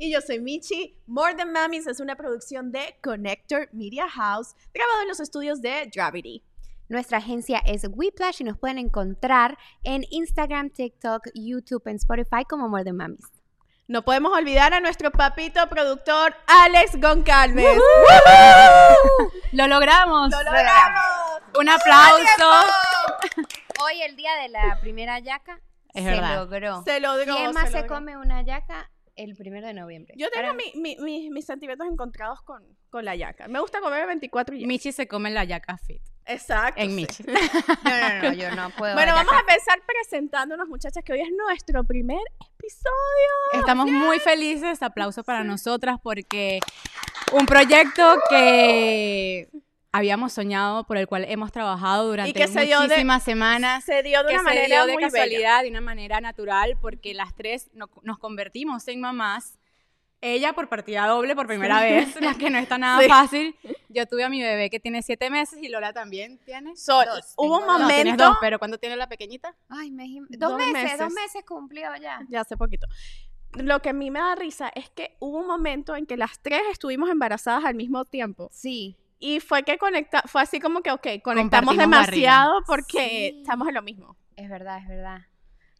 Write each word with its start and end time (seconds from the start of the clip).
Y 0.00 0.12
yo 0.12 0.20
soy 0.20 0.38
Michi. 0.38 0.96
More 1.08 1.34
Than 1.34 1.50
Mamis 1.52 1.88
es 1.88 1.98
una 1.98 2.14
producción 2.14 2.70
de 2.70 2.96
Connector 3.02 3.68
Media 3.72 4.08
House, 4.08 4.54
grabado 4.72 5.02
en 5.02 5.08
los 5.08 5.18
estudios 5.18 5.60
de 5.60 5.90
Gravity. 5.92 6.44
Nuestra 6.88 7.18
agencia 7.18 7.58
es 7.66 7.84
Whiplash 7.90 8.40
y 8.40 8.44
nos 8.44 8.56
pueden 8.56 8.78
encontrar 8.78 9.58
en 9.82 10.04
Instagram, 10.10 10.70
TikTok, 10.70 11.26
YouTube, 11.34 11.82
en 11.86 11.96
Spotify 11.96 12.44
como 12.48 12.68
More 12.68 12.84
Than 12.84 12.96
Mamis. 12.96 13.26
No 13.88 14.02
podemos 14.04 14.32
olvidar 14.38 14.72
a 14.72 14.80
nuestro 14.80 15.10
papito 15.10 15.68
productor 15.68 16.36
Alex 16.46 17.00
Goncalves. 17.00 17.76
¡Lo 19.52 19.66
logramos! 19.66 20.30
¡Lo 20.30 20.42
logramos! 20.44 21.42
Un 21.58 21.68
aplauso. 21.68 22.50
Hoy, 23.82 24.02
el 24.02 24.14
día 24.14 24.36
de 24.42 24.48
la 24.50 24.78
primera 24.80 25.18
yaca, 25.18 25.60
Es 25.92 26.04
se 26.04 26.10
verdad. 26.10 26.36
logró. 26.36 26.82
Se 26.84 27.00
logró. 27.00 27.34
¿Quién 27.34 27.52
más 27.52 27.70
se, 27.72 27.78
logró. 27.80 27.94
come 27.96 28.16
una 28.16 28.42
yaca 28.42 28.88
el 29.18 29.34
primero 29.36 29.66
de 29.66 29.74
noviembre? 29.74 30.14
Yo 30.16 30.30
tengo 30.30 30.54
mi- 30.54 30.72
mi- 30.80 30.96
mi- 31.00 31.30
mis 31.30 31.44
sentimientos 31.44 31.86
encontrados 31.90 32.40
con, 32.42 32.62
con 32.90 33.04
la 33.04 33.14
yaca. 33.16 33.48
Me 33.48 33.60
gusta 33.60 33.80
comer 33.80 34.06
24 34.06 34.56
y. 34.56 34.66
Michi 34.66 34.92
se 34.92 35.06
come 35.06 35.30
la 35.30 35.44
yaca 35.44 35.76
fit. 35.78 36.00
Exacto. 36.24 36.80
En 36.80 36.90
sí. 36.90 36.94
Michi. 36.96 37.24
No, 37.84 37.90
no, 37.90 38.22
no, 38.22 38.32
yo 38.34 38.50
no 38.54 38.70
puedo. 38.70 38.94
Bueno, 38.94 39.12
la 39.12 39.18
vamos 39.18 39.32
yaca. 39.32 39.38
a 39.38 39.40
empezar 39.54 39.82
presentándonos, 39.86 40.68
muchachas, 40.68 41.02
que 41.04 41.12
hoy 41.12 41.20
es 41.20 41.28
nuestro 41.36 41.84
primer 41.84 42.20
episodio. 42.56 43.60
Estamos 43.60 43.90
muy 43.90 44.18
felices, 44.20 44.82
aplauso 44.82 45.24
para 45.24 45.42
nosotras 45.44 45.98
porque 46.02 46.60
un 47.32 47.46
proyecto 47.46 48.18
que 48.30 49.48
habíamos 49.92 50.32
soñado, 50.32 50.84
por 50.84 50.96
el 50.98 51.06
cual 51.06 51.24
hemos 51.28 51.50
trabajado 51.52 52.08
durante 52.08 52.32
que 52.34 52.46
se 52.48 52.62
dio 52.62 52.80
de- 52.80 52.86
muchísimas 52.88 53.22
semanas, 53.22 53.84
Se 53.84 54.02
dio 54.02 54.22
de 54.22 54.28
que 54.28 54.34
una 54.34 54.38
se 54.40 54.44
manera 54.44 54.66
dio 54.66 54.86
de 54.86 54.92
muy 54.92 55.02
bella. 55.04 55.10
casualidad, 55.12 55.62
de 55.62 55.70
una 55.70 55.80
manera 55.80 56.20
natural, 56.20 56.76
porque 56.80 57.14
las 57.14 57.34
tres 57.34 57.70
no- 57.72 57.88
nos 58.02 58.18
convertimos 58.18 58.86
en 58.88 59.00
mamás. 59.00 59.58
Ella 60.20 60.52
por 60.52 60.68
partida 60.68 61.06
doble 61.06 61.36
por 61.36 61.46
primera 61.46 61.80
vez, 61.80 62.20
la 62.20 62.34
que 62.34 62.50
no 62.50 62.58
está 62.58 62.76
nada 62.78 63.00
Sí. 63.00 63.08
fácil. 63.08 63.56
Yo 63.88 64.04
tuve 64.06 64.24
a 64.24 64.28
mi 64.28 64.42
bebé 64.42 64.68
que 64.68 64.80
tiene 64.80 65.00
siete 65.02 65.30
meses 65.30 65.60
y 65.62 65.68
Lola 65.68 65.92
también 65.92 66.38
tiene. 66.44 66.76
So, 66.76 67.04
Dos, 67.04 67.34
hubo 67.36 67.60
un 67.60 67.66
dos. 67.66 67.80
Momento, 67.80 68.24
dos, 68.24 68.36
pero 68.40 68.58
¿cuándo 68.58 68.78
tiene 68.78 68.96
la 68.96 69.08
pequeñita? 69.08 69.54
Ay, 69.68 69.92
me 69.92 70.06
dos, 70.30 70.50
Dos 70.50 70.56
meses, 70.58 70.72
meses. 70.82 70.98
dos 70.98 71.12
meses 71.12 71.44
cumplió 71.46 71.94
ya. 72.02 72.20
ya 72.28 72.40
hace 72.40 72.56
poquito. 72.56 72.88
Lo 73.52 73.80
que 73.80 73.90
a 73.90 73.92
mí 73.92 74.10
me 74.10 74.18
da 74.18 74.34
risa 74.34 74.70
es 74.74 74.90
que 74.90 75.16
hubo 75.20 75.38
un 75.38 75.46
momento 75.46 75.94
en 75.96 76.04
que 76.04 76.16
las 76.16 76.40
tres 76.42 76.62
estuvimos 76.72 77.08
embarazadas 77.10 77.64
al 77.64 77.76
mismo 77.76 78.04
tiempo. 78.04 78.50
Sí. 78.52 78.96
Y 79.18 79.40
fue 79.40 79.62
que 79.64 79.78
conecta, 79.78 80.22
fue 80.26 80.42
así 80.42 80.60
como 80.60 80.80
que, 80.82 80.90
ok, 80.92 81.06
conectamos 81.24 81.76
demasiado 81.76 82.62
porque 82.66 83.30
Sí. 83.32 83.38
estamos 83.40 83.68
en 83.68 83.74
lo 83.74 83.82
mismo. 83.82 84.16
Es 84.36 84.48
verdad, 84.48 84.78
es 84.78 84.88
verdad. 84.88 85.22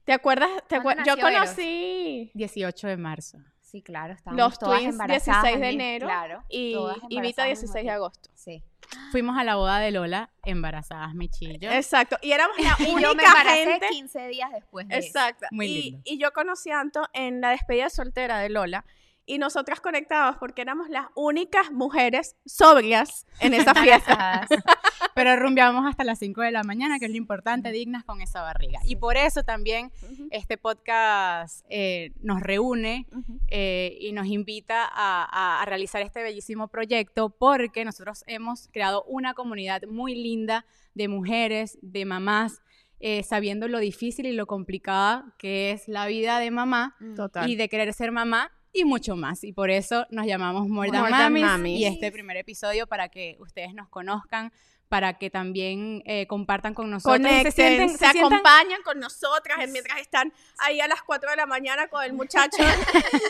¿Te 0.05 0.13
acuerdas? 0.13 0.51
¿Te 0.69 0.81
¿Cuándo 0.81 1.03
acuer- 1.03 1.07
Yo 1.07 1.17
nació 1.17 1.29
Eros? 1.29 1.51
conocí 1.51 2.31
18 2.35 2.89
de 2.89 2.97
marzo. 2.97 3.39
Sí, 3.61 3.83
claro, 3.83 4.15
estábamos 4.15 4.43
los 4.43 4.59
todas 4.59 4.79
twins 4.81 4.95
embarazadas 4.95 5.43
16 5.43 5.61
de 5.61 5.69
enero 5.69 6.07
claro, 6.07 6.43
y, 6.49 6.71
y 6.71 6.75
Vita 6.75 6.87
embarazadas 7.11 7.11
al 7.11 7.21
mismo 7.21 7.45
16 7.45 7.85
de 7.85 7.91
agosto. 7.91 8.31
Sí. 8.35 8.65
Fuimos 9.13 9.37
a 9.37 9.45
la 9.45 9.57
boda 9.57 9.79
de 9.81 9.91
Lola 9.91 10.31
embarazadas, 10.43 11.15
Michi 11.15 11.51
y 11.51 11.59
yo. 11.59 11.71
Exacto. 11.71 12.17
Y 12.23 12.33
éramos 12.33 12.57
la 12.59 12.75
Y 12.79 12.85
única 12.95 13.01
yo 13.11 13.15
me 13.15 13.23
embaracé 13.25 13.65
gente 13.67 13.89
15 13.91 14.29
días 14.29 14.51
después 14.53 14.89
de 14.89 14.97
eso. 14.97 15.07
Exacto. 15.09 15.47
Muy 15.51 15.67
y, 15.67 15.83
lindo. 15.83 16.01
y 16.07 16.19
yo 16.19 16.33
conocí 16.33 16.71
a 16.71 16.81
Anto 16.81 17.07
en 17.13 17.43
la 17.43 17.51
despedida 17.51 17.91
soltera 17.91 18.39
de 18.39 18.49
Lola. 18.49 18.87
Y 19.29 19.39
nosotras 19.39 19.81
conectábamos 19.81 20.39
porque 20.39 20.63
éramos 20.63 20.89
las 20.89 21.07
únicas 21.15 21.71
mujeres 21.71 22.35
sobrias 22.47 23.27
en 23.41 23.53
esa 23.55 23.75
fiesta. 23.75 24.47
Pero 25.15 25.37
rumbeamos 25.37 25.85
hasta 25.87 26.03
las 26.03 26.19
5 26.19 26.41
de 26.43 26.51
la 26.51 26.63
mañana, 26.63 26.99
que 26.99 27.05
es 27.05 27.11
lo 27.11 27.17
importante, 27.17 27.71
dignas 27.71 28.05
con 28.05 28.21
esa 28.23 28.41
barriga. 28.43 28.81
Y 28.85 28.97
por 28.97 29.17
eso 29.17 29.43
también 29.43 29.93
Ujú, 30.03 30.29
este 30.31 30.57
podcast 30.57 31.65
eh, 31.69 32.13
nos 32.21 32.41
reúne 32.41 33.07
ujú. 33.13 33.39
eh, 33.49 33.99
y 34.01 34.13
nos 34.13 34.27
invita 34.29 34.85
a, 34.85 35.25
a- 35.31 35.63
a 35.63 35.65
realizar 35.67 36.01
este 36.03 36.23
bellísimo 36.23 36.69
proyecto 36.69 37.31
porque 37.31 37.85
nosotros 37.85 38.25
hemos 38.27 38.69
creado 38.73 39.05
una 39.05 39.35
comunidad 39.35 39.83
muy 39.91 40.15
linda 40.15 40.65
de 40.95 41.09
mujeres, 41.09 41.79
de 41.83 42.05
mamás, 42.05 42.63
eh, 43.01 43.23
sabiendo 43.23 43.69
lo 43.69 43.79
difícil 43.79 44.27
y 44.27 44.33
lo 44.33 44.47
complicada 44.47 45.35
que 45.39 45.71
es 45.73 45.87
la 45.87 46.07
vida 46.07 46.39
de 46.41 46.51
mamá 46.51 46.97
Total. 47.15 47.49
y 47.49 47.55
de 47.57 47.69
querer 47.69 47.93
ser 47.93 48.11
mamá 48.11 48.51
y 48.73 48.85
mucho 48.85 49.17
más. 49.17 49.45
Y 49.45 49.53
por 49.53 49.71
eso 49.71 50.07
nos 50.11 50.27
llamamos 50.27 50.69
More 50.69 50.91
Than 50.91 51.01
More 51.01 51.11
Than 51.13 51.21
Mamis, 51.33 51.43
Mamis. 51.45 51.81
y 51.81 51.85
este 51.87 52.13
primer 52.13 52.37
episodio 52.37 52.87
para 52.87 53.09
que 53.09 53.37
ustedes 53.41 53.75
nos 53.75 53.89
conozcan, 53.89 54.53
para 54.89 55.19
que 55.19 55.29
también 55.31 56.03
eh, 56.07 56.27
compartan 56.27 56.73
con 56.75 56.91
nosotros. 56.91 57.19
Conecten, 57.19 57.53
se, 57.53 57.79
sienten- 57.79 57.89
se 57.97 58.07
sientan- 58.07 58.27
acompañan 58.35 58.83
con 58.83 58.99
nosotras 59.01 59.59
en- 59.61 59.73
mientras 59.73 59.99
están 60.01 60.33
ahí 60.59 60.81
a 60.81 60.89
las 60.89 61.03
4 61.03 61.31
de 61.31 61.37
la 61.37 61.47
mañana 61.47 61.89
con 61.89 62.03
el 62.05 62.13
muchacho. 62.15 62.57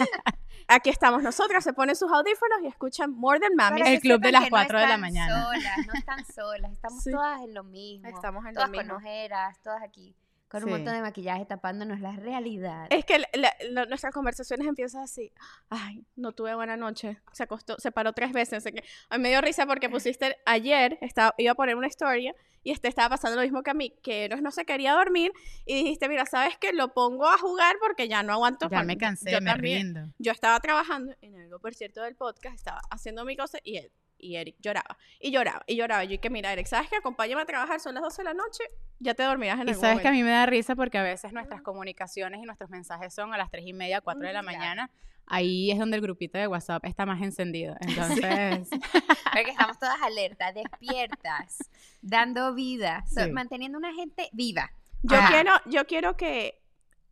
Aquí 0.71 0.91
estamos 0.91 1.23
nosotras, 1.23 1.65
se 1.65 1.73
ponen 1.73 1.97
sus 1.97 2.13
audífonos 2.13 2.59
y 2.63 2.67
escuchan 2.67 3.11
More 3.13 3.41
Than 3.41 3.55
Mamis. 3.57 3.81
Para 3.83 3.95
El 3.95 4.01
club 4.01 4.21
de 4.21 4.33
las 4.33 4.45
que 4.45 4.51
no 4.51 4.57
4 4.57 4.79
de 4.79 4.85
la 4.85 4.89
están 4.95 5.01
mañana. 5.01 5.45
Solas, 5.45 5.87
no 5.87 5.93
están 5.95 6.27
solas, 6.27 6.73
estamos 6.73 7.03
Sí. 7.03 7.11
todas 7.11 7.41
en 7.43 7.55
lo 7.55 7.65
mismo. 7.65 8.09
Estamos 8.09 8.45
en 8.45 8.49
lo 8.55 8.55
todas 8.55 8.71
mismo. 8.71 8.87
con 8.95 8.97
ojeras, 9.03 9.59
todas 9.63 9.83
aquí, 9.83 10.15
con 10.49 10.63
un 10.63 10.69
Sí. 10.69 10.75
montón 10.77 10.95
de 10.95 11.01
maquillaje 11.03 11.45
tapándonos 11.45 12.01
la 12.01 12.13
realidad. 12.13 12.87
Es 12.91 13.05
que 13.05 13.19
la- 13.19 13.29
la- 13.35 13.55
la- 13.71 13.85
nuestras 13.87 14.13
conversaciones 14.15 14.67
empiezan 14.67 15.03
así. 15.03 15.33
Ay, 15.69 16.05
no 16.17 16.33
tuve 16.33 16.55
buena 16.55 16.77
noche. 16.77 17.19
Se 17.33 17.43
acostó, 17.43 17.77
se 17.79 17.93
paró 17.93 18.13
tres 18.13 18.33
veces. 18.33 18.65
Que, 18.65 18.83
a 19.11 19.19
mí 19.19 19.23
me 19.23 19.29
dio 19.29 19.41
risa 19.41 19.67
porque 19.67 19.89
pusiste 19.91 20.37
ayer, 20.47 20.99
estaba, 21.03 21.35
iba 21.39 21.53
a 21.53 21.55
poner 21.55 21.77
una 21.77 21.87
historia 21.87 22.35
y 22.65 22.73
este 22.73 22.89
estaba 22.89 23.11
pasando 23.11 23.37
lo 23.37 23.43
mismo 23.43 23.63
que 23.63 23.71
a 23.71 23.75
mí, 23.75 23.95
que 24.03 24.25
Eros 24.25 24.43
no 24.43 24.51
se 24.51 24.65
quería 24.65 24.93
dormir 24.95 25.33
y 25.65 25.75
dijiste, 25.77 26.09
mira, 26.09 26.27
¿sabes 26.27 26.57
qué? 26.59 26.73
Lo 26.73 26.93
pongo 26.93 27.27
a 27.29 27.39
jugar 27.39 27.77
porque 27.81 28.09
ya 28.09 28.23
no 28.23 28.33
aguanto. 28.33 28.69
Ya 28.71 28.83
me 28.83 28.97
cansé, 28.99 29.31
yo 29.31 29.41
me 29.41 29.51
también. 29.51 29.95
rindo. 29.95 30.13
Yo 30.19 30.33
estaba 30.33 30.59
trabajando 30.61 31.15
en 31.21 31.39
algo, 31.41 31.59
por 31.61 31.75
cierto, 31.75 32.03
del 32.03 32.17
podcast, 32.17 32.55
estaba 32.57 32.81
haciendo 32.91 33.25
mi 33.25 33.37
cosa 33.37 33.59
y 33.63 33.77
él. 33.77 33.93
Y 34.19 34.37
Eric 34.37 34.57
lloraba, 34.61 34.99
y 35.21 35.31
lloraba, 35.31 35.63
y 35.67 35.77
lloraba. 35.77 36.05
Yo, 36.05 36.15
y 36.15 36.19
que 36.19 36.29
mira, 36.31 36.53
Eric, 36.53 36.67
¿sabes 36.67 36.89
qué? 36.91 36.97
Acompáñame 36.97 37.43
a 37.43 37.47
trabajar, 37.47 37.79
son 37.81 37.95
las 37.95 38.03
12 38.03 38.23
de 38.23 38.25
la 38.25 38.35
noche, 38.35 38.65
ya 38.99 39.15
te 39.15 39.23
dormirás 39.23 39.61
en 39.61 39.69
Y 39.69 39.71
algún 39.71 39.81
sabes 39.81 40.01
que 40.01 40.09
a 40.09 40.11
momento". 40.11 40.25
mí 40.25 40.31
me 40.31 40.31
da 40.37 40.47
risa 40.47 40.75
porque 40.77 40.99
a 40.99 41.03
veces 41.03 41.33
nuestras 41.33 41.63
comunicaciones 41.63 42.41
y 42.43 42.45
nuestros 42.47 42.69
mensajes 42.71 43.15
son 43.15 43.33
a 43.33 43.37
las 43.39 43.51
3 43.51 43.65
y 43.67 43.73
media, 43.73 44.01
4 44.01 44.27
de 44.27 44.33
la 44.33 44.43
mañana. 44.43 44.91
Ahí 45.31 45.71
es 45.71 45.79
donde 45.79 45.97
el 45.97 46.03
grupito 46.03 46.39
de 46.39 46.47
WhatsApp 46.47 46.85
está 46.87 47.05
más 47.05 47.21
encendido. 47.23 47.77
Entonces, 47.81 48.69
Porque 49.33 49.51
estamos 49.51 49.79
todas 49.79 50.01
alertas, 50.03 50.55
despiertas, 50.55 51.71
dando 52.01 52.55
vida, 52.55 53.05
so- 53.07 53.25
Sí. 53.25 53.31
manteniendo 53.33 53.77
una 53.79 53.93
gente 53.93 54.29
viva. 54.33 54.73
Yo 55.03 55.17
Ajá. 55.17 55.31
quiero, 55.31 55.53
yo 55.67 55.87
quiero 55.87 56.17
que 56.17 56.61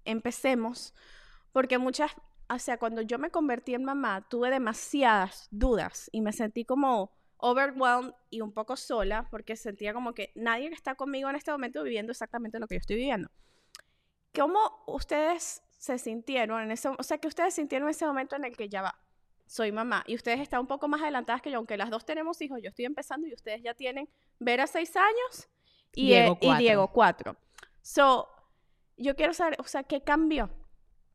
empecemos, 0.05 0.95
porque 1.53 1.79
muchas, 1.79 2.13
o 2.49 2.59
sea, 2.59 2.79
cuando 2.79 3.03
yo 3.03 3.19
me 3.19 3.31
convertí 3.31 3.75
en 3.75 3.85
mamá, 3.85 4.27
tuve 4.29 4.51
demasiadas 4.51 5.49
dudas 5.51 6.09
y 6.13 6.21
me 6.21 6.33
sentí 6.33 6.65
como 6.65 7.13
overwhelmed 7.39 8.15
y 8.31 8.41
un 8.41 8.53
poco 8.53 8.77
sola, 8.77 9.29
porque 9.31 9.57
sentía 9.57 9.93
como 9.93 10.15
que 10.15 10.33
nadie 10.35 10.69
está 10.69 10.95
conmigo 10.95 11.29
en 11.29 11.37
este 11.37 11.51
momento 11.51 11.83
viviendo 11.83 12.13
exactamente 12.13 12.59
lo 12.59 12.67
que 12.67 12.77
yo 12.77 12.81
estoy 12.81 12.97
viviendo. 12.97 13.31
¿Cómo 14.35 14.85
ustedes 14.87 15.63
se 15.79 15.99
sintieron 15.99 16.63
en 16.63 16.71
ese, 16.71 16.89
o 16.89 17.03
sea, 17.03 17.19
que 17.19 17.29
ustedes 17.29 17.55
sintieron 17.55 17.89
ese 17.89 18.07
momento 18.07 18.37
en 18.37 18.45
el 18.45 18.57
que 18.57 18.69
ya 18.69 18.83
va, 18.83 18.99
soy 19.47 19.71
mamá, 19.71 20.03
y 20.07 20.15
ustedes 20.15 20.41
están 20.41 20.61
un 20.61 20.67
poco 20.67 20.89
más 20.89 21.03
adelantadas 21.03 21.43
que 21.43 21.51
yo, 21.51 21.59
aunque 21.59 21.77
las 21.77 21.91
dos 21.91 22.05
tenemos 22.05 22.41
hijos, 22.43 22.61
yo 22.63 22.69
estoy 22.69 22.85
empezando 22.85 23.27
y 23.27 23.35
ustedes 23.35 23.63
ya 23.63 23.75
tienen 23.75 24.09
Vera 24.39 24.67
seis 24.67 24.95
años 24.97 25.49
y 25.95 26.07
Diego, 26.07 26.39
eh, 26.41 26.47
y. 26.47 26.57
Diego 26.57 26.89
cuatro. 26.89 27.37
So, 27.83 28.29
yo 28.97 29.15
quiero 29.15 29.33
saber, 29.33 29.57
o 29.61 29.65
sea, 29.65 29.83
¿qué 29.83 30.03
cambió? 30.03 30.51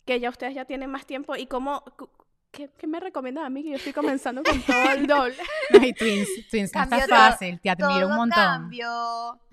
Que 0.06 0.20
ya 0.20 0.30
ustedes 0.30 0.56
ya 0.56 0.66
tienen 0.66 0.90
más 0.90 1.06
tiempo 1.06 1.36
y 1.36 1.46
cómo, 1.46 1.84
¿qué, 2.52 2.70
qué 2.78 2.88
me 2.88 3.00
recomiendan 3.00 3.46
a 3.46 3.50
mí? 3.50 3.64
Que 3.64 3.70
yo 3.70 3.76
estoy 3.76 3.94
comenzando 3.94 4.42
con 4.44 4.62
todo 4.64 4.92
el 4.94 5.06
doble. 5.08 5.36
no, 5.72 5.86
y 5.86 5.94
Twins, 5.94 6.28
Twins 6.50 6.74
no 6.74 6.82
Cambió 6.82 7.00
está 7.00 7.16
todo, 7.16 7.26
fácil, 7.32 7.60
te 7.62 7.70
admiro 7.70 8.00
todo 8.02 8.08
un 8.10 8.16
montón. 8.16 8.38
cambió. 8.44 8.88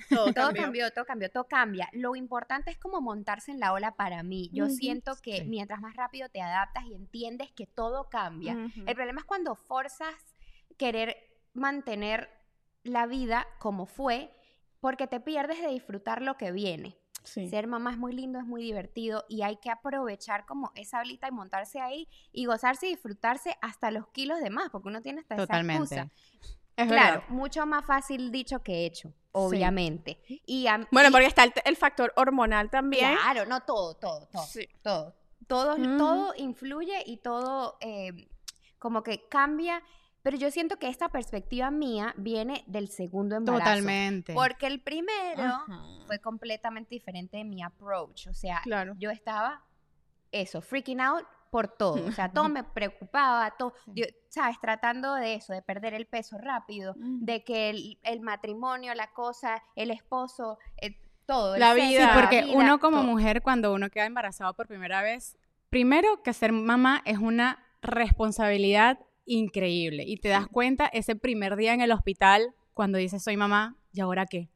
Todo 0.08 0.24
Todo 0.32 0.34
cambió. 0.34 0.62
cambió, 0.62 0.90
todo 0.90 1.04
cambió, 1.04 1.30
todo 1.30 1.44
cambia. 1.46 1.88
Lo 1.92 2.16
importante 2.16 2.70
es 2.70 2.78
como 2.78 3.00
montarse 3.02 3.50
en 3.52 3.60
la 3.60 3.72
ola 3.74 3.94
para 3.96 4.22
mí. 4.22 4.48
Yo 4.54 4.68
siento 4.70 5.12
que 5.22 5.38
Sí. 5.38 5.44
mientras 5.46 5.80
más 5.82 5.94
rápido 5.96 6.28
te 6.30 6.40
adaptas 6.40 6.84
y 6.86 6.94
entiendes 6.94 7.50
que 7.52 7.66
todo 7.66 8.08
cambia. 8.08 8.56
El 8.86 8.94
problema 8.94 9.20
es 9.20 9.26
cuando 9.26 9.54
forzas 9.54 10.14
querer 10.78 11.16
mantener 11.52 12.30
la 12.84 13.06
vida 13.06 13.46
como 13.58 13.84
fue 13.86 14.30
porque 14.80 15.06
te 15.06 15.20
pierdes 15.20 15.60
de 15.60 15.68
disfrutar 15.68 16.22
lo 16.22 16.36
que 16.38 16.52
viene. 16.52 16.96
Sí. 17.28 17.46
Ser 17.48 17.66
mamá 17.66 17.90
es 17.92 17.98
muy 17.98 18.12
lindo, 18.14 18.38
es 18.38 18.46
muy 18.46 18.62
divertido 18.62 19.25
y 19.28 19.42
hay 19.42 19.56
que 19.56 19.70
aprovechar 19.70 20.46
como 20.46 20.72
esa 20.75 21.00
olita 21.00 21.28
y 21.28 21.30
montarse 21.30 21.78
ahí 21.80 22.08
y 22.32 22.46
gozarse 22.46 22.86
y 22.86 22.90
disfrutarse 22.90 23.56
hasta 23.60 23.90
los 23.90 24.08
kilos 24.08 24.40
de 24.40 24.48
más, 24.50 24.70
porque 24.70 24.88
uno 24.88 25.02
tiene 25.02 25.20
hasta 25.20 25.34
esa 25.36 25.60
excusa. 25.60 26.08
Es 26.76 26.86
Claro, 26.86 27.20
verdad. 27.20 27.28
mucho 27.28 27.66
más 27.66 27.84
fácil 27.84 28.30
dicho 28.32 28.62
que 28.62 28.86
hecho, 28.86 29.12
obviamente. 29.32 30.20
Y 30.46 30.66
a- 30.69 30.86
Bueno, 30.90 31.08
y- 31.08 31.12
porque 31.12 31.26
está 31.26 31.44
el, 31.44 31.52
el 31.64 31.76
factor 31.76 32.12
hormonal 32.16 32.70
también. 32.70 33.14
Claro, 33.16 33.44
no 33.46 33.60
todo, 33.62 33.94
todo, 33.94 34.26
todo. 34.28 34.44
Sí. 34.44 34.66
Todo. 34.82 35.14
Todo, 35.46 35.74
Ujú. 35.76 35.96
todo 35.98 36.34
influye 36.36 37.02
y 37.06 37.16
todo 37.19 37.76
eh, 37.81 38.28
como 38.78 39.02
que 39.02 39.26
cambia. 39.28 39.82
Pero 40.23 40.37
yo 40.37 40.50
siento 40.50 40.79
que 40.79 40.88
esta 40.88 41.09
perspectiva 41.09 41.70
mía 41.70 42.12
viene 42.17 42.65
del 42.67 42.88
segundo 42.88 43.37
embarazo. 43.37 43.65
Totalmente. 43.65 44.35
Porque 44.35 44.67
el 44.67 44.81
primero 44.81 45.43
Ajá. 45.43 45.82
fue 46.06 46.19
completamente 46.19 46.94
diferente 46.94 47.37
de 47.38 47.44
mi 47.44 47.62
approach. 47.62 48.26
O 48.26 48.35
sea, 48.35 48.61
Claro. 48.62 48.94
yo 48.99 49.11
estaba, 49.11 49.65
eso, 50.32 50.61
freaking 50.61 51.00
out 51.00 51.25
por 51.50 51.69
todo. 51.69 52.05
O 52.06 52.12
sea, 52.12 52.31
todo 52.32 52.49
me 52.49 52.62
preocupaba, 52.65 53.55
todo, 53.56 53.73
yo, 53.87 54.05
¿sabes? 54.29 54.59
Tratando 54.61 55.15
de 55.15 55.35
eso, 55.35 55.53
de 55.55 55.62
perder 55.62 55.94
el 55.94 56.06
peso 56.06 56.37
rápido, 56.37 56.94
Mm. 56.99 57.25
de 57.25 57.44
que 57.44 57.70
el, 57.70 57.99
el 58.03 58.20
matrimonio, 58.20 58.94
la 58.94 59.11
cosa, 59.12 59.62
el 59.76 59.91
esposo, 59.91 60.59
eh, 60.82 61.00
todo. 61.26 61.55
el 61.55 61.61
La 61.61 61.73
sexo, 61.75 61.88
vida. 61.88 62.00
Sí, 62.00 62.06
la 62.06 62.20
porque 62.20 62.43
vida, 62.43 62.55
uno 62.56 62.79
como 62.81 62.99
todo. 62.99 63.06
mujer, 63.06 63.41
cuando 63.43 63.73
uno 63.73 63.88
queda 63.88 64.05
embarazado 64.06 64.53
por 64.55 64.67
primera 64.67 65.00
vez, 65.00 65.38
primero 65.70 66.23
que 66.23 66.32
ser 66.35 66.53
mamá 66.53 67.03
es 67.06 67.19
una 67.19 67.65
responsabilidad 67.81 68.99
increíble. 69.28 70.04
Y 70.06 70.16
te 70.16 70.28
das 70.28 70.46
cuenta 70.48 70.86
ese 70.86 71.14
primer 71.16 71.56
día 71.56 71.75
en 71.75 71.80
el 71.80 71.92
hospital 71.92 72.54
cuando 72.75 72.98
dices 72.98 73.22
soy 73.22 73.36
mamá, 73.36 73.76
¿y 73.92 74.00
ahora 74.00 74.26
qué? 74.26 74.48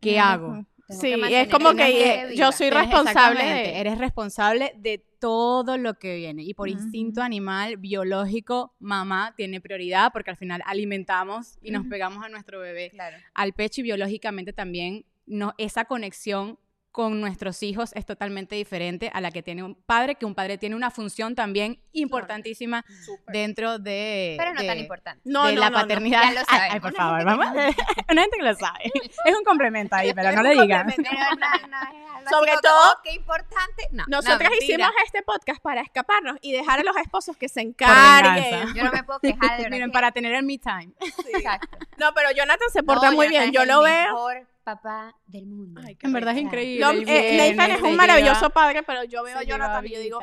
¿Qué 0.00 0.18
hago? 0.18 0.52
Tengo 0.52 0.62
que 0.64 0.68
Sí, 0.90 1.12
es 1.34 1.48
como 1.48 1.74
que 1.74 2.22
eh, 2.30 2.34
yo 2.34 2.50
soy 2.50 2.68
Eres 2.68 2.80
responsable 2.84 3.44
de... 3.44 3.78
Eres 3.78 3.98
responsable 3.98 4.72
de 4.78 5.04
todo 5.20 5.76
lo 5.76 5.94
que 5.98 6.16
viene. 6.16 6.44
Y 6.44 6.54
por 6.54 6.70
instinto 6.70 7.20
animal, 7.20 7.76
biológico, 7.76 8.74
mamá 8.78 9.34
tiene 9.36 9.60
prioridad 9.60 10.10
porque 10.14 10.30
al 10.30 10.38
final 10.38 10.62
alimentamos 10.64 11.58
y 11.62 11.72
nos 11.72 11.84
pegamos 11.86 12.24
a 12.24 12.30
nuestro 12.30 12.60
bebé 12.60 12.88
Claro. 12.90 13.18
al 13.34 13.52
pecho 13.52 13.82
y 13.82 13.84
biológicamente 13.84 14.54
también 14.54 15.04
no, 15.26 15.52
esa 15.58 15.84
conexión 15.84 16.58
con 16.90 17.20
nuestros 17.20 17.62
hijos 17.62 17.90
es 17.94 18.04
totalmente 18.06 18.56
diferente 18.56 19.10
a 19.14 19.20
la 19.20 19.30
que 19.30 19.42
tiene 19.42 19.62
un 19.62 19.74
padre, 19.74 20.16
que 20.16 20.24
un 20.26 20.34
padre 20.34 20.58
tiene 20.58 20.74
una 20.74 20.90
función 20.90 21.34
también 21.34 21.80
importantísima 21.92 22.84
dentro 23.28 23.78
de, 23.78 24.34
Pero 24.38 24.54
no 24.54 24.60
de- 24.62 24.66
tan 24.66 24.78
importante. 24.78 25.20
No, 25.24 25.46
de 25.46 25.54
no, 25.54 25.60
la 25.60 25.70
no, 25.70 25.76
no. 25.76 25.82
paternidad. 25.82 26.22
Ya 26.22 26.32
lo 26.32 26.40
Ay, 26.48 26.80
por 26.80 26.90
Una 26.90 26.98
favor, 26.98 27.20
Una 28.10 28.22
gente 28.22 28.36
que 28.38 28.42
lo 28.42 28.54
sabe. 28.54 28.84
Es 29.24 29.36
un 29.36 29.44
complemento 29.44 29.94
ahí, 29.94 30.12
pero 30.14 30.30
Es 30.30 30.34
no 30.34 30.40
un 30.40 30.48
le 30.48 30.62
digan. 30.62 30.90
Sobre 32.30 32.52
todo- 32.62 32.96
qué 33.04 33.12
importante. 33.14 33.88
No, 33.92 34.04
Nosotras 34.08 34.50
hicimos 34.60 34.90
este 35.04 35.22
podcast 35.22 35.60
para 35.62 35.80
escaparnos 35.80 36.36
y 36.42 36.52
dejar 36.52 36.80
a 36.80 36.82
los 36.82 36.96
esposos 36.96 37.36
que 37.36 37.48
se 37.48 37.60
encarguen. 37.62 38.74
Yo 38.74 38.84
no 38.84 38.92
me 38.92 39.02
puedo 39.02 39.20
quejar 39.20 39.50
de 39.56 39.56
verdad. 39.64 39.70
Miren, 39.70 39.88
que- 39.90 39.92
para 39.94 40.12
tener 40.12 40.34
el 40.34 40.42
me 40.42 40.58
time. 40.58 40.92
Exacto. 41.34 41.78
No, 41.96 42.12
pero 42.14 42.30
Jonathan 42.32 42.68
se 42.72 42.82
porta 42.82 43.10
No, 43.10 43.16
muy 43.16 43.26
Jonathan 43.26 43.50
bien. 43.50 43.52
Yo 43.52 43.64
lo 43.72 43.82
veo. 43.82 44.04
mejor 44.12 44.46
papá 44.76 45.14
del 45.26 45.46
mundo. 45.46 45.80
Ay, 45.84 45.96
En 46.00 46.12
verdad 46.12 46.34
es 46.36 46.42
increíble. 46.42 46.80
Yo- 46.80 46.90
eh, 46.92 47.04
viene, 47.04 47.54
Nathan 47.54 47.70
es 47.76 47.82
un 47.82 47.96
maravilloso 47.96 48.40
lleva- 48.40 48.50
padre, 48.54 48.82
pero 48.82 49.04
yo 49.04 49.22
veo 49.22 49.38
a 49.38 49.42
Jonathan 49.42 49.86
y 49.86 49.90
yo 49.90 50.00
digo, 50.00 50.20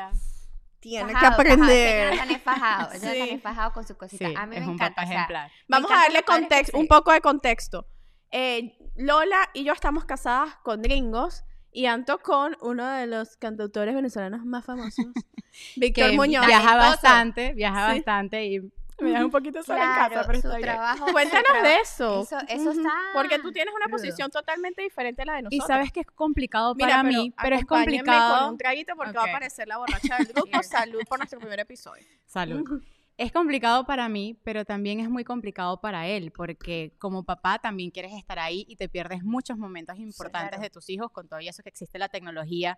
tiene 0.80 1.08
que 1.08 1.14
Fajado, 1.14 1.38
fajado. 1.38 1.54
aprender. 1.56 2.10
Jonathan 2.14 2.32
es 2.36 2.42
fajado. 2.44 2.92
Sí. 2.92 3.00
Jonathan 3.00 3.30
es 3.30 3.42
fajado 3.42 3.74
con 3.74 3.88
su 3.88 3.98
cosita. 3.98 4.28
Sí, 4.28 4.34
a 4.38 4.46
mí 4.46 4.60
me 4.60 4.66
un 4.68 4.74
encanta. 4.74 5.02
o 5.04 5.08
sea, 5.08 5.16
ejemplar. 5.16 5.52
Vamos 5.68 5.90
a 5.90 5.94
encantan 5.96 6.04
darle 6.14 6.20
los 6.20 6.26
padres 6.26 6.42
que 6.48 6.50
contexto, 6.50 6.78
un 6.80 6.88
poco 6.88 7.12
de 7.12 7.22
contexto. 7.22 7.88
Eh, 8.32 8.78
Lola 8.98 9.50
y 9.54 9.64
yo 9.64 9.74
estamos 9.74 10.06
casadas 10.06 10.56
con 10.64 10.82
gringos 10.82 11.44
y 11.72 11.88
Anto 11.88 12.20
con 12.20 12.56
uno 12.62 12.88
de 12.90 13.08
los 13.08 13.36
cantautores 13.38 13.96
venezolanos 13.96 14.46
más 14.46 14.64
famosos, 14.64 15.06
Víctor 15.76 16.10
que 16.12 16.16
Muñoz. 16.16 16.46
viaja 16.46 16.76
bastante, 16.76 17.54
viaja 17.54 17.90
Sí. 17.92 17.96
bastante 17.98 18.46
y 18.46 18.60
me 19.04 19.10
deja 19.12 19.26
un 19.26 19.32
poquito 19.32 19.62
sola 19.64 19.80
en 19.80 19.86
Claro, 19.96 20.14
casa, 20.16 20.28
pero 20.28 20.38
está 20.38 20.50
bien. 20.58 20.62
trabajo. 20.62 21.08
su 21.08 21.14
Cuéntanos 21.14 21.44
trabajo- 21.46 21.68
de 21.68 21.76
eso. 21.80 22.22
Eso, 22.24 22.38
eso 22.48 22.70
Ujú. 22.70 22.80
está. 22.80 22.94
Porque 23.14 23.40
tú 23.40 23.52
tienes 23.52 23.74
una 23.76 23.86
rudo. 23.88 23.98
posición 23.98 24.30
totalmente 24.32 24.82
diferente 24.82 25.22
a 25.22 25.26
la 25.26 25.34
de 25.34 25.40
Y 25.40 25.44
nosotros. 25.44 25.68
sabes 25.68 25.92
que 25.92 26.00
es 26.02 26.08
complicado 26.08 26.74
Mira, 26.76 26.88
para 26.90 27.04
mí, 27.04 27.34
pero 27.42 27.56
es 27.56 27.66
complicado. 27.66 28.40
con 28.46 28.50
un 28.54 28.58
traguito 28.58 28.96
porque 28.96 29.14
va 29.14 29.22
Ok. 29.24 29.28
a 29.28 29.32
aparecer 29.32 29.68
la 29.68 29.78
borracha 29.78 30.18
del 30.18 30.28
grupo. 30.28 30.50
Salud 30.64 31.02
por 31.10 31.18
nuestro 31.20 31.40
primer 31.40 31.60
episodio. 31.60 32.04
Salud. 32.26 32.82
Es 33.18 33.32
complicado 33.32 33.86
para 33.86 34.10
mí, 34.10 34.38
pero 34.44 34.66
también 34.66 35.00
es 35.00 35.10
muy 35.10 35.24
complicado 35.24 35.80
para 35.80 36.06
él, 36.06 36.32
porque 36.34 36.94
como 37.00 37.24
papá 37.24 37.60
también 37.60 37.90
quieres 37.90 38.12
estar 38.12 38.40
ahí 38.40 38.66
y 38.68 38.76
te 38.76 38.90
pierdes 38.90 39.24
muchos 39.24 39.58
momentos 39.58 39.98
importantes 40.00 40.50
claro. 40.50 40.62
de 40.64 40.70
tus 40.70 40.90
hijos 40.90 41.12
con 41.12 41.30
todo 41.30 41.40
eso 41.40 41.64
que 41.64 41.70
existe 41.70 41.98
la 41.98 42.10
tecnología 42.10 42.78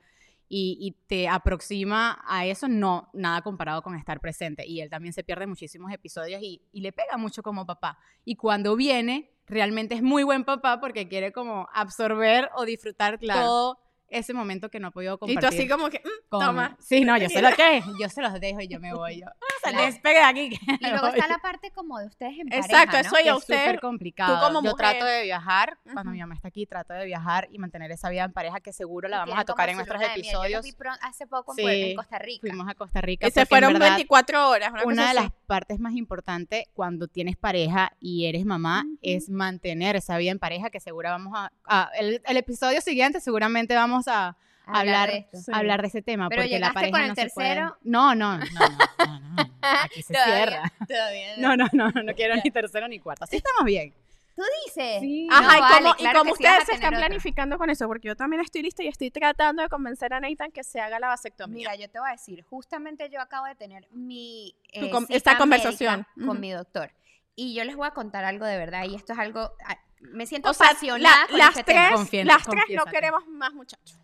y, 0.50 0.78
y 0.80 0.92
te 1.08 1.28
aproxima 1.28 2.24
a 2.26 2.46
eso, 2.46 2.68
no, 2.68 3.10
nada 3.14 3.42
comparado 3.42 3.82
con 3.82 3.96
estar 3.96 4.20
presente. 4.20 4.66
Y 4.66 4.82
él 4.82 4.90
también 4.90 5.14
se 5.14 5.24
pierde 5.24 5.48
muchísimos 5.48 5.92
episodios 5.92 6.42
y, 6.42 6.62
y 6.72 6.82
le 6.82 6.92
pega 6.94 7.18
mucho 7.18 7.44
como 7.44 7.66
papá. 7.66 7.98
Y 8.24 8.36
cuando 8.36 8.76
viene, 8.76 9.32
realmente 9.48 9.96
es 9.96 10.02
muy 10.02 10.24
buen 10.24 10.44
papá 10.46 10.80
porque 10.80 11.08
quiere 11.08 11.32
como 11.32 11.68
absorber 11.74 12.50
o 12.56 12.66
disfrutar 12.66 13.20
Claro. 13.20 13.42
todo 13.42 13.80
ese 14.10 14.34
momento 14.34 14.70
que 14.70 14.80
no 14.80 14.88
ha 14.88 14.92
podido 14.92 15.16
Y 15.16 15.18
compartir. 15.18 15.40
tú 15.42 15.48
así 15.56 15.68
como 15.68 15.90
que, 15.90 16.00
mm, 16.00 16.30
con- 16.30 16.46
toma. 16.46 16.78
Sí, 16.80 17.02
no, 17.06 17.18
yo 17.18 17.30
sé 17.30 17.42
lo 17.42 17.52
que 17.56 17.78
es. 17.78 17.86
Yo 18.00 18.10
se 18.10 18.22
los 18.22 18.34
dejo 18.40 18.62
y 18.62 18.68
yo 18.68 18.80
me 18.80 18.94
voy. 18.94 19.22
Yo, 19.22 19.26
"Ah, 19.66 19.70
Claro. 19.70 19.86
despegue 19.86 20.16
de 20.16 20.22
aquí. 20.24 20.42
Y 20.42 20.58
luego 21.02 21.08
está 21.08 21.22
voy". 21.22 21.30
la 21.30 21.38
parte 21.40 21.72
como 21.72 22.00
de 22.00 22.08
ustedes 22.08 22.40
en 22.40 22.48
pareja, 22.48 22.66
Exacto, 22.66 22.94
¿no? 22.94 23.00
eso 23.02 23.16
ya 23.26 23.32
es 23.32 23.38
usted. 23.38 23.60
súper 23.66 23.80
complicado. 23.82 24.36
tú 24.36 24.42
como 24.46 24.64
Yo 24.64 24.72
mujer. 24.72 24.76
trato 24.78 25.06
de 25.06 25.24
viajar, 25.24 25.78
cuando 25.92 26.12
mi 26.12 26.20
mamá 26.20 26.36
está 26.36 26.48
aquí, 26.48 26.66
trato 26.66 26.94
de 26.94 27.06
viajar 27.06 27.48
y 27.52 27.58
mantener 27.60 27.92
esa 27.92 28.10
vida 28.10 28.24
en 28.24 28.32
pareja 28.32 28.60
que 28.62 28.72
seguro 28.74 29.08
la 29.10 29.18
Y 29.18 29.20
vamos 29.20 29.40
a 29.40 29.46
tocar 29.46 29.70
en 29.70 29.76
nuestros. 29.76 30.02
Yo 30.02 30.08
episodios. 30.08 30.64
vi 30.64 30.72
pro- 30.72 30.92
hace 31.02 31.28
poco 31.28 31.54
en, 31.58 31.66
Sí, 31.66 31.82
en 31.92 31.96
Costa 31.98 32.20
Rica. 32.20 32.42
Fuimos 32.42 32.68
a 32.70 32.76
Costa 32.76 33.02
Rica. 33.02 33.28
Y 33.28 33.32
se 33.32 33.46
fueron 33.46 33.74
verdad, 33.74 33.90
24 33.90 34.50
horas. 34.50 34.72
Una, 34.72 34.84
Una 34.86 35.04
de 35.04 35.10
así. 35.10 35.16
las 35.30 35.32
partes 35.48 35.80
más 35.80 35.94
importantes 35.96 36.64
cuando 36.74 37.08
tienes 37.08 37.36
pareja 37.36 37.92
y 38.00 38.26
eres 38.28 38.46
mamá 38.46 38.86
es 39.02 39.30
mantener 39.30 39.96
esa 39.96 40.18
vida 40.18 40.32
en 40.32 40.40
pareja 40.40 40.70
que 40.70 40.80
seguro 40.80 41.10
vamos 41.10 41.34
a... 41.36 41.52
a- 41.66 41.92
el, 42.00 42.22
el 42.26 42.38
episodio 42.38 42.80
siguiente 42.82 43.20
seguramente 43.20 43.76
vamos 43.76 43.97
a, 44.08 44.28
A 44.30 44.80
hablar, 44.80 45.10
de 45.10 45.18
esto. 45.20 45.38
Sí. 45.38 45.52
hablar 45.54 45.82
de 45.82 45.88
ese 45.88 46.02
tema. 46.02 46.28
Pero 46.30 46.42
porque 46.44 46.60
la 46.60 46.68
llegaste 46.68 46.74
pareja 46.74 46.92
con 46.92 47.02
el 47.02 47.08
no 47.08 47.16
puede- 47.16 47.28
tercero. 47.30 47.78
No, 47.84 48.16
no, 48.16 48.38
no, 48.38 48.44
no, 48.46 49.20
no. 49.36 49.52
Aquí 49.84 50.02
se 50.04 50.14
Todavía- 50.14 50.36
cierra. 50.36 50.74
Todavía 50.88 51.38
No, 51.38 51.56
no, 51.58 51.68
no, 51.74 51.90
no 51.92 52.14
quiero 52.14 52.36
ni 52.36 52.52
tercero 52.52 52.88
ni 52.88 53.00
cuarto. 53.00 53.24
Así 53.24 53.38
estamos 53.38 53.64
bien. 53.66 53.94
¿Tú 54.36 54.44
dices? 54.66 55.00
Sí. 55.02 55.28
Ajá, 55.32 55.42
No, 55.42 55.58
y 55.58 55.60
vale, 56.04 56.18
como, 56.20 56.30
y 56.30 56.34
ustedes 56.34 56.66
se 56.66 56.74
están 56.74 56.94
otro. 56.94 57.00
planificando 57.08 57.58
con 57.58 57.72
eso, 57.72 57.88
porque 57.88 58.10
yo 58.10 58.16
también 58.16 58.40
estoy 58.44 58.62
lista 58.62 58.84
y 58.84 58.88
estoy 58.88 59.10
tratando 59.10 59.64
de 59.64 59.70
convencer 59.70 60.14
a 60.14 60.20
Nathan 60.20 60.52
que 60.52 60.64
se 60.64 60.80
haga 60.80 61.00
la 61.00 61.08
vasectomía. 61.08 61.56
Mira, 61.72 61.76
yo 61.76 61.90
te 61.90 61.98
voy 62.00 62.10
a 62.10 62.12
decir, 62.12 62.44
justamente 62.44 63.10
yo 63.10 63.20
acabo 63.20 63.48
de 63.48 63.56
tener 63.56 63.88
mi 63.90 64.54
eh, 64.74 64.92
com- 64.92 65.06
cita 65.08 65.16
esta 65.18 65.38
conversación. 65.40 66.06
con 66.24 66.40
mi 66.40 66.52
doctor. 66.52 66.92
Y 67.36 67.56
yo 67.56 67.64
les 67.64 67.76
voy 67.76 67.88
a 67.88 67.92
contar 67.92 68.26
algo 68.26 68.46
de 68.46 68.58
verdad, 68.58 68.84
y 68.86 68.94
esto 68.94 69.14
es 69.14 69.20
algo, 69.20 69.54
ah, 69.66 69.80
me 70.12 70.26
siento 70.26 70.50
o 70.50 70.54
sea, 70.54 70.68
apasionada 70.70 71.22
la- 71.22 71.28
con 71.28 71.38
las 71.38 71.50
este 71.58 71.64
tres, 71.64 72.26
las 72.26 72.44
tres 72.46 72.64
no 72.76 72.86
queremos 72.86 73.28
más 73.28 73.54
muchachos. 73.54 73.98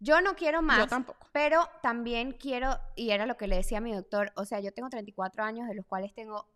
Yo 0.00 0.20
no 0.20 0.34
quiero 0.34 0.58
Yo 0.58 0.62
más, 0.62 0.86
tampoco. 0.88 1.26
pero 1.32 1.68
también 1.82 2.32
quiero, 2.32 2.78
y 2.94 3.10
era 3.10 3.24
lo 3.26 3.36
que 3.36 3.46
le 3.46 3.56
decía 3.56 3.78
a 3.78 3.80
mi 3.80 3.92
doctor, 3.94 4.32
o 4.36 4.44
sea, 4.44 4.60
yo 4.60 4.72
tengo 4.72 4.90
34 4.90 5.42
años, 5.44 5.66
de 5.66 5.74
los 5.74 5.86
cuales 5.86 6.12
tengo 6.14 6.46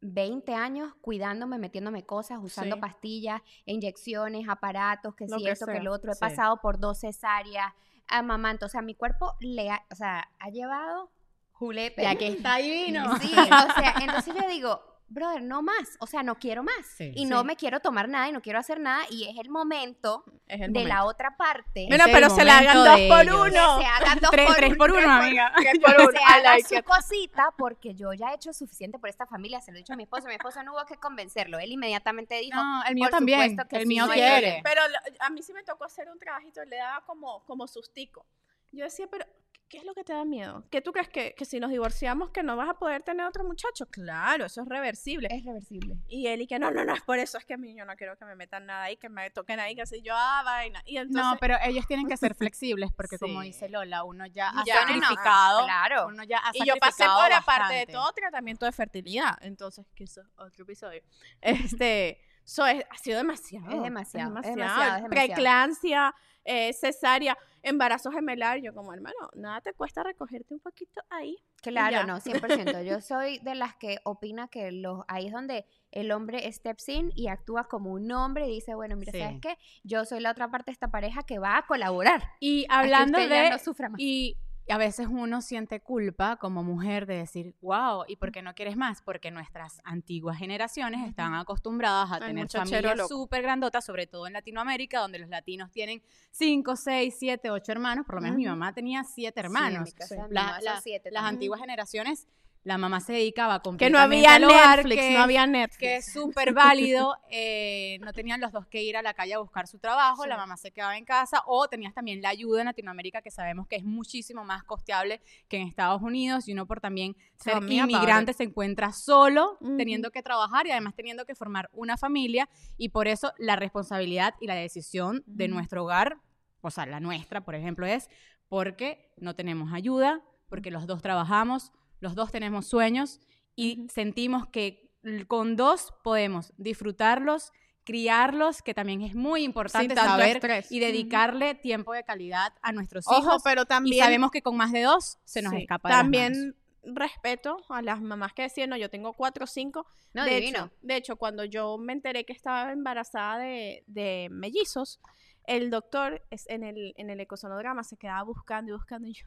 20 0.00 0.54
años 0.54 0.92
cuidándome, 1.00 1.58
metiéndome 1.58 2.04
cosas, 2.04 2.38
usando 2.42 2.76
Sí. 2.76 2.80
pastillas, 2.80 3.42
inyecciones, 3.64 4.48
aparatos, 4.48 5.14
que 5.14 5.28
si 5.28 5.42
que 5.44 5.50
esto, 5.52 5.66
que 5.66 5.72
sea, 5.72 5.82
lo 5.82 5.92
otro. 5.92 6.10
He 6.10 6.14
sí. 6.14 6.20
pasado 6.20 6.60
por 6.60 6.78
dos 6.80 7.00
cesáreas, 7.00 7.72
amamanto. 8.08 8.66
O 8.66 8.68
sea, 8.68 8.82
mi 8.82 8.94
cuerpo 8.94 9.36
le 9.40 9.70
ha, 9.70 9.84
o 9.90 9.94
sea, 9.94 10.28
ha 10.38 10.50
llevado 10.50 11.10
julepe. 11.52 12.02
Ya 12.02 12.16
que 12.16 12.26
está 12.44 12.56
divino. 12.56 13.16
Sí, 13.18 13.32
o 13.32 13.72
sea, 13.80 13.94
entonces 14.00 14.34
yo 14.34 14.48
digo, 14.48 14.82
brother, 15.08 15.42
no 15.42 15.62
más. 15.62 15.96
O 16.00 16.06
sea, 16.06 16.22
no 16.22 16.36
quiero 16.38 16.62
más. 16.62 16.84
Sí. 16.96 17.12
y 17.14 17.24
no 17.26 17.44
me 17.44 17.56
quiero 17.56 17.80
tomar 17.80 18.08
nada 18.08 18.28
y 18.28 18.32
no 18.32 18.42
quiero 18.42 18.58
hacer 18.58 18.80
nada. 18.80 19.04
Y 19.10 19.24
es 19.28 19.36
el 19.38 19.48
momento 19.50 20.24
Es 20.48 20.60
el 20.60 20.72
de 20.72 20.84
la 20.84 21.04
otra 21.04 21.36
parte. 21.36 21.86
Es 21.90 22.02
pero 22.12 22.30
se 22.30 22.44
la 22.44 22.58
hagan 22.58 22.76
dos 22.76 23.00
por 23.08 23.22
ellos. 23.22 23.34
uno. 23.52 23.78
Que 23.78 23.84
se 23.84 23.88
hagan 23.90 24.18
dos 24.20 24.30
Tres, 24.30 24.46
por 24.46 24.56
tres 24.56 24.68
uno, 24.70 24.78
por 24.78 24.92
tres 24.92 25.04
uno, 25.04 25.12
amiga. 25.14 25.52
Tres 25.56 25.78
por 25.80 25.96
que 25.96 26.02
uno. 26.02 26.10
se 26.12 26.18
I 26.18 26.22
haga 26.26 26.42
like 26.42 26.68
su 26.68 26.74
it. 26.76 26.84
cosita 26.84 27.54
porque 27.56 27.94
yo 27.94 28.12
ya 28.12 28.30
he 28.32 28.34
hecho 28.34 28.52
suficiente 28.52 28.98
por 28.98 29.08
esta 29.08 29.26
familia, 29.26 29.60
se 29.60 29.70
lo 29.72 29.76
he 29.76 29.80
dicho 29.80 29.92
a 29.92 29.96
mi 29.96 30.02
esposo, 30.04 30.26
mi 30.28 30.34
esposo 30.34 30.62
no 30.62 30.72
hubo 30.74 30.84
que 30.86 30.96
convencerlo, 30.96 31.58
él 31.58 31.72
inmediatamente 31.72 32.36
dijo, 32.40 32.56
No, 32.56 32.82
el 32.84 32.94
mío 32.94 33.04
Por 33.04 33.10
también. 33.12 33.40
supuesto 33.50 33.68
que 33.68 33.76
El 33.76 33.82
sí, 33.82 33.88
mío 33.88 34.06
quiere. 34.12 34.60
Pero 34.64 34.82
a 35.20 35.30
mí 35.30 35.42
sí 35.42 35.52
me 35.52 35.62
tocó 35.62 35.84
hacer 35.84 36.08
un 36.10 36.18
trabajito, 36.18 36.64
le 36.64 36.76
daba 36.76 37.04
como, 37.06 37.44
como 37.44 37.66
sustico. 37.66 38.26
Yo 38.72 38.84
decía, 38.84 39.06
pero 39.10 39.24
¿qué 39.68 39.78
es 39.78 39.84
lo 39.84 39.94
que 39.94 40.04
te 40.04 40.12
da 40.12 40.24
miedo? 40.24 40.64
¿Qué 40.70 40.80
tú 40.80 40.92
crees 40.92 41.08
que, 41.08 41.34
que 41.34 41.44
si 41.44 41.58
nos 41.60 41.70
divorciamos 41.70 42.30
que 42.30 42.42
no 42.42 42.56
vas 42.56 42.68
a 42.68 42.74
poder 42.74 43.02
tener 43.02 43.26
otro 43.26 43.44
muchacho? 43.44 43.86
Claro, 43.86 44.46
eso 44.46 44.62
es 44.62 44.68
reversible. 44.68 45.28
Es 45.30 45.44
reversible. 45.44 45.96
Y 46.08 46.26
él 46.28 46.42
y 46.42 46.46
que 46.46 46.58
no, 46.58 46.70
no, 46.70 46.84
no, 46.84 46.94
es 46.94 47.02
por 47.02 47.18
eso, 47.18 47.38
es 47.38 47.44
que 47.44 47.54
a 47.54 47.56
mí 47.56 47.74
yo 47.76 47.84
no 47.84 47.96
quiero 47.96 48.16
que 48.16 48.24
me 48.24 48.36
metan 48.36 48.66
nada 48.66 48.84
ahí, 48.84 48.96
que 48.96 49.08
me 49.08 49.28
toquen 49.30 49.58
ahí, 49.60 49.74
que 49.74 49.82
así 49.82 50.00
yo, 50.02 50.14
ah, 50.16 50.42
vaina. 50.44 50.82
Y 50.86 50.98
entonces, 50.98 51.22
no, 51.24 51.36
pero 51.40 51.56
ellos 51.64 51.86
tienen 51.86 52.06
que 52.06 52.16
ser 52.16 52.34
flexibles 52.34 52.90
porque 52.92 53.18
como 53.18 53.40
dice 53.42 53.68
Lola, 53.68 54.04
uno 54.04 54.26
ya 54.26 54.50
ha 54.50 54.64
Ya, 54.64 54.84
no, 54.86 54.88
sacrificado, 55.00 55.64
claro. 55.64 56.06
uno 56.08 56.22
ya 56.24 56.38
ha 56.38 56.50
y 56.54 56.64
yo 56.66 56.74
pasé 56.80 57.04
por, 57.04 57.32
aparte 57.32 57.74
de 57.74 57.86
todo, 57.86 58.12
tratamiento 58.12 58.66
de 58.66 58.72
fertilidad. 58.72 59.36
Entonces, 59.40 59.86
que 59.94 60.04
eso 60.04 60.20
es 60.20 60.26
otro 60.36 60.62
episodio. 60.64 61.02
Este, 61.40 62.20
eso 62.44 62.66
es- 62.66 62.84
ha 62.90 62.98
sido 62.98 63.16
demasiado. 63.18 63.66
Es 63.70 63.82
demasiado, 63.82 64.28
es 64.38 64.46
demasiado. 64.46 64.56
demasiado, 64.56 64.94
demasiado. 65.02 65.08
Preeclampsia, 65.10 66.14
eh, 66.46 66.72
cesárea, 66.72 67.36
embarazo 67.62 68.10
gemelar. 68.10 68.60
Yo 68.60 68.72
como, 68.74 68.92
hermano, 68.94 69.16
nada 69.34 69.60
te 69.60 69.72
cuesta 69.74 70.02
recogerte 70.02 70.54
un 70.54 70.60
poquito 70.60 71.02
ahí. 71.10 71.36
Claro, 71.62 71.96
ya. 71.96 72.06
no, 72.06 72.16
100%. 72.20 72.84
Yo 72.84 73.00
soy 73.00 73.38
de 73.40 73.54
las 73.54 73.74
que 73.76 73.98
opina 74.04 74.48
que 74.48 74.72
los, 74.72 75.04
ahí 75.08 75.26
es 75.26 75.32
donde 75.32 75.66
el 75.90 76.12
hombre 76.12 76.50
steps 76.52 76.88
in 76.88 77.12
y 77.14 77.28
actúa 77.28 77.64
como 77.68 77.92
un 77.92 78.10
hombre 78.12 78.46
y 78.48 78.54
dice, 78.56 78.74
bueno, 78.74 78.96
mira, 78.96 79.12
Sí. 79.12 79.18
¿sabes 79.18 79.40
qué? 79.40 79.58
Yo 79.82 80.04
soy 80.04 80.20
la 80.20 80.30
otra 80.30 80.48
parte 80.50 80.70
de 80.70 80.72
esta 80.74 80.88
pareja 80.88 81.22
que 81.24 81.38
va 81.38 81.58
a 81.58 81.66
colaborar. 81.66 82.22
Y 82.40 82.64
a 82.64 82.66
que 82.66 82.74
hablando 82.94 83.18
de 83.18 83.50
no 83.50 83.58
sufra 83.58 83.88
más. 83.88 84.00
Y 84.00 84.36
a 84.72 84.78
veces 84.78 85.06
uno 85.08 85.42
siente 85.42 85.80
culpa 85.80 86.36
como 86.36 86.62
mujer 86.64 87.06
de 87.06 87.16
decir, 87.18 87.54
wow, 87.60 88.04
¿y 88.08 88.16
por 88.16 88.32
qué 88.32 88.42
no 88.42 88.54
quieres 88.54 88.76
más? 88.76 89.00
Porque 89.02 89.30
nuestras 89.30 89.80
antiguas 89.84 90.38
generaciones 90.38 91.06
están 91.08 91.34
acompradas 91.34 92.10
a 92.12 92.18
tener 92.18 92.48
familias 92.48 93.08
súper 93.08 93.42
grandotas, 93.42 93.84
sobre 93.84 94.06
todo 94.06 94.26
en 94.26 94.32
Latinoamérica, 94.32 95.00
donde 95.00 95.18
los 95.20 95.28
latinos 95.28 95.70
tienen 95.70 96.02
5, 96.32 96.74
6, 96.76 97.14
7, 97.18 97.50
8 97.50 97.72
hermanos. 97.72 98.06
Por 98.06 98.16
lo 98.16 98.22
menos 98.22 98.36
mi 98.36 98.46
mamá 98.46 98.72
tenía 98.72 99.04
7 99.04 99.40
Sí, 99.40 99.40
en 99.40 99.44
hermanos. 99.46 99.84
mi 99.84 99.92
casa 99.92 100.26
La- 100.30 100.58
la- 100.62 100.80
siete 100.80 101.10
Las 101.10 101.24
antiguas 101.24 101.60
generaciones, 101.60 102.26
la 102.66 102.78
mamá 102.78 102.98
se 103.00 103.12
dedicaba 103.12 103.54
Que 103.54 103.58
no 103.60 103.62
completamente 103.70 104.16
había 104.26 104.34
al 104.34 104.44
hogar, 104.44 104.76
Netflix, 104.78 105.00
que- 105.00 105.14
no 105.14 105.20
había 105.20 105.46
Netflix. 105.46 105.78
que 105.78 105.96
es 105.98 106.12
súper 106.12 106.52
válido, 106.52 107.16
eh, 107.30 107.98
no 108.00 108.12
tenían 108.12 108.40
los 108.40 108.50
dos 108.50 108.66
que 108.66 108.82
ir 108.82 108.96
a 108.96 109.02
la 109.02 109.14
calle 109.14 109.34
a 109.34 109.38
buscar 109.38 109.68
su 109.68 109.78
trabajo, 109.78 110.24
Sí. 110.24 110.28
la 110.28 110.36
mamá 110.36 110.56
se 110.56 110.72
quedaba 110.72 110.96
en 110.98 111.04
casa, 111.04 111.44
o 111.46 111.68
tenías 111.68 111.94
también 111.94 112.20
la 112.20 112.30
ayuda 112.30 112.60
en 112.62 112.66
Latinoamérica, 112.66 113.22
que 113.22 113.30
sabemos 113.30 113.68
que 113.68 113.76
es 113.76 113.84
muchísimo 113.84 114.44
más 114.44 114.64
costeable 114.64 115.20
que 115.48 115.58
en 115.58 115.68
Estados 115.68 116.02
Unidos, 116.02 116.48
y 116.48 116.54
uno 116.54 116.66
por 116.66 116.80
también 116.80 117.16
ser 117.36 117.62
inmigrante 117.62 118.32
se 118.32 118.42
encuentra 118.42 118.92
solo, 118.92 119.58
teniendo 119.78 120.10
que 120.10 120.22
trabajar 120.24 120.66
y 120.66 120.72
además 120.72 120.94
teniendo 120.96 121.24
que 121.24 121.36
formar 121.36 121.70
una 121.72 121.96
familia, 121.96 122.48
y 122.76 122.88
por 122.88 123.06
eso 123.06 123.32
la 123.38 123.54
responsabilidad 123.54 124.34
y 124.40 124.48
la 124.48 124.56
decisión 124.56 125.22
de 125.26 125.46
nuestro 125.46 125.84
hogar, 125.84 126.18
o 126.62 126.70
sea, 126.72 126.84
la 126.84 126.98
nuestra, 126.98 127.44
por 127.44 127.54
ejemplo, 127.54 127.86
es 127.86 128.10
porque 128.48 129.12
no 129.18 129.36
tenemos 129.36 129.72
ayuda, 129.72 130.20
porque 130.48 130.72
los 130.72 130.88
dos 130.88 131.00
trabajamos, 131.00 131.70
los 132.00 132.14
dos 132.14 132.30
tenemos 132.32 132.66
sueños 132.66 133.20
y 133.54 133.80
Ujú. 133.80 133.88
sentimos 133.92 134.46
que 134.48 134.90
con 135.28 135.56
dos 135.56 135.94
podemos 136.02 136.52
disfrutarlos, 136.56 137.52
criarlos, 137.84 138.62
que 138.62 138.74
también 138.74 139.02
es 139.02 139.14
muy 139.14 139.44
importante 139.44 139.94
tanto 139.94 140.10
saber 140.10 140.36
estrés. 140.36 140.72
y 140.72 140.80
dedicarle 140.80 141.54
tiempo 141.54 141.92
de 141.92 142.02
calidad 142.02 142.52
a 142.62 142.72
nuestros 142.72 143.06
Ojo, 143.06 143.18
hijos. 143.20 143.42
pero 143.44 143.64
también 143.66 143.94
y 143.94 143.98
sabemos 144.00 144.30
que 144.32 144.42
con 144.42 144.56
más 144.56 144.72
de 144.72 144.82
dos 144.82 145.18
se 145.24 145.42
nos 145.42 145.52
Sí, 145.52 145.58
escapa 145.60 145.88
de 145.88 145.94
las 145.94 146.02
También 146.02 146.32
manos. 146.32 146.54
respeto 146.82 147.58
a 147.68 147.82
las 147.82 148.00
mamás 148.02 148.32
que 148.32 148.42
decían, 148.42 148.70
no, 148.70 148.76
yo 148.76 148.90
tengo 148.90 149.12
cuatro 149.12 149.44
o 149.44 149.46
cinco. 149.46 149.86
No, 150.14 150.24
de, 150.24 150.34
divino. 150.40 150.58
hecho, 150.64 150.72
de 150.82 150.96
hecho, 150.96 151.16
cuando 151.16 151.44
yo 151.44 151.78
me 151.78 151.92
enteré 151.92 152.24
que 152.24 152.32
estaba 152.32 152.72
embarazada 152.72 153.38
de, 153.38 153.84
de 153.86 154.26
mellizos, 154.32 154.98
el 155.44 155.70
doctor 155.70 156.24
es 156.30 156.48
en 156.48 156.64
el, 156.64 156.92
en 156.96 157.10
el 157.10 157.20
ecosonograma 157.20 157.84
se 157.84 157.96
quedaba 157.96 158.24
buscando 158.24 158.72
y 158.72 158.74
buscando 158.74 159.06
y 159.06 159.12
yo, 159.14 159.26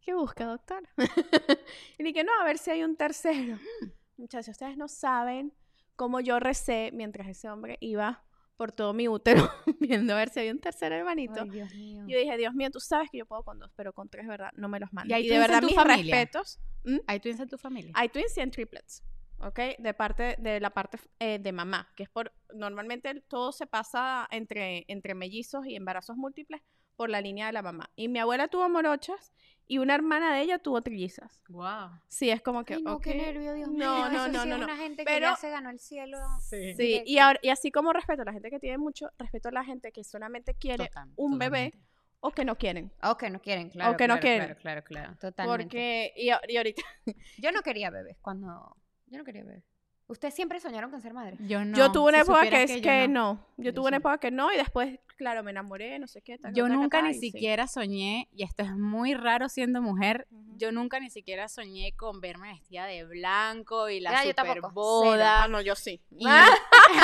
¿qué 0.00 0.14
busca, 0.14 0.46
doctor? 0.46 0.88
y 1.98 2.02
dije, 2.02 2.24
no, 2.24 2.32
a 2.40 2.44
ver 2.44 2.58
si 2.58 2.70
hay 2.70 2.82
un 2.82 2.96
tercero. 2.96 3.58
Muchachos, 4.16 4.48
ustedes 4.48 4.76
no 4.76 4.88
saben 4.88 5.52
cómo 5.96 6.20
yo 6.20 6.40
recé 6.40 6.90
mientras 6.92 7.28
ese 7.28 7.48
hombre 7.48 7.76
iba 7.80 8.24
por 8.56 8.72
todo 8.72 8.92
mi 8.92 9.08
útero 9.08 9.50
viendo 9.80 10.12
a 10.12 10.16
ver 10.16 10.28
si 10.28 10.40
había 10.40 10.52
un 10.52 10.58
tercer 10.58 10.92
hermanito. 10.92 11.40
Ay, 11.40 11.48
Dios 11.50 11.74
mío. 11.74 12.04
Yo 12.06 12.18
dije, 12.18 12.36
Dios 12.36 12.54
mío, 12.54 12.70
tú 12.70 12.78
sabes 12.78 13.08
que 13.10 13.16
yo 13.18 13.24
puedo 13.24 13.42
con 13.42 13.58
dos, 13.58 13.70
pero 13.74 13.94
con 13.94 14.10
tres, 14.10 14.26
¿verdad? 14.26 14.50
No 14.54 14.68
me 14.68 14.78
los 14.78 14.92
mandes. 14.92 15.10
¿Y 15.10 15.14
hay 15.14 15.22
de 15.22 15.28
twins 15.28 15.44
en 15.44 15.50
verdad, 15.50 15.66
mis 15.66 15.74
familia? 15.74 16.14
respetos. 16.14 16.60
¿Mm? 16.84 16.98
¿Hay 17.06 17.20
twins 17.20 17.40
en 17.40 17.48
tu 17.48 17.56
familia? 17.56 17.92
Hay 17.94 18.10
twins 18.10 18.36
y 18.36 18.40
en 18.40 18.50
triplets, 18.50 19.02
¿ok? 19.38 19.58
De 19.78 19.94
parte, 19.94 20.36
de 20.38 20.60
la 20.60 20.70
parte 20.70 20.98
eh, 21.18 21.38
de 21.38 21.52
mamá, 21.52 21.88
que 21.96 22.02
es 22.02 22.10
por, 22.10 22.34
normalmente 22.54 23.22
todo 23.22 23.52
se 23.52 23.66
pasa 23.66 24.28
entre, 24.30 24.84
entre 24.88 25.14
mellizos 25.14 25.66
y 25.66 25.74
embarazos 25.74 26.18
múltiples 26.18 26.60
por 26.96 27.08
la 27.08 27.22
línea 27.22 27.46
de 27.46 27.52
la 27.52 27.62
mamá. 27.62 27.90
Y 27.96 28.08
mi 28.08 28.18
abuela 28.18 28.48
tuvo 28.48 28.68
morochas 28.68 29.32
y 29.70 29.78
una 29.78 29.94
hermana 29.94 30.34
de 30.34 30.40
ella 30.42 30.58
tuvo 30.58 30.82
trillizas. 30.82 31.40
Wow. 31.48 31.90
Sí, 32.08 32.28
es 32.28 32.42
como 32.42 32.64
que, 32.64 32.74
Ay, 32.74 32.82
no, 32.82 32.98
qué 32.98 33.10
ok. 33.10 33.16
nervio, 33.16 33.54
Dios 33.54 33.68
mío. 33.68 33.78
No, 33.86 34.10
no, 34.10 34.26
no, 34.26 34.42
sí 34.42 34.48
no, 34.48 34.58
no. 34.58 34.64
una 34.64 34.76
gente 34.76 35.04
que 35.04 35.12
Pero- 35.12 35.28
ya 35.28 35.36
se 35.36 35.48
ganó 35.48 35.70
el 35.70 35.78
cielo. 35.78 36.18
Sí. 36.40 36.74
Sí, 36.74 37.02
y, 37.06 37.18
ahora, 37.18 37.38
y 37.40 37.50
así 37.50 37.70
como 37.70 37.92
respeto 37.92 38.22
a 38.22 38.24
la 38.24 38.32
gente 38.32 38.50
que 38.50 38.58
tiene 38.58 38.78
mucho, 38.78 39.10
respeto 39.16 39.48
a 39.48 39.52
la 39.52 39.62
gente 39.64 39.92
que 39.92 40.02
solamente 40.02 40.54
quiere 40.54 40.88
Total, 40.88 41.12
un 41.14 41.38
bebé 41.38 41.66
totalmente. 41.70 41.88
o 42.18 42.30
que 42.32 42.44
no 42.44 42.58
quieren. 42.58 42.92
O 43.04 43.16
que 43.16 43.30
no 43.30 43.40
quieren, 43.40 43.70
claro. 43.70 43.96
que 43.96 44.08
no 44.08 44.14
claro, 44.14 44.20
quieren. 44.20 44.40
Claro, 44.40 44.60
claro, 44.60 44.82
claro. 44.82 45.14
Totalmente. 45.20 45.62
Porque, 45.64 46.12
y, 46.16 46.30
y 46.52 46.56
ahorita, 46.56 46.82
Yo 47.38 47.52
no 47.52 47.62
quería 47.62 47.90
bebés 47.90 48.16
cuando... 48.20 48.76
Yo 49.06 49.18
no 49.18 49.24
quería 49.24 49.44
bebés. 49.44 49.62
¿Ustedes 50.10 50.34
siempre 50.34 50.58
soñaron 50.58 50.90
con 50.90 51.00
ser 51.00 51.14
madre? 51.14 51.36
Yo 51.40 51.64
no. 51.64 51.78
yo 51.78 51.92
tuve 51.92 52.08
una 52.08 52.18
si 52.24 52.30
época 52.30 52.48
que 52.50 52.62
es 52.64 52.72
que, 52.82 53.02
yo 53.02 53.08
no. 53.08 53.46
Yo, 53.56 53.64
Yo 53.66 53.74
tuve 53.74 53.88
una 53.88 53.98
época 53.98 54.18
que 54.18 54.30
no 54.32 54.52
y 54.52 54.56
después, 54.56 54.98
claro, 55.16 55.44
me 55.44 55.52
enamoré, 55.52 55.98
no 56.00 56.08
sé 56.08 56.20
qué. 56.20 56.36
taca, 56.36 56.52
Yo 56.52 56.68
nunca 56.68 57.00
ni 57.00 57.14
sí. 57.14 57.30
siquiera 57.30 57.68
soñé, 57.68 58.28
y 58.32 58.42
esto 58.42 58.64
es 58.64 58.72
muy 58.72 59.14
raro 59.14 59.48
siendo 59.48 59.80
mujer, 59.80 60.26
yo 60.56 60.72
nunca 60.72 60.98
ni 60.98 61.10
siquiera 61.10 61.48
soñé 61.48 61.92
con 61.96 62.20
verme 62.20 62.48
vestida 62.52 62.86
de 62.86 63.04
blanco 63.04 63.88
y 63.88 64.00
la 64.00 64.10
Ya, 64.10 64.24
yo 64.24 64.30
super 64.30 64.44
tampoco, 64.46 64.72
boda. 64.72 65.44
Ah, 65.44 65.48
no, 65.48 65.60
yo 65.60 65.76
sí. 65.76 66.02
y- 66.10 66.26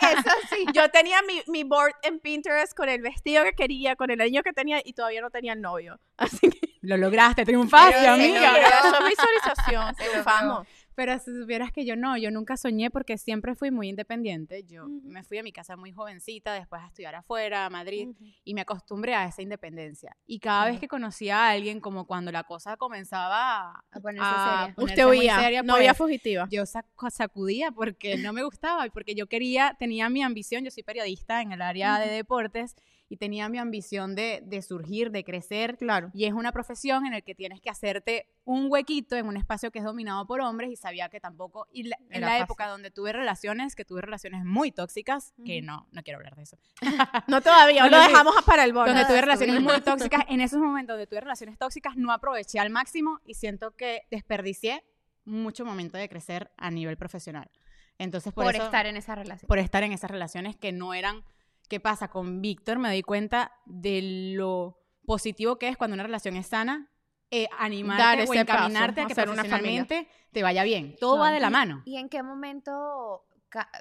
Eso 0.00 0.30
sí. 0.50 0.64
Yo 0.72 0.88
tenía 0.90 1.20
mi, 1.22 1.42
mi 1.48 1.64
board 1.64 1.92
en 2.02 2.18
Pinterest 2.20 2.74
con 2.74 2.88
el 2.88 3.02
vestido 3.02 3.44
que 3.44 3.52
quería, 3.52 3.94
con 3.96 4.10
el 4.10 4.20
anillo 4.20 4.42
que 4.42 4.52
tenía 4.52 4.80
y 4.84 4.92
todavía 4.94 5.20
no 5.20 5.30
tenía 5.30 5.52
el 5.52 5.60
novio. 5.60 6.00
Así 6.16 6.48
que, 6.50 6.76
Lo 6.80 6.96
lograste, 6.96 7.44
triunfaste, 7.44 8.06
amiga. 8.08 8.52
logró. 8.52 8.66
eso 8.66 8.98
es 9.04 9.08
visualización, 9.10 9.94
triunfamos. 10.12 10.66
Pero 10.98 11.16
si 11.20 11.30
supieras 11.32 11.70
que 11.70 11.84
yo 11.84 11.94
no, 11.94 12.16
yo 12.16 12.32
nunca 12.32 12.56
soñé 12.56 12.90
porque 12.90 13.18
siempre 13.18 13.54
fui 13.54 13.70
muy 13.70 13.88
independiente. 13.88 14.64
Yo 14.64 14.88
me 14.88 15.22
fui 15.22 15.38
a 15.38 15.44
mi 15.44 15.52
casa 15.52 15.76
muy 15.76 15.92
jovencita, 15.92 16.52
después 16.54 16.82
a 16.82 16.88
estudiar 16.88 17.14
afuera, 17.14 17.66
a 17.66 17.70
Madrid, 17.70 18.08
y 18.42 18.52
me 18.52 18.62
acostumbré 18.62 19.14
a 19.14 19.24
esa 19.26 19.40
independencia. 19.40 20.16
Y 20.26 20.40
cada 20.40 20.64
vez 20.66 20.80
que 20.80 20.88
conocía 20.88 21.38
a 21.38 21.50
alguien, 21.50 21.78
como 21.80 22.04
cuando 22.04 22.32
la 22.32 22.42
cosa 22.42 22.76
comenzaba 22.76 23.70
a, 23.92 24.00
ponerse 24.00 24.28
a 24.28 24.38
seria. 24.64 24.74
ponerse 24.74 24.94
Usted 25.02 25.06
muy 25.06 25.18
huía, 25.20 25.38
seria, 25.40 25.62
no 25.62 25.76
había 25.76 25.94
pues, 25.94 25.98
fugitiva. 25.98 26.48
yo 26.50 26.62
sac- 26.64 27.10
sacudía 27.10 27.70
porque 27.70 28.16
no 28.18 28.32
me 28.32 28.42
gustaba 28.42 28.84
y 28.84 28.90
porque 28.90 29.14
yo 29.14 29.28
quería, 29.28 29.76
tenía 29.78 30.08
mi 30.08 30.24
ambición, 30.24 30.64
yo 30.64 30.72
soy 30.72 30.82
periodista 30.82 31.42
en 31.42 31.52
el 31.52 31.62
área 31.62 32.00
de 32.00 32.08
deportes 32.08 32.74
y 33.10 33.16
tenía 33.16 33.48
mi 33.48 33.56
ambición 33.58 34.14
de, 34.14 34.42
de 34.44 34.60
surgir, 34.60 35.10
de 35.10 35.24
crecer. 35.24 35.78
Claro. 35.78 36.10
Y 36.12 36.26
es 36.26 36.32
una 36.34 36.52
profesión 36.52 37.06
en 37.06 37.12
la 37.12 37.22
que 37.22 37.34
tienes 37.34 37.60
que 37.60 37.70
hacerte 37.70 38.26
un 38.44 38.66
huequito 38.70 39.16
en 39.16 39.26
un 39.26 39.36
espacio 39.38 39.70
que 39.70 39.78
es 39.78 39.84
dominado 39.84 40.26
por 40.26 40.40
hombres 40.42 40.70
y 40.70 40.76
sabía 40.76 41.08
que 41.08 41.18
tampoco, 41.18 41.66
y 41.72 41.84
la- 41.84 41.96
en 42.10 42.20
la 42.20 42.28
fácil. 42.28 42.42
época 42.44 42.66
donde 42.68 42.90
tuve 42.90 43.12
relaciones, 43.14 43.74
que 43.74 43.84
tuve 43.86 44.02
relaciones 44.02 44.44
muy 44.44 44.72
tóxicas, 44.72 45.32
que 45.44 45.62
no, 45.62 45.86
no 45.90 46.02
quiero 46.02 46.18
hablar 46.18 46.36
de 46.36 46.42
eso, 46.42 46.58
No 47.28 47.40
todavía, 47.40 47.86
lo 47.88 47.98
dejamos 47.98 48.34
para 48.44 48.64
el 48.64 48.72
bono. 48.74 48.88
donde 48.88 49.06
tuve 49.06 49.20
relaciones 49.22 49.60
muy 49.62 49.80
tóxicas, 49.82 50.24
en 50.28 50.40
esos 50.42 50.60
momentos 50.60 50.94
donde 50.94 51.06
tuve 51.06 51.20
relaciones 51.20 51.56
tóxicas 51.58 51.96
no 51.96 52.12
aproveché 52.12 52.58
al 52.58 52.68
máximo 52.70 53.20
y 53.26 53.34
siento 53.34 53.74
que 53.74 54.02
desperdicié 54.10 54.84
mucho 55.24 55.64
momento 55.64 55.96
de 55.98 56.08
crecer 56.08 56.50
a 56.56 56.70
nivel 56.70 56.96
profesional. 56.96 57.50
Entonces, 57.98 58.32
por, 58.32 58.44
Por, 58.44 58.54
eso, 58.54 58.64
estar 58.64 58.86
en 58.86 58.96
esa 58.96 59.14
relación. 59.14 59.48
por 59.48 59.58
estar 59.58 59.82
en 59.82 59.92
esas 59.92 60.10
relaciones 60.10 60.56
que 60.56 60.72
no 60.72 60.94
eran... 60.94 61.24
¿Qué 61.68 61.80
pasa? 61.80 62.08
Con 62.08 62.40
Víctor 62.40 62.78
me 62.78 62.88
doy 62.88 63.02
cuenta 63.02 63.52
de 63.66 64.32
lo 64.34 64.80
positivo 65.04 65.58
que 65.58 65.68
es 65.68 65.76
cuando 65.76 65.94
una 65.94 66.02
relación 66.02 66.36
es 66.36 66.46
sana, 66.46 66.90
eh, 67.30 67.48
animarte 67.58 68.02
Dar 68.02 68.18
o 68.20 68.26
paso, 68.26 68.32
encaminarte 68.34 69.02
a 69.02 69.06
que 69.06 69.12
hacer 69.12 69.28
una 69.28 69.44
familia. 69.44 69.58
profesionalmente 69.58 70.08
te 70.32 70.42
vaya 70.42 70.62
bien. 70.62 70.96
Todo 70.98 71.18
va 71.18 71.30
de 71.30 71.40
la 71.40 71.50
mano. 71.50 71.82
¿Y 71.84 71.96
en 71.96 72.08
qué 72.08 72.22
momento 72.22 73.24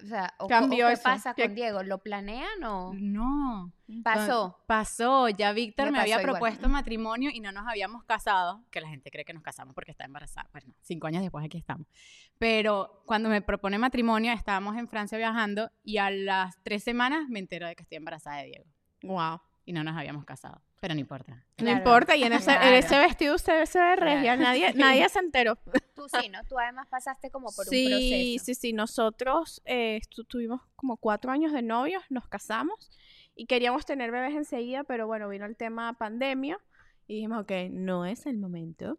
o 0.04 0.06
sea, 0.08 0.34
o, 0.40 0.48
Cambió 0.48 0.86
o 0.86 0.88
qué 0.90 0.94
eso? 0.94 1.04
pasa 1.04 1.34
¿Qué- 1.34 1.44
con 1.44 1.56
Diego? 1.56 1.84
¿Lo 1.84 1.98
planean 1.98 2.64
o 2.64 2.94
No. 2.96 3.72
pasó? 4.04 4.58
Pasó, 4.68 5.28
ya 5.30 5.52
Víctor 5.52 5.88
Me 5.88 5.92
me, 5.94 6.00
había 6.00 6.16
igual. 6.22 6.32
propuesto 6.32 6.70
matrimonio 6.70 7.30
y 7.34 7.40
no 7.42 7.52
nos 7.52 7.68
habíamos 7.68 8.04
casado, 8.06 8.64
que 8.72 8.80
la 8.82 8.88
gente 8.90 9.12
cree 9.12 9.26
que 9.26 9.34
nos 9.34 9.44
casamos 9.44 9.76
porque 9.76 9.92
está 9.92 10.06
embarazada. 10.06 10.50
Bueno, 10.52 10.74
cinco 10.82 11.08
años 11.08 11.22
después 11.22 11.44
aquí 11.46 11.58
estamos. 11.58 11.88
Pero 12.40 13.04
cuando 13.06 13.30
me 13.30 13.42
propone 13.42 13.78
matrimonio, 13.78 14.32
estábamos 14.34 14.78
en 14.78 14.88
Francia 14.88 15.18
viajando 15.18 15.72
y 15.84 15.98
a 15.98 16.10
las 16.12 16.62
tres 16.64 16.84
semanas 16.84 17.28
me 17.30 17.40
entero 17.40 17.68
de 17.68 17.76
que 17.76 17.84
estoy 17.84 17.98
embarazada 17.98 18.38
de 18.38 18.46
Diego 18.46 18.66
Wow. 19.04 19.40
Y 19.68 19.74
no 19.74 19.84
nos 19.84 19.96
habíamos 19.96 20.26
casado. 20.26 20.60
Pero 20.82 20.94
no 20.96 21.00
importa. 21.00 21.34
No 21.34 21.42
Claro, 21.58 21.78
importa, 21.78 22.16
y 22.16 22.24
en 22.24 22.34
ese, 22.34 22.52
en 22.54 22.74
ese 22.74 22.98
vestido 22.98 23.36
usted 23.36 23.66
se 23.66 23.80
ve 23.80 23.96
regia, 23.98 24.36
Claro. 24.36 24.42
nadie, 24.42 24.74
nadie 24.76 25.08
se 25.10 25.20
enteró. 25.20 25.56
Tú 25.94 26.08
sí, 26.10 26.30
¿no? 26.30 26.44
Tú 26.46 26.58
además 26.58 26.88
pasaste 26.88 27.30
como 27.30 27.52
por 27.52 27.66
sí, 27.66 27.84
un 27.84 27.90
proceso. 27.92 28.46
sí, 28.46 28.56
sí, 28.56 28.74
nosotros 28.74 29.62
eh, 29.66 30.00
tuvimos 30.28 30.62
como 30.76 30.98
cuatro 30.98 31.32
años 31.32 31.52
de 31.52 31.62
novios, 31.62 32.02
nos 32.10 32.28
casamos 32.28 32.90
y 33.36 33.46
queríamos 33.46 33.86
tener 33.86 34.10
bebés 34.12 34.36
enseguida, 34.36 34.84
pero 34.84 35.06
bueno, 35.06 35.28
vino 35.30 35.46
el 35.46 35.56
tema 35.56 35.94
pandemia 35.94 36.58
Y 37.08 37.16
dijimos, 37.16 37.42
ok, 37.44 37.52
no 37.72 38.06
es 38.06 38.26
el 38.26 38.38
momento. 38.38 38.98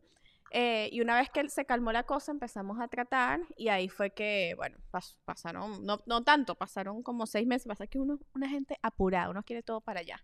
Eh, 0.51 0.89
y 0.93 1.03
una 1.03 1.15
vez 1.19 1.29
que 1.29 1.47
se 1.51 1.67
calmó 1.67 1.93
la 1.93 2.05
cosa, 2.05 2.33
empezamos 2.33 2.81
a 2.81 2.89
tratar 2.89 3.41
y 3.57 3.69
ahí 3.69 3.89
fue 3.91 4.11
que, 4.11 4.55
bueno, 4.57 4.79
pas- 4.91 5.15
pasaron, 5.27 5.85
no, 5.85 6.01
no 6.07 6.25
tanto, 6.25 6.55
pasaron 6.55 7.03
como 7.03 7.27
seis 7.27 7.47
meses, 7.47 7.67
pasa 7.69 7.87
que 7.87 7.99
uno, 7.99 8.19
una 8.35 8.49
gente 8.49 8.79
apurada, 8.83 9.29
uno 9.29 9.43
quiere 9.43 9.63
todo 9.63 9.83
para 9.83 10.01
allá. 10.01 10.23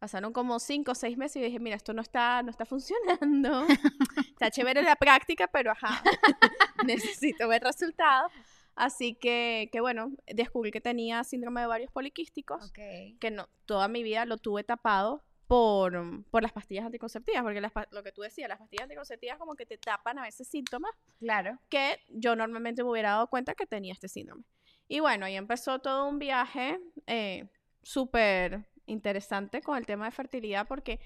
Pasaron 0.00 0.32
como 0.32 0.58
cinco 0.58 0.92
o 0.92 0.94
seis 0.94 1.16
meses 1.16 1.36
y 1.36 1.44
dije, 1.44 1.60
mira, 1.60 1.76
esto 1.76 1.92
no 1.92 2.02
está, 2.02 2.42
no 2.42 2.50
está 2.50 2.64
funcionando. 2.64 3.66
está 4.32 4.50
chévere 4.50 4.82
la 4.82 4.96
práctica, 4.96 5.46
pero 5.46 5.70
ajá, 5.70 6.02
necesito 6.84 7.46
ver 7.46 7.62
resultados. 7.62 8.32
Así 8.74 9.14
que, 9.14 9.68
que 9.72 9.80
bueno, 9.80 10.10
descubrí 10.26 10.70
que 10.70 10.80
tenía 10.80 11.22
síndrome 11.22 11.60
de 11.60 11.66
varios 11.66 11.90
poliquísticos 11.92 12.64
Ok. 12.70 12.78
que 13.20 13.30
no, 13.30 13.48
toda 13.66 13.88
mi 13.88 14.02
vida 14.02 14.24
lo 14.24 14.38
tuve 14.38 14.64
tapado 14.64 15.22
por, 15.46 16.24
por 16.30 16.42
las 16.42 16.52
pastillas 16.52 16.86
anticonceptivas, 16.86 17.42
porque 17.42 17.60
las 17.60 17.72
lo 17.90 18.02
que 18.02 18.12
tú 18.12 18.22
decías, 18.22 18.48
las 18.48 18.58
pastillas 18.58 18.84
anticonceptivas 18.84 19.36
como 19.36 19.54
que 19.54 19.66
te 19.66 19.76
tapan 19.76 20.18
a 20.18 20.22
veces 20.22 20.48
síntomas 20.48 20.92
Claro. 21.18 21.58
que 21.68 21.98
yo 22.08 22.36
normalmente 22.36 22.82
me 22.82 22.90
hubiera 22.90 23.10
dado 23.10 23.26
cuenta 23.26 23.54
que 23.54 23.66
tenía 23.66 23.92
este 23.92 24.08
síndrome. 24.08 24.44
Y 24.88 25.00
bueno, 25.00 25.26
ahí 25.26 25.36
empezó 25.36 25.80
todo 25.80 26.08
un 26.08 26.18
viaje 26.18 26.80
eh, 27.06 27.48
súper 27.82 28.64
interesante 28.90 29.62
con 29.62 29.76
el 29.78 29.86
tema 29.86 30.04
de 30.06 30.10
fertilidad, 30.10 30.66
porque 30.66 31.00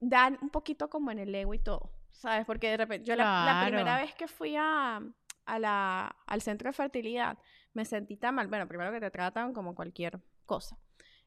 dan 0.00 0.38
un 0.40 0.50
poquito 0.50 0.88
como 0.88 1.10
en 1.10 1.18
el 1.18 1.34
ego 1.34 1.52
y 1.54 1.58
todo, 1.58 1.92
¿sabes? 2.10 2.46
Porque 2.46 2.70
de 2.70 2.76
repente, 2.76 3.06
yo 3.06 3.16
la, 3.16 3.24
la 3.44 3.66
primera 3.66 3.96
vez 4.02 4.14
que 4.14 4.28
fui 4.28 4.56
a, 4.56 5.00
a 5.44 5.58
la, 5.58 6.16
al 6.26 6.40
centro 6.42 6.68
de 6.68 6.72
fertilidad, 6.72 7.38
me 7.74 7.84
sentí 7.84 8.16
tan 8.16 8.34
mal. 8.34 8.48
Bueno, 8.48 8.66
primero 8.66 8.90
que 8.92 9.00
te 9.00 9.10
tratan 9.10 9.52
como 9.52 9.74
cualquier 9.74 10.20
cosa. 10.46 10.78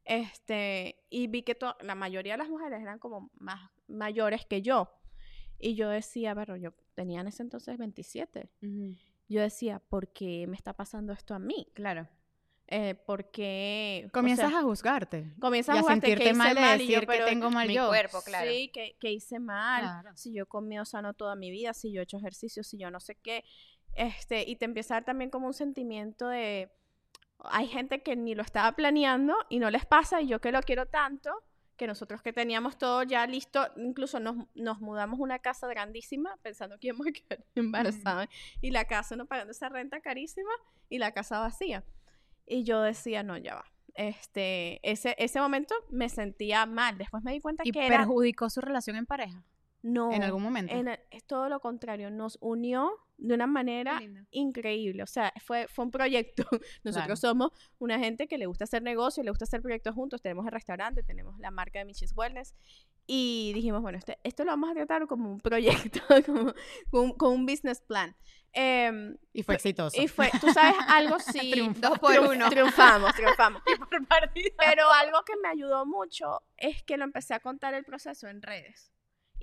Este, 0.06 1.06
y 1.10 1.28
vi 1.28 1.44
que 1.44 1.56
to- 1.56 1.78
la 1.82 1.96
mayoría 1.96 2.34
de 2.34 2.38
las 2.40 2.50
mujeres 2.50 2.82
eran 2.82 3.00
como 3.00 3.32
más 3.36 3.70
mayores 3.88 4.46
que 4.46 4.62
yo. 4.62 4.92
Y 5.60 5.76
yo 5.76 5.88
decía, 5.90 6.36
pero 6.36 6.58
yo 6.58 6.74
tenía 6.94 7.22
en 7.22 7.28
ese 7.28 7.42
entonces 7.44 7.78
27. 7.78 8.50
Yo 9.30 9.42
decía, 9.42 9.80
¿por 9.80 10.12
qué 10.12 10.46
me 10.48 10.56
está 10.58 10.74
pasando 10.74 11.14
esto 11.14 11.34
a 11.34 11.40
mí? 11.40 11.68
Claro. 11.74 12.08
Eh, 12.68 12.96
¿Por 12.96 13.30
qué? 13.30 14.06
o 14.08 14.12
Comienzas 14.12 14.50
sea, 14.50 14.60
a 14.60 14.64
juzgarte. 14.64 15.34
comienzas 15.40 15.76
y 15.76 15.80
a 15.80 15.82
jugarte, 15.82 16.02
¿qué 16.02 16.08
sentirte 16.08 16.30
hice 16.32 16.38
mal 16.38 16.56
de 16.56 16.62
mal? 16.62 16.82
Y 16.82 16.86
yo, 16.88 16.92
decir 16.94 17.00
que 17.02 17.08
pero 17.08 17.26
tengo 17.26 17.50
mal 17.52 17.68
mi 17.68 17.74
yo. 17.76 17.88
cuerpo, 17.90 18.22
claro. 18.24 18.50
Sí, 18.50 18.70
que, 18.74 18.96
que 19.00 19.12
hice 19.12 19.40
mal, 19.40 19.82
Claro. 19.82 20.16
si 20.16 20.34
yo 20.34 20.44
he 20.44 20.46
comido 20.48 20.86
sano 20.86 21.14
toda 21.14 21.36
mi 21.36 21.52
vida, 21.52 21.74
si 21.74 21.92
yo 21.92 22.00
he 22.00 22.04
hecho 22.04 22.18
ejercicio, 22.18 22.64
si 22.64 22.78
yo 22.78 22.90
no 22.90 23.00
sé 23.00 23.16
qué. 23.16 23.44
Este, 23.96 24.44
y 24.50 24.56
te 24.56 24.66
empieza 24.66 24.96
a 24.96 24.98
dar 24.98 25.06
también 25.06 25.30
como 25.30 25.46
un 25.48 25.54
sentimiento 25.54 26.28
de, 26.30 26.72
hay 27.44 27.68
gente 27.68 28.02
que 28.02 28.16
ni 28.16 28.34
lo 28.34 28.42
estaba 28.42 28.72
planeando 28.72 29.36
y 29.50 29.60
no 29.60 29.70
les 29.70 29.86
pasa, 29.86 30.22
y 30.22 30.28
yo 30.28 30.40
que 30.42 30.52
lo 30.52 30.62
quiero 30.62 30.88
tanto, 30.88 31.32
que 31.78 31.86
nosotros 31.86 32.22
que 32.22 32.32
teníamos 32.34 32.78
todo 32.78 33.04
ya 33.04 33.28
listo, 33.28 33.68
incluso 33.78 34.20
nos, 34.20 34.48
nos 34.56 34.80
mudamos 34.80 35.20
a 35.20 35.24
una 35.24 35.40
casa 35.40 35.68
grandísima 35.68 36.38
pensando 36.42 36.80
que 36.80 36.88
íbamos 36.88 37.08
a 37.08 37.12
quedar 37.12 37.46
embarazadas, 37.56 38.30
y 38.62 38.72
la 38.72 38.86
casa, 38.86 39.14
uno 39.16 39.26
pagando 39.28 39.52
esa 39.52 39.70
renta 39.70 40.00
carísima 40.00 40.52
y 40.90 40.98
la 40.98 41.12
casa 41.12 41.40
vacía. 41.40 41.84
Y 42.46 42.64
yo 42.64 42.82
decía, 42.82 43.24
no, 43.24 43.38
ya 43.38 43.56
va. 43.56 43.66
Este, 43.96 44.80
ese, 44.90 45.16
ese 45.20 45.40
momento 45.40 45.76
me 45.90 46.10
sentía 46.10 46.66
mal. 46.66 46.98
Después 46.98 47.24
me 47.24 47.32
di 47.32 47.40
cuenta 47.40 47.64
Y 47.66 47.72
que 47.72 47.86
era 47.86 48.00
perjudicó 48.00 48.50
su 48.50 48.60
relación 48.62 48.96
en 48.96 49.06
pareja 49.06 49.44
no, 49.84 50.12
en 50.12 50.24
algún 50.24 50.42
momento. 50.42 50.74
en 50.74 50.88
el- 50.88 51.00
es 51.12 51.26
todo 51.26 51.50
lo 51.50 51.60
contrario, 51.60 52.10
nos 52.10 52.38
unió 52.42 52.92
de 53.24 53.34
una 53.36 53.48
manera 53.48 54.02
increíble. 54.32 55.02
O 55.02 55.08
sea, 55.08 55.34
fue, 55.46 55.68
fue 55.68 55.86
un 55.86 55.92
proyecto. 55.92 56.44
Nosotros 56.84 57.06
Claro. 57.06 57.16
somos 57.16 57.52
una 57.80 57.98
gente 57.98 58.28
que 58.28 58.38
le 58.38 58.46
gusta 58.46 58.66
hacer 58.66 58.82
negocio, 58.84 59.24
le 59.24 59.32
gusta 59.32 59.46
hacer 59.46 59.62
proyectos 59.62 59.96
juntos. 59.96 60.22
Tenemos 60.22 60.46
el 60.46 60.52
restaurante, 60.52 61.04
tenemos 61.04 61.40
la 61.40 61.50
marca 61.50 61.80
de 61.80 61.86
Michis 61.86 62.14
Wellness. 62.16 62.54
Y 63.08 63.52
dijimos, 63.54 63.82
bueno, 63.82 63.98
este, 63.98 64.18
esto 64.24 64.46
lo 64.46 64.52
vamos 64.52 64.70
a 64.72 64.74
tratar 64.76 65.08
como 65.08 65.30
un 65.32 65.40
proyecto, 65.42 66.00
como, 66.26 66.54
con, 66.90 67.02
un- 67.06 67.12
con 67.18 67.34
un 67.34 67.46
business 67.46 67.82
plan. 67.82 68.16
Em, 68.56 69.18
y 69.34 69.42
fue 69.44 69.56
exitoso. 69.56 70.00
y 70.00 70.08
fue, 70.08 70.30
tú 70.40 70.48
sabes, 70.52 70.76
algo 70.88 71.18
sí. 71.20 71.52
Dos 71.80 71.98
por 72.00 72.14
triunf- 72.14 72.36
uno. 72.36 72.50
Triunfamos, 72.50 73.14
triunfamos. 73.16 73.62
por 73.90 74.06
partida. 74.08 74.52
Pero 74.60 74.90
algo 74.92 75.24
que 75.26 75.34
me 75.42 75.50
ayudó 75.50 75.86
mucho 75.88 76.42
es 76.58 76.84
que 76.84 76.98
lo 76.98 77.04
empecé 77.04 77.34
a 77.34 77.40
contar 77.40 77.74
el 77.74 77.84
proceso 77.84 78.28
en 78.28 78.42
redes. 78.42 78.93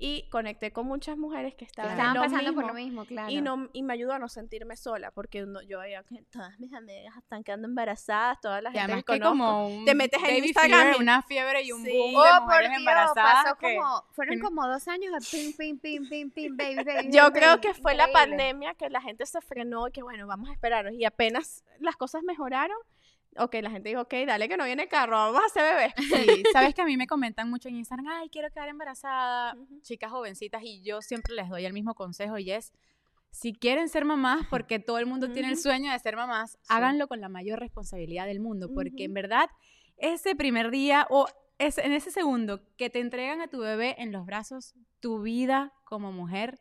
Y 0.03 0.23
conecté 0.29 0.73
con 0.73 0.87
muchas 0.87 1.15
mujeres 1.15 1.53
que 1.53 1.63
estaban, 1.63 1.91
en 1.91 1.97
Estaban 1.99 2.15
lo 2.15 2.21
pasando 2.23 2.53
por 2.55 2.65
lo 2.65 2.73
mismo, 2.73 3.05
claro. 3.05 3.29
Y, 3.29 3.39
no, 3.39 3.69
y 3.71 3.83
me 3.83 3.93
ayudó 3.93 4.13
a 4.13 4.17
no 4.19 4.29
sentirme 4.29 4.75
sola, 4.75 5.11
porque 5.11 5.45
no- 5.45 5.61
yo 5.61 5.77
veía 5.77 6.01
que 6.01 6.23
todas 6.31 6.59
mis 6.59 6.73
amigas 6.73 7.15
están 7.17 7.43
quedando 7.43 7.67
embarazadas, 7.67 8.41
toda 8.41 8.61
la 8.63 8.71
Y 8.71 8.79
gente 8.79 8.95
que 8.95 9.03
conozco. 9.03 9.29
como 9.29 9.67
un 9.67 9.85
te 9.85 9.93
metes 9.93 10.19
en 10.23 10.43
Instagram 10.43 10.95
y- 10.97 11.01
una 11.03 11.21
fiebre 11.21 11.61
y 11.61 11.71
un 11.71 11.85
Sí. 11.85 11.91
boom 11.95 12.15
Oh, 12.15 12.23
de 12.23 12.29
por 12.31 12.41
mujeres 12.45 12.69
Dios, 12.69 12.79
embarazadas 12.79 13.43
pasó 13.43 13.57
que- 13.59 13.75
como, 13.75 14.03
fueron 14.13 14.39
como 14.39 14.67
dos 14.67 14.87
años 14.87 15.13
de 15.13 15.19
pim, 15.37 15.53
pim, 15.55 15.77
pim, 15.79 16.09
pim, 16.09 16.31
pim, 16.31 16.57
baby, 16.57 16.75
baby. 16.83 16.83
Yo 17.15 17.21
baby, 17.25 17.33
creo 17.39 17.61
que 17.61 17.73
fue 17.75 17.93
la 17.93 18.07
pandemia 18.11 18.73
que 18.73 18.89
la 18.89 19.01
gente 19.01 19.27
se 19.27 19.39
frenó 19.39 19.87
y 19.87 19.91
que 19.91 20.01
bueno, 20.01 20.25
vamos 20.25 20.49
a 20.49 20.53
esperarnos. 20.53 20.93
Y 20.95 21.05
apenas 21.05 21.63
las 21.79 21.95
cosas 21.95 22.23
mejoraron, 22.23 22.77
ok, 23.37 23.55
la 23.61 23.69
gente 23.71 23.89
dijo, 23.89 24.01
ok, 24.01 24.13
dale 24.27 24.47
que 24.49 24.57
no 24.57 24.65
viene 24.65 24.87
carro, 24.87 25.17
vamos 25.17 25.41
a 25.41 25.45
hacer 25.45 25.63
bebé. 25.75 25.93
Sí, 25.97 26.43
sabes 26.51 26.73
que 26.75 26.81
a 26.81 26.85
mí 26.85 26.97
me 26.97 27.07
comentan 27.07 27.49
mucho 27.49 27.69
en 27.69 27.75
Instagram, 27.77 28.07
ay, 28.07 28.29
quiero 28.29 28.49
quedar 28.51 28.69
embarazada, 28.69 29.55
Ujú. 29.55 29.81
chicas 29.81 30.11
jovencitas, 30.11 30.61
y 30.63 30.81
yo 30.83 31.01
siempre 31.01 31.33
les 31.35 31.49
doy 31.49 31.65
el 31.65 31.73
mismo 31.73 31.95
consejo 31.95 32.37
y 32.37 32.51
es, 32.51 32.73
si 33.31 33.53
quieren 33.53 33.87
ser 33.87 34.03
mamás, 34.03 34.45
porque 34.49 34.79
todo 34.79 34.97
el 34.99 35.05
mundo 35.05 35.31
tiene 35.31 35.49
el 35.49 35.57
sueño 35.57 35.91
de 35.91 35.99
ser 35.99 36.15
mamás, 36.17 36.57
háganlo 36.67 37.07
con 37.07 37.21
la 37.21 37.29
mayor 37.29 37.59
responsabilidad 37.59 38.25
del 38.25 38.41
mundo, 38.41 38.69
porque 38.73 39.05
en 39.05 39.11
Ujú. 39.11 39.15
verdad 39.15 39.49
ese 39.97 40.35
primer 40.35 40.69
día 40.71 41.07
o 41.09 41.27
ese- 41.57 41.85
en 41.85 41.93
ese 41.93 42.11
segundo 42.11 42.61
que 42.75 42.89
te 42.89 42.99
entregan 42.99 43.39
a 43.39 43.47
tu 43.47 43.59
bebé 43.59 43.95
en 43.99 44.11
los 44.11 44.25
brazos, 44.25 44.73
tu 44.99 45.21
vida 45.21 45.71
como 45.85 46.11
mujer 46.11 46.59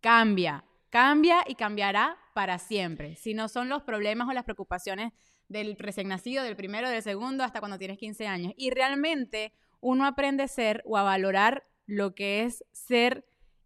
cambia, 0.00 0.64
cambia 0.90 1.42
y 1.46 1.54
cambiará 1.56 2.16
para 2.34 2.58
siempre. 2.58 3.16
Si 3.16 3.34
no 3.34 3.48
son 3.48 3.68
los 3.68 3.82
problemas 3.82 4.28
o 4.28 4.32
las 4.32 4.44
preocupaciones 4.44 5.12
del 5.48 5.76
recién 5.78 6.08
nacido, 6.08 6.44
del 6.44 6.56
primero, 6.56 6.88
del 6.90 7.02
segundo, 7.02 7.44
hasta 7.44 7.60
cuando 7.60 7.78
tienes 7.78 7.98
15 7.98 8.26
años. 8.26 8.52
Y 8.56 8.70
realmente 8.70 9.52
uno 9.80 10.06
aprende 10.06 10.42
a 10.42 10.48
ser 10.48 10.82
o 10.84 10.96
a 10.96 11.02
valorar 11.02 11.66
lo 11.86 12.14
que 12.14 12.44
es 12.44 12.64
ser 12.72 13.24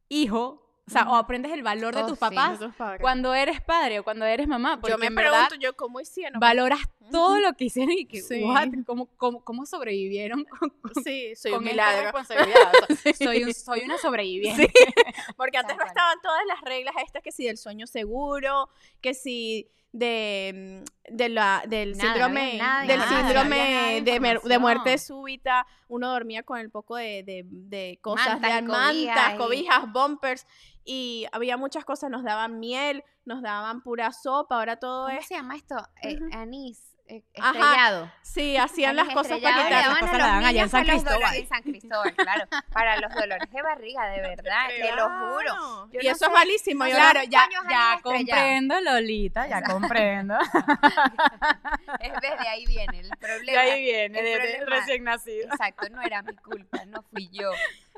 hijo, 0.09 0.61
o 0.87 0.90
sea, 0.90 1.09
o 1.09 1.14
aprendes 1.14 1.53
el 1.53 1.62
valor 1.62 1.95
de 1.95 2.03
Oh, 2.03 2.07
tus 2.09 2.18
sí. 2.18 2.21
papás 2.21 2.59
cuando 3.01 3.35
eres 3.35 3.61
padre 3.61 4.01
o 4.01 4.05
cuando 4.05 4.25
eres 4.27 4.47
mamá, 4.49 4.81
porque 4.81 4.92
yo 4.92 4.99
me 4.99 5.07
en 5.07 5.14
verdad 5.14 5.47
pregunto 5.49 5.57
yo 5.64 5.77
cómo 5.77 6.01
hicieron. 6.01 6.38
valoras 6.40 6.81
todo 7.11 7.33
Ujú. 7.35 7.40
lo 7.40 7.53
que 7.55 7.64
hicieron 7.66 7.92
y 7.97 8.05
que, 8.07 8.21
Sí. 8.21 8.42
what, 8.42 8.68
¿cómo, 8.85 9.07
cómo, 9.16 9.42
cómo 9.45 9.64
sobrevivieron 9.64 10.45
con, 10.45 10.73
Sí, 11.05 11.35
soy 11.37 11.53
con 11.53 11.61
un 11.61 11.66
milagro. 11.66 12.03
responsabilidad? 12.03 12.59
O 12.90 12.95
sea, 12.95 13.12
soy, 13.14 13.45
un- 13.45 13.55
soy 13.55 13.81
una 13.85 13.97
sobreviviente. 13.99 14.71
Porque 15.37 15.57
antes 15.59 15.77
no 15.77 15.85
estaban 15.85 16.18
todas 16.21 16.42
las 16.47 16.61
reglas 16.62 16.95
estas, 17.07 17.23
que 17.23 17.33
si 17.33 17.47
del 17.47 17.59
sueño 17.59 17.87
seguro, 17.87 18.68
que 19.01 19.14
si 19.14 19.71
de, 19.93 20.85
mm, 21.11 21.15
de 21.17 21.29
la, 21.29 21.63
del 21.67 21.97
Nada, 21.97 22.13
síndrome, 22.13 22.51
del 22.51 22.59
nada, 22.59 22.81
había 22.81 23.19
síndrome 23.19 24.01
de 24.03 24.41
de, 24.45 24.59
muerte 24.59 24.99
súbita, 24.99 25.67
uno 25.89 26.11
dormía 26.11 26.43
con 26.43 26.59
el 26.59 26.71
poco 26.71 26.97
de, 26.97 27.23
de, 27.23 27.45
de 27.47 27.99
cosas, 28.01 28.41
Mantas 28.41 28.55
de 28.55 28.63
mantas, 28.63 29.35
cobijas 29.35 29.93
bumpers, 29.93 30.47
y 30.85 31.27
había 31.33 31.57
muchas 31.57 31.85
cosas, 31.85 32.11
nos 32.11 32.25
daban 32.25 32.59
miel, 32.59 33.05
nos 33.25 33.43
daban 33.43 33.83
pura 33.83 34.13
sopa, 34.13 34.57
ahora 34.57 34.77
todo 34.77 35.07
¿Cómo 35.07 35.19
es... 35.19 35.27
se 35.27 35.35
llama 35.35 35.57
esto? 35.57 35.77
Eh, 36.03 36.19
anís 36.33 36.92
Ajá. 37.09 37.51
estrellado. 37.53 38.12
Sí, 38.23 38.57
hacían 38.59 38.97
las 38.97 39.09
cosas 39.11 39.38
para 39.41 39.57
quitar. 39.65 39.71
Daban 39.83 39.99
cosas 40.01 40.19
la 40.19 40.27
dan 40.27 40.45
allá 40.45 40.62
en 40.62 40.69
San 40.71 40.85
Cristóbal. 40.87 41.21
dolores- 41.21 41.41
En 41.41 41.49
San 41.49 41.62
Cristóbal, 41.62 42.15
claro. 42.15 42.47
Para 42.73 42.97
los 43.01 43.15
dolores 43.15 43.51
de 43.51 43.62
barriga, 43.62 44.07
de 44.09 44.21
verdad, 44.23 44.69
te 44.69 44.93
lo 44.97 45.09
juro. 45.09 45.91
Yo 45.93 46.01
y 46.01 46.07
no 46.07 46.12
eso 46.12 46.27
es 46.27 46.33
malísimo. 46.33 46.87
yo 46.87 46.95
Claro, 46.95 47.19
la- 47.21 47.25
ya, 47.25 47.49
ya 47.71 48.01
comprendo, 48.03 48.81
Lolita, 48.81 49.47
ya 49.47 49.59
Exacto. 49.59 49.81
comprendo. 49.81 50.35
Es 52.01 52.12
desde 52.21 52.49
ahí 52.49 52.67
viene 52.67 53.01
el 53.01 53.09
De 53.11 53.17
problema. 53.17 53.61
ahí 53.61 53.83
viene, 53.83 54.19
el 54.19 54.25
de, 54.25 54.31
de 54.31 54.57
problema- 54.59 54.77
recién 54.81 55.05
nacido. 55.05 55.45
Exacto, 55.53 55.88
no 55.91 56.03
era 56.03 56.23
mi 56.23 56.35
culpa, 56.37 56.85
no 56.87 57.03
fui 57.03 57.29
yo. 57.33 57.51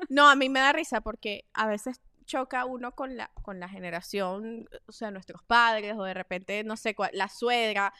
No, 0.09 0.29
a 0.29 0.35
mí 0.35 0.49
me 0.49 0.59
da 0.59 0.73
risa 0.73 1.01
porque 1.01 1.45
a 1.53 1.67
veces 1.67 2.01
choca 2.25 2.65
uno 2.65 2.93
con 2.93 3.17
la, 3.17 3.29
con 3.43 3.59
la 3.59 3.69
generación, 3.69 4.67
o 4.87 4.91
sea, 4.91 5.11
nuestros 5.11 5.43
padres 5.43 5.95
o 5.95 6.03
de 6.03 6.13
repente, 6.13 6.63
no 6.63 6.75
sé, 6.75 6.95
cuál- 6.95 7.11
la 7.13 7.29
suegra, 7.29 7.93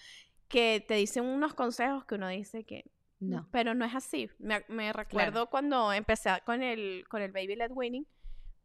que 0.48 0.84
te 0.88 0.96
dicen 0.96 1.26
unos 1.26 1.54
consejos 1.54 2.06
que 2.06 2.16
uno 2.16 2.28
dice 2.30 2.64
que 2.64 2.86
No. 3.20 3.48
pero 3.52 3.74
no 3.74 3.86
es 3.86 3.96
así. 3.96 4.30
Me, 4.40 4.64
me 4.68 4.94
recuerdo 4.94 5.50
cuando 5.50 5.92
empecé 5.94 6.30
con 6.46 6.62
el, 6.64 7.06
con 7.10 7.22
el 7.22 7.32
Baby 7.32 7.56
Led 7.56 7.72
Winning, 7.72 8.06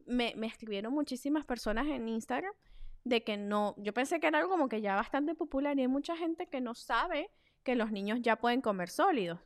me, 0.05 0.33
me 0.35 0.47
escribieron 0.47 0.93
muchísimas 0.93 1.45
personas 1.45 1.87
en 1.87 2.07
Instagram 2.07 2.53
de 3.03 3.23
que 3.23 3.37
no, 3.37 3.73
yo 3.77 3.93
pensé 3.93 4.19
que 4.19 4.27
era 4.27 4.39
algo 4.39 4.51
como 4.51 4.69
que 4.69 4.81
ya 4.81 4.95
bastante 4.95 5.33
popular 5.35 5.77
y 5.77 5.81
hay 5.81 5.87
mucha 5.87 6.15
gente 6.15 6.47
que 6.47 6.61
no 6.61 6.75
sabe 6.75 7.29
que 7.63 7.75
los 7.75 7.91
niños 7.91 8.19
ya 8.21 8.35
pueden 8.37 8.61
comer 8.61 8.89
sólidos. 8.89 9.39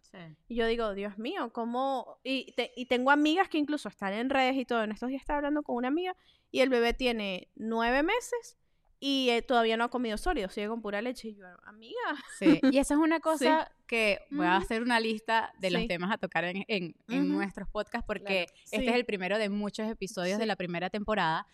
Y 0.47 0.55
yo 0.55 0.65
digo, 0.67 0.93
Dios 0.93 1.17
mío, 1.17 1.51
¿cómo? 1.51 2.17
Y, 2.23 2.53
te- 2.53 2.71
y 2.75 2.85
tengo 2.85 3.11
amigas 3.11 3.49
que 3.49 3.57
incluso 3.57 3.89
están 3.89 4.13
en 4.13 4.29
redes 4.29 4.55
y 4.55 4.63
todo. 4.65 4.83
En 4.83 4.91
estos 4.91 5.09
días 5.09 5.21
estaba 5.21 5.37
hablando 5.37 5.63
con 5.63 5.75
una 5.75 5.89
amiga 5.89 6.15
y 6.51 6.61
el 6.61 6.69
bebé 6.69 6.93
tiene 6.93 7.49
nueve 7.55 8.03
meses 8.03 8.57
y 8.99 9.29
eh, 9.29 9.41
todavía 9.41 9.77
no 9.77 9.83
ha 9.85 9.89
comido 9.89 10.17
sólido, 10.17 10.49
sigue 10.49 10.67
con 10.67 10.81
pura 10.81 11.01
leche. 11.01 11.29
Y 11.29 11.35
yo, 11.35 11.45
amiga. 11.65 11.99
Sí, 12.39 12.59
y 12.71 12.77
esa 12.77 12.93
es 12.95 12.99
una 12.99 13.19
cosa 13.21 13.71
que 13.87 14.19
voy 14.31 14.45
a 14.47 14.55
hacer 14.57 14.81
una 14.81 14.99
lista 14.99 15.53
de 15.59 15.69
los 15.71 15.81
Sí. 15.83 15.87
temas 15.87 16.11
a 16.11 16.17
tocar 16.17 16.43
en, 16.45 16.63
en- 16.67 16.95
en 17.09 17.23
Ujú. 17.23 17.33
nuestros 17.33 17.67
podcasts 17.69 18.05
porque 18.07 18.47
este 18.63 18.79
Sí. 18.79 18.87
es 18.87 18.95
el 18.95 19.05
primero 19.05 19.37
de 19.37 19.49
muchos 19.49 19.87
episodios 19.89 20.37
de 20.39 20.45
Sí. 20.45 20.47
la 20.47 20.55
primera 20.55 20.89
temporada 20.89 21.45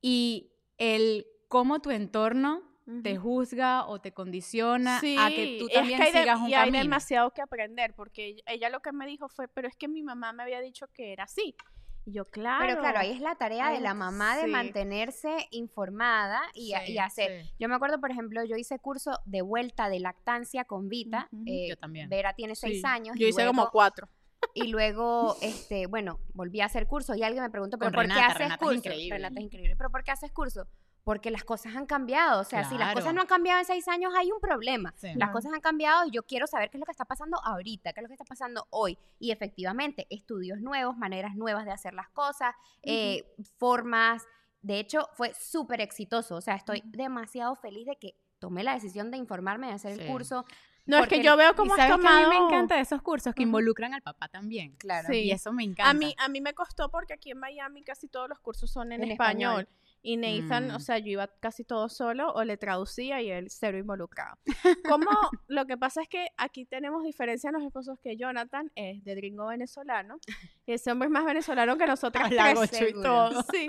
y 0.00 0.50
el 0.78 1.26
cómo 1.48 1.80
tu 1.80 1.90
entorno 1.90 2.62
te 3.02 3.16
juzga 3.16 3.86
o 3.86 3.98
te 4.00 4.12
condiciona 4.12 4.98
a 4.98 5.00
que 5.00 5.56
tú 5.58 5.68
es 5.68 5.72
también 5.74 6.02
hay 6.02 6.12
de- 6.12 6.18
sigas 6.20 6.38
un 6.40 6.50
y 6.50 6.54
hay 6.54 6.66
camino. 6.66 6.82
demasiado 6.84 7.30
que 7.30 7.40
aprender, 7.40 7.94
porque 7.94 8.26
ella, 8.26 8.42
ella 8.46 8.68
lo 8.68 8.80
que 8.80 8.92
me 8.92 9.06
dijo 9.06 9.26
fue, 9.30 9.48
pero 9.48 9.68
es 9.68 9.74
que 9.76 9.88
mi 9.88 10.02
mamá 10.02 10.34
me 10.34 10.42
había 10.42 10.60
dicho 10.60 10.86
que 10.92 11.12
era 11.12 11.24
así. 11.24 11.54
Y 12.06 12.12
yo, 12.12 12.26
claro. 12.26 12.64
Pero 12.66 12.80
claro, 12.80 12.98
ahí 12.98 13.12
es 13.12 13.20
la 13.20 13.34
tarea 13.34 13.70
de 13.70 13.80
la 13.80 13.94
mamá 13.94 14.36
de 14.36 14.46
mantenerse 14.46 15.48
informada 15.50 16.40
y, 16.52 16.72
hacer. 16.98 17.44
sí. 17.44 17.50
Yo 17.58 17.68
me 17.68 17.74
acuerdo, 17.74 17.98
por 18.00 18.10
ejemplo, 18.10 18.44
yo 18.44 18.56
hice 18.56 18.78
curso 18.78 19.20
de 19.24 19.42
vuelta 19.42 19.88
de 19.88 20.00
lactancia 20.00 20.64
con 20.64 20.88
Vita. 20.88 21.28
Eh, 21.46 21.68
Yo 21.70 21.76
también. 21.76 22.08
Vera 22.10 22.34
tiene 22.34 22.54
seis 22.54 22.84
años. 22.84 23.16
Yo 23.18 23.26
hice 23.26 23.46
como 23.46 23.70
cuatro. 23.70 24.08
Y 24.52 24.68
luego, 24.68 25.36
este, 25.40 25.86
bueno, 25.86 26.20
volví 26.34 26.60
a 26.60 26.66
hacer 26.66 26.86
curso 26.86 27.14
y 27.14 27.22
alguien 27.22 27.42
me 27.42 27.50
preguntó, 27.50 27.78
¿pero 27.78 27.90
Con 27.90 28.04
por 28.06 28.14
qué 28.14 28.20
haces 28.20 28.38
Renata 28.38 28.54
es 28.54 28.58
curso? 28.60 28.74
increíble. 28.74 29.16
Renata 29.16 29.34
es 29.38 29.44
increíble. 29.44 29.76
¿Pero 29.76 29.90
por 29.90 30.04
qué 30.04 30.10
haces 30.10 30.32
curso? 30.32 30.66
Porque 31.04 31.30
las 31.30 31.44
cosas 31.44 31.76
han 31.76 31.84
cambiado. 31.86 32.40
O 32.40 32.44
sea, 32.44 32.64
si 32.68 32.78
las 32.78 32.94
cosas 32.94 33.12
no 33.14 33.20
han 33.20 33.26
cambiado 33.26 33.60
en 33.60 33.66
seis 33.66 33.86
años, 33.88 34.12
hay 34.16 34.32
un 34.32 34.40
problema. 34.40 34.94
Sí. 34.96 35.08
Las 35.16 35.30
cosas 35.30 35.52
han 35.52 35.60
cambiado 35.60 36.06
y 36.06 36.10
yo 36.10 36.22
quiero 36.22 36.46
saber 36.46 36.70
qué 36.70 36.78
es 36.78 36.80
lo 36.80 36.86
que 36.86 36.92
está 36.92 37.04
pasando 37.04 37.38
ahorita, 37.44 37.92
qué 37.92 38.00
es 38.00 38.02
lo 38.02 38.08
que 38.08 38.14
está 38.14 38.24
pasando 38.24 38.66
hoy. 38.70 38.98
Y 39.18 39.30
efectivamente, 39.30 40.06
estudios 40.08 40.60
nuevos, 40.60 40.96
maneras 40.96 41.36
nuevas 41.36 41.66
de 41.66 41.72
hacer 41.72 41.92
las 41.92 42.08
cosas, 42.08 42.54
eh, 42.82 43.34
formas. 43.58 44.26
De 44.62 44.78
hecho, 44.80 45.08
fue 45.12 45.34
súper 45.34 45.82
exitoso. 45.82 46.36
O 46.36 46.40
sea, 46.40 46.54
estoy 46.54 46.82
demasiado 46.86 47.54
feliz 47.56 47.86
de 47.86 47.96
que 47.96 48.16
tomé 48.38 48.64
la 48.64 48.72
decisión 48.74 49.10
de 49.10 49.18
informarme, 49.18 49.66
de 49.68 49.74
hacer 49.74 49.94
Sí. 49.96 50.00
el 50.00 50.06
curso. 50.06 50.44
No, 50.86 50.98
es 50.98 51.08
que 51.08 51.22
yo 51.22 51.34
veo 51.36 51.54
cómo 51.56 51.72
has 51.74 51.78
sabes 51.80 51.96
que 51.96 52.06
a 52.06 52.10
mí 52.12 52.24
me 52.28 52.34
tomado- 52.34 52.48
encanta 52.48 52.78
esos 52.80 53.00
cursos 53.02 53.34
que 53.34 53.42
involucran 53.42 53.94
al 53.94 54.02
papá 54.02 54.28
también. 54.28 54.74
Claro. 54.76 55.08
Sí. 55.10 55.16
Y 55.24 55.30
eso 55.32 55.50
me 55.52 55.64
encanta. 55.64 55.88
A 55.90 55.94
mí, 55.94 56.14
a 56.18 56.28
mí 56.28 56.40
me 56.42 56.52
costó 56.54 56.90
porque 56.90 57.14
aquí 57.14 57.30
en 57.30 57.38
Miami 57.38 57.82
casi 57.82 58.06
todos 58.08 58.28
los 58.28 58.38
cursos 58.40 58.70
son 58.70 58.92
en, 58.92 59.02
En 59.02 59.10
español. 59.12 59.60
español. 59.60 59.68
Y 60.06 60.18
Nathan, 60.18 60.70
o 60.70 60.76
Mm. 60.76 60.80
sea, 60.80 60.98
yo 60.98 61.06
iba 61.12 61.26
casi 61.40 61.64
todo 61.64 61.88
solo 61.88 62.30
o 62.34 62.44
le 62.44 62.58
traducía 62.58 63.22
y 63.22 63.30
él 63.30 63.46
cero 63.48 63.78
involucrado. 63.78 64.36
Como 65.00 65.08
lo 65.48 65.64
que 65.64 65.78
pasa 65.78 66.02
es 66.02 66.08
que 66.10 66.26
aquí 66.36 66.66
tenemos 66.66 67.02
diferencia 67.04 67.48
en 67.48 67.54
los 67.54 67.62
esposos 67.64 67.98
que 68.00 68.14
Jonathan 68.18 68.70
es 68.74 69.02
de 69.02 69.14
gringo 69.14 69.46
venezolano. 69.46 70.18
Y 70.66 70.74
ese 70.74 70.92
hombre 70.92 71.06
es 71.06 71.12
más 71.12 71.24
venezolano 71.24 71.78
que 71.78 71.86
nosotras 71.86 72.28
tres. 72.70 72.90
y 72.90 72.92
todo. 73.02 73.42
Sí. 73.50 73.66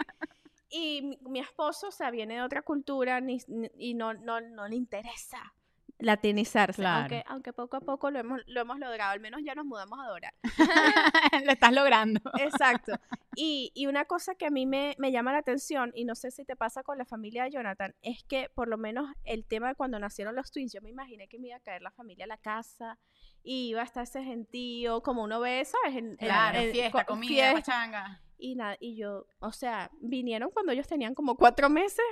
Y 0.70 1.02
mi, 1.04 1.18
mi 1.30 1.40
esposo, 1.40 1.88
o 1.88 1.92
sea, 1.92 2.12
viene 2.12 2.34
de 2.36 2.42
otra 2.42 2.64
cultura 2.64 3.22
ni- 3.22 3.40
ni- 3.48 3.72
y 3.78 3.94
no, 3.94 4.14
no, 4.14 4.42
no 4.42 4.68
le 4.68 4.76
interesa 4.76 5.54
latinizarse. 6.00 6.82
Claro. 6.82 7.00
Aunque, 7.02 7.24
aunque 7.28 7.54
poco 7.54 7.78
a 7.78 7.82
poco 7.82 8.12
lo 8.12 8.20
hemos, 8.20 8.42
lo 8.48 8.62
hemos 8.62 8.80
logrado. 8.80 9.12
Al 9.12 9.20
menos 9.20 9.42
ya 9.44 9.56
nos 9.56 9.66
mudamos 9.66 10.00
a 10.00 10.04
adorar. 10.04 10.34
Lo 11.46 11.52
estás 11.52 11.74
logrando. 11.74 12.20
Exacto. 12.40 12.94
Y, 13.38 13.74
y 13.76 13.88
una 13.88 14.06
cosa 14.06 14.36
que 14.36 14.46
a 14.46 14.50
mí 14.50 14.66
me, 14.66 14.96
me 14.98 15.12
llama 15.12 15.34
la 15.34 15.40
atención, 15.40 15.92
y 15.94 16.06
no 16.06 16.16
sé 16.16 16.32
si 16.32 16.46
te 16.46 16.56
pasa 16.56 16.84
con 16.84 16.98
la 16.98 17.04
familia 17.04 17.44
de 17.44 17.52
Jonathan, 17.52 17.94
es 18.02 18.24
que 18.24 18.48
por 18.56 18.70
lo 18.70 18.78
menos 18.78 19.10
el 19.26 19.46
tema 19.46 19.68
de 19.68 19.76
cuando 19.76 20.00
nacieron 20.00 20.38
los 20.38 20.54
twins, 20.54 20.72
yo 20.72 20.80
me 20.82 20.90
imaginé 20.90 21.28
que 21.28 21.38
me 21.38 21.50
iba 21.50 21.58
a 21.58 21.60
caer 21.60 21.82
la 21.82 21.92
familia 21.92 22.24
a 22.24 22.28
la 22.30 22.38
casa 22.38 22.98
y 23.44 23.68
iba 23.72 23.82
a 23.82 23.84
estar 23.84 24.04
ese 24.04 24.24
gentío, 24.24 25.02
como 25.04 25.22
uno 25.24 25.42
ve, 25.42 25.66
¿sabes? 25.66 25.98
En, 25.98 26.16
Claro, 26.16 26.60
en- 26.60 26.72
fiesta, 26.72 27.04
comida, 27.04 27.52
fiesta, 27.52 27.56
pachanga. 27.74 28.22
y 28.38 28.56
nada, 28.56 28.78
y 28.80 28.96
yo, 28.96 29.26
o 29.40 29.52
sea, 29.52 29.92
vinieron 30.00 30.50
cuando 30.52 30.72
ellos 30.72 30.88
tenían 30.88 31.14
como 31.14 31.36
cuatro 31.36 31.70
meses 31.70 32.06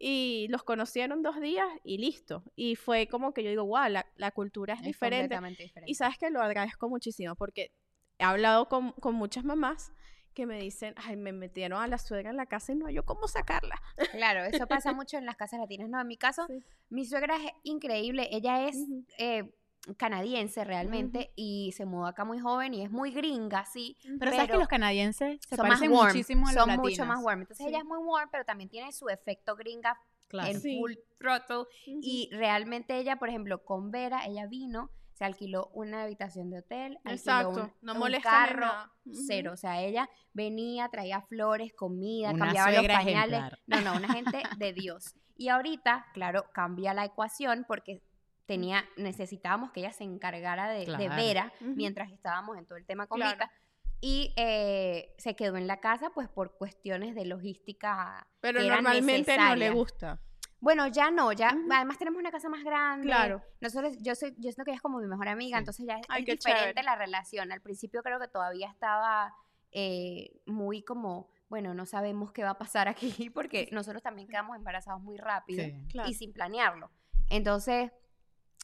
y 0.00 0.46
los 0.48 0.62
conocieron 0.62 1.22
dos 1.22 1.40
días 1.40 1.66
y 1.84 1.98
listo. 1.98 2.44
Y 2.56 2.76
fue 2.76 3.08
como 3.08 3.32
que 3.34 3.42
yo 3.42 3.50
digo, 3.50 3.64
wow, 3.64 3.88
la, 3.88 4.06
la 4.16 4.30
cultura 4.30 4.74
es, 4.74 4.80
Es 4.80 4.86
diferente. 4.86 5.34
diferente. 5.34 5.72
Y 5.86 5.94
sabes 5.94 6.18
que 6.18 6.30
lo 6.30 6.40
agradezco 6.40 6.88
muchísimo 6.88 7.34
porque 7.34 7.72
he 8.18 8.24
hablado 8.24 8.68
con, 8.68 8.92
con 8.92 9.14
muchas 9.14 9.44
mamás 9.44 9.92
que 10.34 10.46
me 10.46 10.60
dicen, 10.60 10.94
ay, 10.98 11.16
me 11.16 11.32
metieron 11.32 11.82
a 11.82 11.86
la 11.88 11.98
suegra 11.98 12.30
en 12.30 12.36
la 12.36 12.46
casa 12.46 12.72
y 12.72 12.76
no 12.76 12.88
yo 12.90 13.04
cómo 13.04 13.26
sacarla. 13.26 13.80
Claro, 14.12 14.44
eso 14.44 14.66
pasa 14.68 14.92
mucho 14.94 15.16
en 15.18 15.26
las 15.26 15.36
casas 15.36 15.58
latinas. 15.58 15.88
No, 15.88 16.00
en 16.00 16.06
mi 16.06 16.16
caso, 16.16 16.46
Sí. 16.46 16.62
mi 16.90 17.04
suegra 17.04 17.36
es 17.36 17.50
increíble. 17.64 18.28
Ella 18.30 18.68
es 18.68 18.76
Ujú. 18.76 19.04
eh, 19.18 19.50
canadiense 19.96 20.64
realmente 20.64 21.32
y 21.36 21.72
se 21.76 21.84
mudó 21.86 22.06
acá 22.06 22.24
muy 22.24 22.38
joven 22.38 22.74
y 22.74 22.82
es 22.82 22.90
muy 22.90 23.10
gringa, 23.12 23.64
sí. 23.64 23.96
Pero, 24.18 24.32
sabes 24.32 24.50
que 24.50 24.56
los 24.58 24.68
canadienses 24.68 25.38
se 25.48 25.56
son 25.56 25.68
más 25.68 25.78
parecen 25.78 25.92
warm, 25.96 26.08
muchísimo 26.12 26.46
a 26.46 26.52
los 26.52 26.60
son 26.60 26.68
latinos. 26.68 26.90
mucho 26.90 27.04
más 27.06 27.22
warm. 27.24 27.40
Entonces 27.42 27.64
Sí. 27.64 27.70
ella 27.70 27.78
es 27.78 27.84
muy 27.84 27.98
warm, 27.98 28.28
pero 28.30 28.44
también 28.44 28.68
tiene 28.68 28.92
su 28.92 29.08
efecto 29.08 29.56
gringa 29.56 29.98
Claro. 30.28 30.50
en 30.50 30.60
Sí. 30.60 30.76
full 30.78 30.92
throttle. 31.18 31.64
Y 31.86 32.28
realmente 32.32 32.98
ella, 32.98 33.16
por 33.16 33.28
ejemplo, 33.30 33.64
con 33.64 33.90
Vera, 33.90 34.26
ella 34.26 34.46
vino, 34.46 34.90
se 35.14 35.24
alquiló 35.24 35.70
una 35.72 36.02
habitación 36.02 36.50
de 36.50 36.58
hotel, 36.58 36.98
alquiló 37.04 37.12
Exacto, 37.14 37.62
un, 37.62 37.72
no 37.80 37.94
un 38.04 38.12
carro, 38.20 38.60
nada. 38.66 38.92
Cero. 39.26 39.52
O 39.54 39.56
sea, 39.56 39.80
ella 39.82 40.08
venía, 40.34 40.88
traía 40.90 41.22
flores, 41.22 41.72
comida, 41.72 42.30
Una 42.30 42.44
cambiaba 42.44 42.70
los 42.72 42.86
pañales. 42.86 43.38
ejemplar. 43.40 43.58
No, 43.66 43.80
no, 43.80 43.96
una 43.96 44.12
gente 44.12 44.42
de 44.58 44.72
Dios. 44.74 45.14
Y 45.36 45.48
ahorita, 45.48 46.06
claro, 46.14 46.44
cambia 46.52 46.92
la 46.94 47.04
ecuación 47.04 47.64
porque 47.66 48.02
tenía, 48.48 48.84
necesitábamos 48.96 49.70
que 49.70 49.80
ella 49.80 49.92
se 49.92 50.02
encargara 50.04 50.68
de, 50.70 50.78
de 50.80 50.84
Claro. 50.86 51.14
Vera 51.14 51.52
Ujú. 51.60 51.70
mientras 51.76 52.10
estábamos 52.10 52.56
en 52.58 52.66
todo 52.66 52.76
el 52.78 52.86
tema 52.86 53.06
con 53.06 53.18
Claro. 53.20 53.34
Vita. 53.36 53.52
Y 54.00 54.32
eh, 54.36 55.14
se 55.18 55.36
quedó 55.36 55.56
en 55.56 55.66
la 55.66 55.80
casa 55.80 56.10
pues 56.10 56.28
por 56.28 56.56
cuestiones 56.56 57.14
de 57.14 57.26
logística. 57.26 58.26
Pero 58.40 58.60
normalmente 58.62 59.36
no 59.36 59.54
le 59.54 59.70
gusta. 59.70 60.18
Bueno, 60.60 60.86
ya 60.88 61.10
no, 61.10 61.30
ya. 61.32 61.50
Ujú. 61.54 61.68
Además 61.72 61.98
tenemos 61.98 62.18
una 62.18 62.30
casa 62.30 62.48
más 62.48 62.64
grande. 62.64 63.06
Claro. 63.06 63.42
Nosotros, 63.60 63.96
yo 64.00 64.14
soy, 64.14 64.30
yo 64.38 64.50
siento 64.50 64.64
que 64.64 64.70
ella 64.70 64.76
es 64.76 64.82
como 64.82 64.98
mi 64.98 65.06
mejor 65.06 65.28
amiga, 65.28 65.58
Sí. 65.58 65.60
entonces 65.60 65.86
ya 65.86 65.98
es, 65.98 66.06
Ay, 66.08 66.22
es 66.26 66.26
diferente 66.38 66.62
chévere. 66.70 66.82
la 66.84 66.96
relación. 66.96 67.52
Al 67.52 67.60
principio 67.60 68.02
creo 68.02 68.18
que 68.18 68.28
todavía 68.28 68.68
estaba 68.70 69.34
eh, 69.72 70.40
muy 70.46 70.82
como, 70.82 71.28
bueno, 71.48 71.74
no 71.74 71.84
sabemos 71.84 72.32
qué 72.32 72.42
va 72.42 72.50
a 72.50 72.58
pasar 72.58 72.88
aquí, 72.88 73.30
porque 73.34 73.68
nosotros 73.72 74.02
también 74.02 74.26
quedamos 74.26 74.56
embarazados 74.56 75.00
muy 75.02 75.16
rápido 75.18 75.62
Sí. 75.64 75.74
Claro. 75.90 76.08
y 76.08 76.14
sin 76.14 76.32
planearlo. 76.32 76.90
Entonces, 77.30 77.90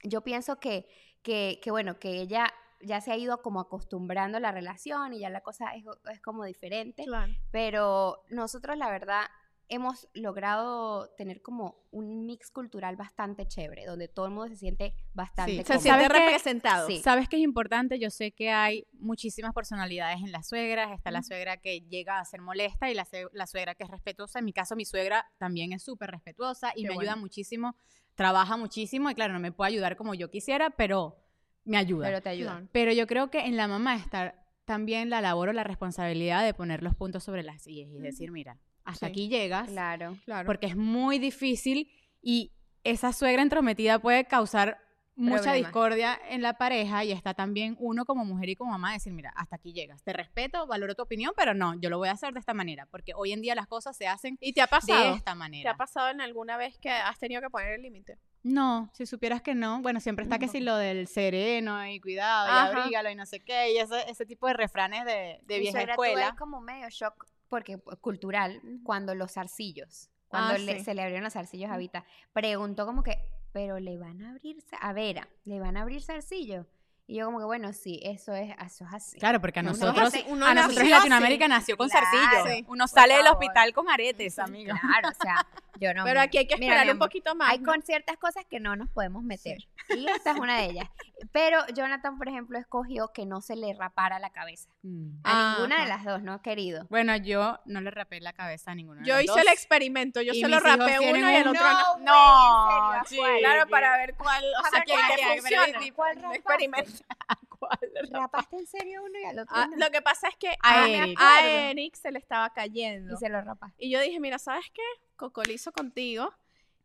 yo 0.04 0.22
pienso 0.22 0.60
que, 0.60 0.86
que, 1.22 1.60
que, 1.62 1.70
bueno, 1.70 1.98
que 1.98 2.20
ella 2.20 2.52
ya 2.80 3.00
se 3.00 3.12
ha 3.12 3.16
ido 3.16 3.42
como 3.42 3.60
acostumbrando 3.60 4.38
a 4.38 4.40
la 4.40 4.52
relación 4.52 5.14
y 5.14 5.20
ya 5.20 5.30
la 5.30 5.40
cosa 5.40 5.74
es, 5.74 5.84
es 6.12 6.20
como 6.20 6.44
diferente. 6.44 7.04
Claro. 7.04 7.32
Pero 7.50 8.22
nosotros, 8.28 8.76
la 8.76 8.90
verdad, 8.90 9.24
hemos 9.68 10.08
logrado 10.14 11.08
tener 11.16 11.40
como 11.42 11.76
un 11.90 12.26
mix 12.26 12.50
cultural 12.50 12.96
bastante 12.96 13.46
chévere, 13.46 13.86
donde 13.86 14.08
todo 14.08 14.26
el 14.26 14.32
mundo 14.32 14.48
se 14.48 14.56
siente 14.56 14.94
bastante 15.12 15.52
Sí. 15.52 15.64
Se 15.64 15.78
siente 15.78 16.08
representado. 16.08 16.86
Sí. 16.86 16.98
¿Sabes 17.00 17.28
qué 17.28 17.36
es 17.36 17.42
importante? 17.42 17.98
Yo 17.98 18.10
sé 18.10 18.32
que 18.32 18.50
hay 18.50 18.86
muchísimas 18.92 19.54
personalidades 19.54 20.18
en 20.22 20.32
las 20.32 20.48
suegras. 20.48 20.92
Está 20.92 21.10
la 21.10 21.22
suegra 21.22 21.56
que 21.58 21.80
llega 21.80 22.18
a 22.18 22.24
ser 22.24 22.40
molesta 22.40 22.90
y 22.90 22.94
la, 22.94 23.06
la 23.32 23.46
suegra 23.46 23.74
que 23.74 23.84
es 23.84 23.90
respetuosa. 23.90 24.38
En 24.38 24.44
mi 24.44 24.52
caso, 24.52 24.76
mi 24.76 24.84
suegra 24.84 25.24
también 25.38 25.72
es 25.72 25.82
súper 25.82 26.10
respetuosa 26.10 26.72
y 26.74 26.82
Qué 26.82 26.88
me 26.88 26.94
bueno. 26.94 27.10
ayuda 27.10 27.16
muchísimo, 27.20 27.76
trabaja 28.14 28.56
muchísimo 28.56 29.10
y 29.10 29.14
claro, 29.14 29.32
no 29.32 29.40
me 29.40 29.52
puede 29.52 29.68
ayudar 29.72 29.96
como 29.96 30.14
yo 30.14 30.30
quisiera, 30.30 30.70
pero 30.70 31.16
me 31.64 31.76
ayuda. 31.78 32.06
Pero 32.06 32.16
Pero, 32.16 32.22
te 32.22 32.28
ayuda. 32.28 32.62
Claro. 32.72 32.92
yo 32.92 33.06
creo 33.06 33.30
que 33.30 33.40
en 33.46 33.56
la 33.56 33.66
mamá 33.68 33.96
está 33.96 34.40
también 34.64 35.10
la 35.10 35.20
labor 35.20 35.50
o 35.50 35.52
la 35.52 35.64
responsabilidad 35.64 36.44
de 36.44 36.54
poner 36.54 36.82
los 36.82 36.94
puntos 36.94 37.22
sobre 37.24 37.42
las 37.42 37.62
sillas 37.62 37.90
y 37.90 37.98
decir, 38.00 38.30
mira, 38.30 38.58
hasta 38.84 39.06
Sí. 39.06 39.10
aquí 39.12 39.28
llegas 39.28 39.68
Claro. 39.68 40.16
Claro. 40.24 40.46
porque 40.46 40.66
es 40.66 40.76
muy 40.76 41.18
difícil 41.18 41.90
y 42.22 42.52
esa 42.84 43.12
suegra 43.12 43.42
entrometida 43.42 43.98
puede 43.98 44.24
causar 44.26 44.78
mucha 45.16 45.52
discordia 45.52 46.18
en 46.28 46.42
la 46.42 46.54
pareja 46.58 47.04
y 47.04 47.12
está 47.12 47.34
también 47.34 47.76
uno 47.78 48.04
como 48.04 48.24
mujer 48.24 48.48
y 48.48 48.56
como 48.56 48.72
mamá 48.72 48.94
decir, 48.94 49.12
mira, 49.12 49.32
hasta 49.36 49.54
aquí 49.56 49.72
llegas, 49.72 50.02
te 50.02 50.12
respeto, 50.12 50.66
valoro 50.66 50.96
tu 50.96 51.02
opinión, 51.02 51.32
pero 51.36 51.54
no, 51.54 51.80
yo 51.80 51.88
lo 51.88 51.98
voy 51.98 52.08
a 52.08 52.12
hacer 52.12 52.32
de 52.34 52.40
esta 52.40 52.52
manera, 52.52 52.86
porque 52.86 53.12
hoy 53.14 53.32
en 53.32 53.40
día 53.40 53.54
las 53.54 53.68
cosas 53.68 53.96
se 53.96 54.08
hacen 54.08 54.36
¿Y 54.40 54.52
te 54.54 54.60
ha 54.60 54.64
de 54.64 54.70
pasado? 54.70 55.14
esta 55.14 55.24
¿Te 55.24 55.30
ha 55.30 55.34
manera. 55.36 55.76
pasado 55.76 56.08
en 56.10 56.20
alguna 56.20 56.56
vez 56.56 56.76
que 56.78 56.90
has 56.90 57.16
tenido 57.20 57.40
que 57.40 57.48
poner 57.48 57.74
el 57.74 57.82
límite? 57.82 58.18
No, 58.42 58.90
si 58.92 59.06
supieras 59.06 59.40
que 59.40 59.54
no, 59.54 59.80
bueno, 59.82 60.00
siempre 60.00 60.24
está 60.24 60.40
que 60.40 60.48
si 60.48 60.58
lo 60.58 60.76
del 60.76 61.06
sereno 61.06 61.86
y 61.86 62.00
cuidado 62.00 62.48
y 62.48 62.50
Ajá. 62.50 62.66
abrígalo 62.82 63.08
y 63.08 63.14
no 63.14 63.24
sé 63.24 63.38
qué, 63.40 63.72
y 63.72 63.78
ese, 63.78 64.10
ese 64.10 64.26
tipo 64.26 64.48
de 64.48 64.54
refranes 64.54 65.04
de, 65.04 65.38
de 65.44 65.58
vieja 65.60 65.80
escuela. 65.82 66.34
como 66.36 66.58
un 66.58 66.64
medio 66.64 66.88
shock 66.90 67.24
porque 67.54 67.78
cultural 68.00 68.60
Ujú. 68.64 68.82
cuando 68.82 69.14
los 69.14 69.32
zarcillos, 69.34 70.10
cuando 70.26 70.54
Ah, 70.54 70.58
le- 70.58 70.78
sí. 70.78 70.84
se 70.86 70.94
le 70.94 71.02
abrieron 71.02 71.22
los 71.22 71.34
zarcillos 71.34 71.70
a. 71.70 71.76
Vita, 71.76 72.04
preguntó 72.32 72.84
como 72.84 73.04
que, 73.04 73.18
pero 73.52 73.78
le 73.78 73.96
van 73.96 74.20
a 74.22 74.30
abrir, 74.30 74.56
a 74.80 74.92
Vera, 74.92 75.28
le 75.44 75.60
van 75.60 75.76
a 75.76 75.82
abrir 75.82 76.02
zarcillos. 76.02 76.66
Y 77.06 77.16
yo 77.18 77.26
como 77.26 77.38
que, 77.38 77.44
bueno, 77.44 77.72
sí, 77.74 78.00
eso 78.02 78.32
es, 78.34 78.50
eso 78.64 78.86
es 78.86 78.94
así. 78.94 79.18
Claro, 79.18 79.38
porque 79.40 79.60
a 79.60 79.62
nosotros, 79.62 80.12
uno 80.28 80.46
a 80.46 80.54
nosotros 80.54 80.84
en 80.84 80.90
Latinoamérica 80.90 81.46
nació 81.48 81.76
con 81.76 81.90
Claro, 81.90 82.06
zarcillo. 82.10 82.46
sí, 82.56 82.64
Uno 82.66 82.88
sale 82.88 83.16
del 83.16 83.26
hospital 83.26 83.74
con 83.74 83.90
aretes, 83.90 84.38
amigo. 84.38 84.72
Claro, 84.80 85.08
o 85.10 85.22
sea, 85.22 85.46
yo 85.80 85.92
no. 85.92 86.04
Pero 86.04 86.20
me- 86.20 86.24
aquí 86.24 86.38
hay 86.38 86.46
que 86.46 86.54
esperar 86.54 86.90
un 86.90 86.98
poquito 86.98 87.34
más. 87.34 87.50
Hay 87.50 87.58
¿no? 87.58 87.70
con 87.70 87.82
ciertas 87.82 88.16
cosas 88.16 88.44
que 88.48 88.58
no 88.58 88.74
nos 88.74 88.88
podemos 88.88 89.22
meter. 89.22 89.58
Y 89.90 90.06
esta 90.08 90.30
es 90.30 90.38
una 90.38 90.56
de 90.56 90.64
ellas. 90.70 90.88
Pero 91.30 91.58
Jonathan, 91.74 92.16
por 92.16 92.28
ejemplo, 92.28 92.58
escogió 92.58 93.12
que 93.12 93.26
no 93.26 93.42
se 93.42 93.54
le 93.56 93.74
rapara 93.74 94.18
la 94.18 94.30
cabeza. 94.30 94.70
Mm. 94.82 95.18
A 95.24 95.56
ninguna 95.56 95.82
de 95.82 95.88
las 95.88 96.04
dos, 96.04 96.22
no 96.22 96.32
ha 96.32 96.40
querido. 96.42 96.86
Bueno, 96.88 97.14
yo 97.16 97.60
no 97.66 97.82
le 97.82 97.90
rapé 97.90 98.20
la 98.20 98.32
cabeza 98.32 98.70
a 98.70 98.74
ninguno 98.74 99.02
de 99.02 99.06
Yo 99.06 99.20
hice 99.20 99.26
dos. 99.32 99.38
el 99.42 99.48
experimento, 99.48 100.22
yo 100.22 100.32
se 100.32 100.48
lo 100.48 100.58
rapé 100.58 100.98
uno 101.00 101.30
y 101.30 101.34
el 101.34 101.48
otro 101.48 101.62
no. 101.62 101.98
No, 101.98 102.94
en 102.94 103.04
serio, 103.04 103.08
sí. 103.10 103.16
¿cuál? 103.18 103.38
Claro, 103.40 103.68
para 103.68 103.96
ver 103.98 104.14
cuál, 104.16 104.42
o 104.58 104.68
sea, 104.70 104.80
¿A 104.80 104.84
que, 104.84 104.92
quién, 105.16 105.38
funciona. 105.40 105.78
di- 105.80 105.90
¿Cuál 105.90 106.16
Un 106.16 106.22
rapaste? 106.22 106.38
experimento. 106.38 106.93
¿Cuál? 107.58 107.78
¿Rapaste 108.10 108.56
en 108.56 108.66
serio 108.66 109.02
uno 109.04 109.18
y 109.18 109.24
al 109.24 109.38
otro 109.38 109.54
Ah, 109.56 109.66
no? 109.66 109.76
lo 109.76 109.90
que 109.90 110.02
pasa 110.02 110.28
es 110.28 110.36
que 110.36 110.48
A 110.62 110.82
a, 110.84 110.88
Eric. 110.88 111.18
a 111.20 111.46
Eric 111.70 111.94
se 111.96 112.10
le 112.10 112.18
estaba 112.18 112.50
cayendo. 112.50 113.14
Y 113.14 113.16
se 113.16 113.28
lo 113.28 113.40
rapaste. 113.40 113.84
Y 113.84 113.90
yo 113.90 114.00
dije, 114.00 114.20
mira, 114.20 114.38
¿sabes 114.38 114.66
qué? 114.72 114.82
Cocolizo 115.16 115.72
contigo. 115.72 116.32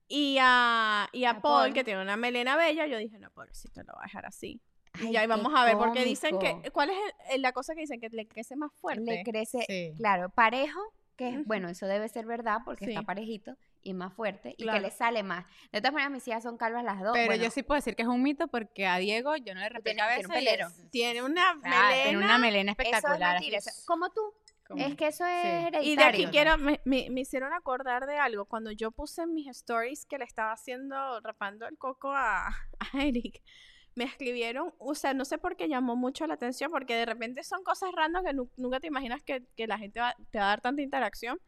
Y 0.07 0.37
a, 0.41 1.07
y 1.11 1.25
a, 1.25 1.31
A 1.31 1.41
Paul, 1.41 1.65
Paul. 1.65 1.73
que 1.73 1.83
tiene 1.83 2.01
una 2.01 2.17
melena 2.17 2.55
bella, 2.55 2.87
yo 2.87 2.97
dije, 2.97 3.19
no, 3.19 3.29
pobrecito, 3.31 3.81
lo 3.83 3.93
voy 3.93 4.01
a 4.01 4.05
dejar 4.05 4.25
así. 4.25 4.59
Ay, 4.93 5.11
y 5.11 5.17
ahí 5.17 5.27
vamos 5.27 5.53
a 5.55 5.65
ver, 5.65 5.77
porque 5.77 6.03
dicen 6.03 6.39
que, 6.39 6.71
¿cuál 6.71 6.89
es 6.89 6.97
el- 7.29 7.43
la 7.43 7.51
cosa 7.51 7.75
que 7.75 7.81
dicen? 7.81 7.99
Que 8.01 8.09
le 8.09 8.27
crece 8.27 8.55
más 8.55 8.71
fuerte. 8.73 9.01
Le 9.03 9.23
crece, 9.23 9.63
Sí. 9.67 9.93
claro, 9.97 10.29
parejo, 10.29 10.79
que 11.15 11.29
es, 11.29 11.45
bueno, 11.45 11.69
eso 11.69 11.85
debe 11.85 12.09
ser 12.09 12.25
verdad 12.25 12.59
porque 12.65 12.85
Sí. 12.85 12.91
está 12.91 13.03
parejito 13.03 13.55
y 13.81 13.93
más 13.93 14.13
fuerte 14.13 14.55
y 14.57 14.63
Claro. 14.63 14.79
que 14.79 14.87
le 14.87 14.91
sale 14.91 15.23
más. 15.23 15.45
De 15.71 15.79
todas 15.79 15.93
maneras, 15.93 16.11
mis 16.11 16.27
hijas 16.27 16.43
son 16.43 16.57
calvas 16.57 16.83
las 16.83 16.99
dos. 17.01 17.11
Pero 17.13 17.27
bueno, 17.27 17.43
yo 17.43 17.49
sí 17.51 17.63
puedo 17.63 17.77
decir 17.77 17.95
que 17.95 18.01
es 18.03 18.07
un 18.07 18.21
mito 18.21 18.47
porque 18.47 18.85
a 18.87 18.97
Diego 18.97 19.35
yo 19.37 19.53
no 19.53 19.61
le 19.61 19.69
rapé 19.69 19.93
tiene- 19.93 20.01
tiene 20.07 20.25
un 20.25 20.31
y 20.31 20.33
pelero. 20.35 20.67
es- 20.67 20.91
Tiene 20.91 21.21
una 21.23 21.53
melena. 21.55 22.03
Tiene 22.03 22.17
una 22.17 22.37
melena 22.37 22.71
eso 22.73 22.81
es 22.81 22.87
espectacular. 22.87 23.33
mentira. 23.35 23.57
así. 23.59 23.69
eso- 23.69 23.81
como 23.87 24.09
tú. 24.11 24.21
Como- 24.67 24.85
Es 24.85 24.95
que 24.95 25.07
eso 25.07 25.25
es 25.25 25.41
Sí. 25.41 25.47
hereditario. 25.47 25.91
Y 25.91 25.95
de 25.95 26.03
aquí 26.03 26.25
quiero, 26.27 26.57
me, 26.59 26.79
me- 26.85 27.07
me 27.09 27.21
hicieron 27.21 27.53
acordar 27.53 28.05
de 28.05 28.17
algo. 28.17 28.45
Cuando 28.45 28.71
yo 28.71 28.91
puse 28.91 29.23
en 29.23 29.33
mis 29.33 29.47
stories 29.47 30.05
que 30.05 30.19
le 30.19 30.25
estaba 30.25 30.51
haciendo, 30.51 31.19
rapando 31.21 31.65
el 31.67 31.75
coco 31.79 32.11
a, 32.13 32.49
a 32.79 33.03
Eric, 33.03 33.41
me 33.95 34.03
escribieron, 34.03 34.71
o 34.77 34.93
sea, 34.93 35.15
no 35.15 35.25
sé 35.25 35.39
por 35.39 35.55
qué 35.57 35.67
llamó 35.67 35.95
mucho 35.95 36.27
la 36.27 36.35
atención, 36.35 36.69
porque 36.69 36.95
de 36.95 37.05
repente 37.07 37.43
son 37.43 37.63
cosas 37.63 37.89
random 37.93 38.23
que 38.23 38.33
nu- 38.33 38.51
nunca 38.57 38.79
te 38.79 38.85
imaginas 38.87 39.23
que, 39.23 39.43
que 39.57 39.65
la 39.65 39.79
gente 39.79 39.99
va- 39.99 40.15
te 40.29 40.37
va 40.37 40.45
a 40.45 40.47
dar 40.49 40.61
tanta 40.61 40.83
interacción. 40.83 41.39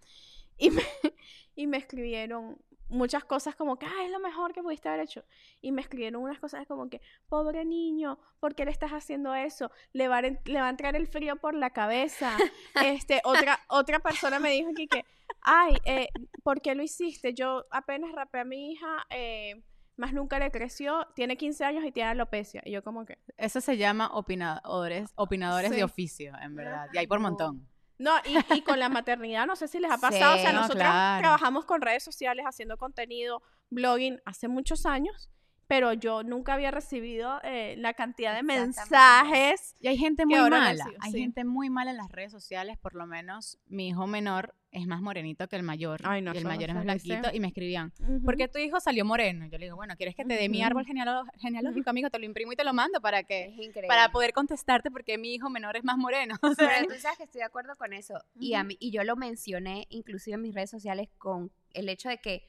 Y 0.58 0.70
me, 0.72 0.82
y 1.56 1.68
me 1.68 1.78
escribieron 1.78 2.58
muchas 2.90 3.24
cosas 3.24 3.56
como 3.56 3.78
que, 3.78 3.86
ah, 3.86 4.04
es 4.04 4.12
lo 4.12 4.20
mejor 4.20 4.54
que 4.54 4.62
pudiste 4.62 4.90
haber 4.90 5.02
hecho. 5.02 5.24
Y 5.62 5.72
me 5.72 5.82
escribieron 5.82 6.22
unas 6.22 6.40
cosas 6.40 6.68
como 6.68 6.90
que, 6.90 7.02
pobre 7.30 7.64
niño, 7.66 8.20
¿por 8.40 8.54
qué 8.54 8.66
le 8.66 8.72
estás 8.72 8.92
haciendo 8.92 9.34
eso? 9.34 9.72
Le 9.94 10.08
va 10.08 10.18
a, 10.18 10.22
le 10.22 10.60
va 10.60 10.68
a 10.68 10.70
entrar 10.70 10.96
el 10.96 11.08
frío 11.08 11.38
por 11.38 11.56
la 11.56 11.70
cabeza. 11.72 12.38
este, 12.86 13.22
otra, 13.24 13.60
otra 13.70 14.00
persona 14.00 14.40
me 14.40 14.52
dijo 14.52 14.70
aquí 14.72 14.88
que, 14.88 15.06
ay, 15.42 15.76
eh, 15.86 16.10
¿por 16.44 16.62
qué 16.62 16.76
lo 16.76 16.84
hiciste? 16.84 17.34
Yo 17.34 17.66
apenas 17.72 18.12
rapé 18.12 18.40
a 18.40 18.46
mi 18.46 18.74
hija, 18.74 19.06
eh, 19.10 19.64
más 19.96 20.14
nunca 20.14 20.40
le 20.40 20.52
creció, 20.52 21.08
tiene 21.16 21.38
15 21.38 21.64
años 21.64 21.86
y 21.86 21.92
tiene 21.92 22.10
alopecia. 22.10 22.62
Y 22.66 22.72
yo 22.72 22.84
como 22.84 23.06
que, 23.06 23.18
Eso 23.38 23.62
se 23.62 23.78
llama 23.78 24.10
opinadores, 24.14 25.12
opinadores 25.16 25.70
Sí. 25.72 25.78
de 25.78 25.84
oficio, 25.84 26.34
en 26.42 26.56
verdad. 26.56 26.88
Y 26.92 26.98
hay 26.98 27.08
por 27.08 27.20
montón. 27.20 27.68
No, 28.02 28.12
y, 28.26 28.56
y 28.56 28.62
con 28.62 28.80
la 28.80 28.90
maternidad, 28.90 29.46
no 29.46 29.56
sé 29.56 29.68
si 29.68 29.80
les 29.80 29.92
ha 29.92 29.98
pasado. 29.98 30.36
o 30.36 30.40
sea. 30.40 30.52
No, 30.52 30.62
nosotros 30.62 30.84
claro. 30.84 31.22
trabajamos 31.22 31.66
con 31.66 31.82
redes 31.82 32.04
sociales, 32.04 32.46
haciendo 32.48 32.78
contenido, 32.78 33.44
blogging 33.70 34.20
hace 34.26 34.48
muchos 34.48 34.86
años, 34.86 35.30
pero 35.71 35.93
yo 35.93 36.21
nunca 36.21 36.55
había 36.55 36.69
recibido 36.69 37.39
eh, 37.45 37.75
la 37.77 37.93
cantidad 37.93 38.36
de 38.36 38.43
mensajes. 38.43 39.77
Y 39.79 39.88
hay 39.88 39.97
gente 39.97 40.25
muy 40.25 40.38
mala. 40.49 40.71
recibo, 40.84 40.97
Hay 40.99 41.12
sí. 41.13 41.19
gente 41.19 41.45
muy 41.45 41.69
mala 41.69 41.91
en 41.91 41.97
las 41.97 42.12
redes 42.12 42.34
sociales. 42.34 42.77
Por 42.77 42.93
lo 42.93 43.07
menos 43.07 43.57
mi 43.67 43.88
hijo 43.88 44.05
menor 44.05 44.53
es 44.71 44.86
más 44.86 45.01
morenito 45.01 45.47
que 45.47 45.55
el 45.55 45.63
mayor. 45.63 46.01
Ay, 46.03 46.21
no, 46.21 46.34
y 46.34 46.38
el 46.38 46.43
mayor 46.43 46.69
es 46.71 46.75
más 46.75 46.84
blanquito. 46.84 47.29
Y 47.34 47.39
me 47.39 47.47
escribían, 47.47 47.93
Ujú. 47.99 48.21
¿por 48.23 48.36
qué 48.36 48.49
tu 48.49 48.60
hijo 48.60 48.81
salió 48.81 49.05
moreno? 49.05 49.45
Yo 49.45 49.57
le 49.57 49.67
digo, 49.67 49.77
bueno, 49.77 49.95
¿quieres 49.95 50.13
que 50.13 50.25
te 50.25 50.34
dé 50.34 50.49
mi 50.49 50.62
árbol 50.62 50.86
genealógico, 50.86 51.89
amigo? 51.89 52.10
Te 52.10 52.19
lo 52.19 52.25
imprimo 52.25 52.51
y 52.51 52.57
te 52.57 52.65
lo 52.65 52.73
mando 52.73 52.99
para 52.99 53.23
que 53.23 53.45
Es 53.45 53.53
increíble. 53.53 53.88
para 53.88 54.12
poder 54.12 54.34
contestarte 54.34 54.91
porque 54.91 55.17
mi 55.17 55.34
hijo 55.36 55.49
menor 55.49 55.77
es 55.77 55.86
más 55.86 55.97
moreno. 55.97 56.36
O 56.51 56.53
sea, 56.53 56.67
Pero 56.79 56.93
tú 56.93 56.99
sabes 56.99 57.17
que 57.17 57.23
estoy 57.23 57.39
de 57.39 57.45
acuerdo 57.45 57.77
con 57.77 57.93
eso. 57.93 58.15
Y, 58.38 58.55
a 58.55 58.63
mí, 58.65 58.75
y 58.81 58.91
yo 58.91 59.05
lo 59.05 59.15
mencioné 59.15 59.88
inclusive 59.89 60.36
en 60.36 60.41
mis 60.41 60.53
redes 60.53 60.69
sociales 60.69 61.07
con 61.17 61.49
el 61.73 61.88
hecho 61.88 62.10
de 62.10 62.17
que 62.17 62.43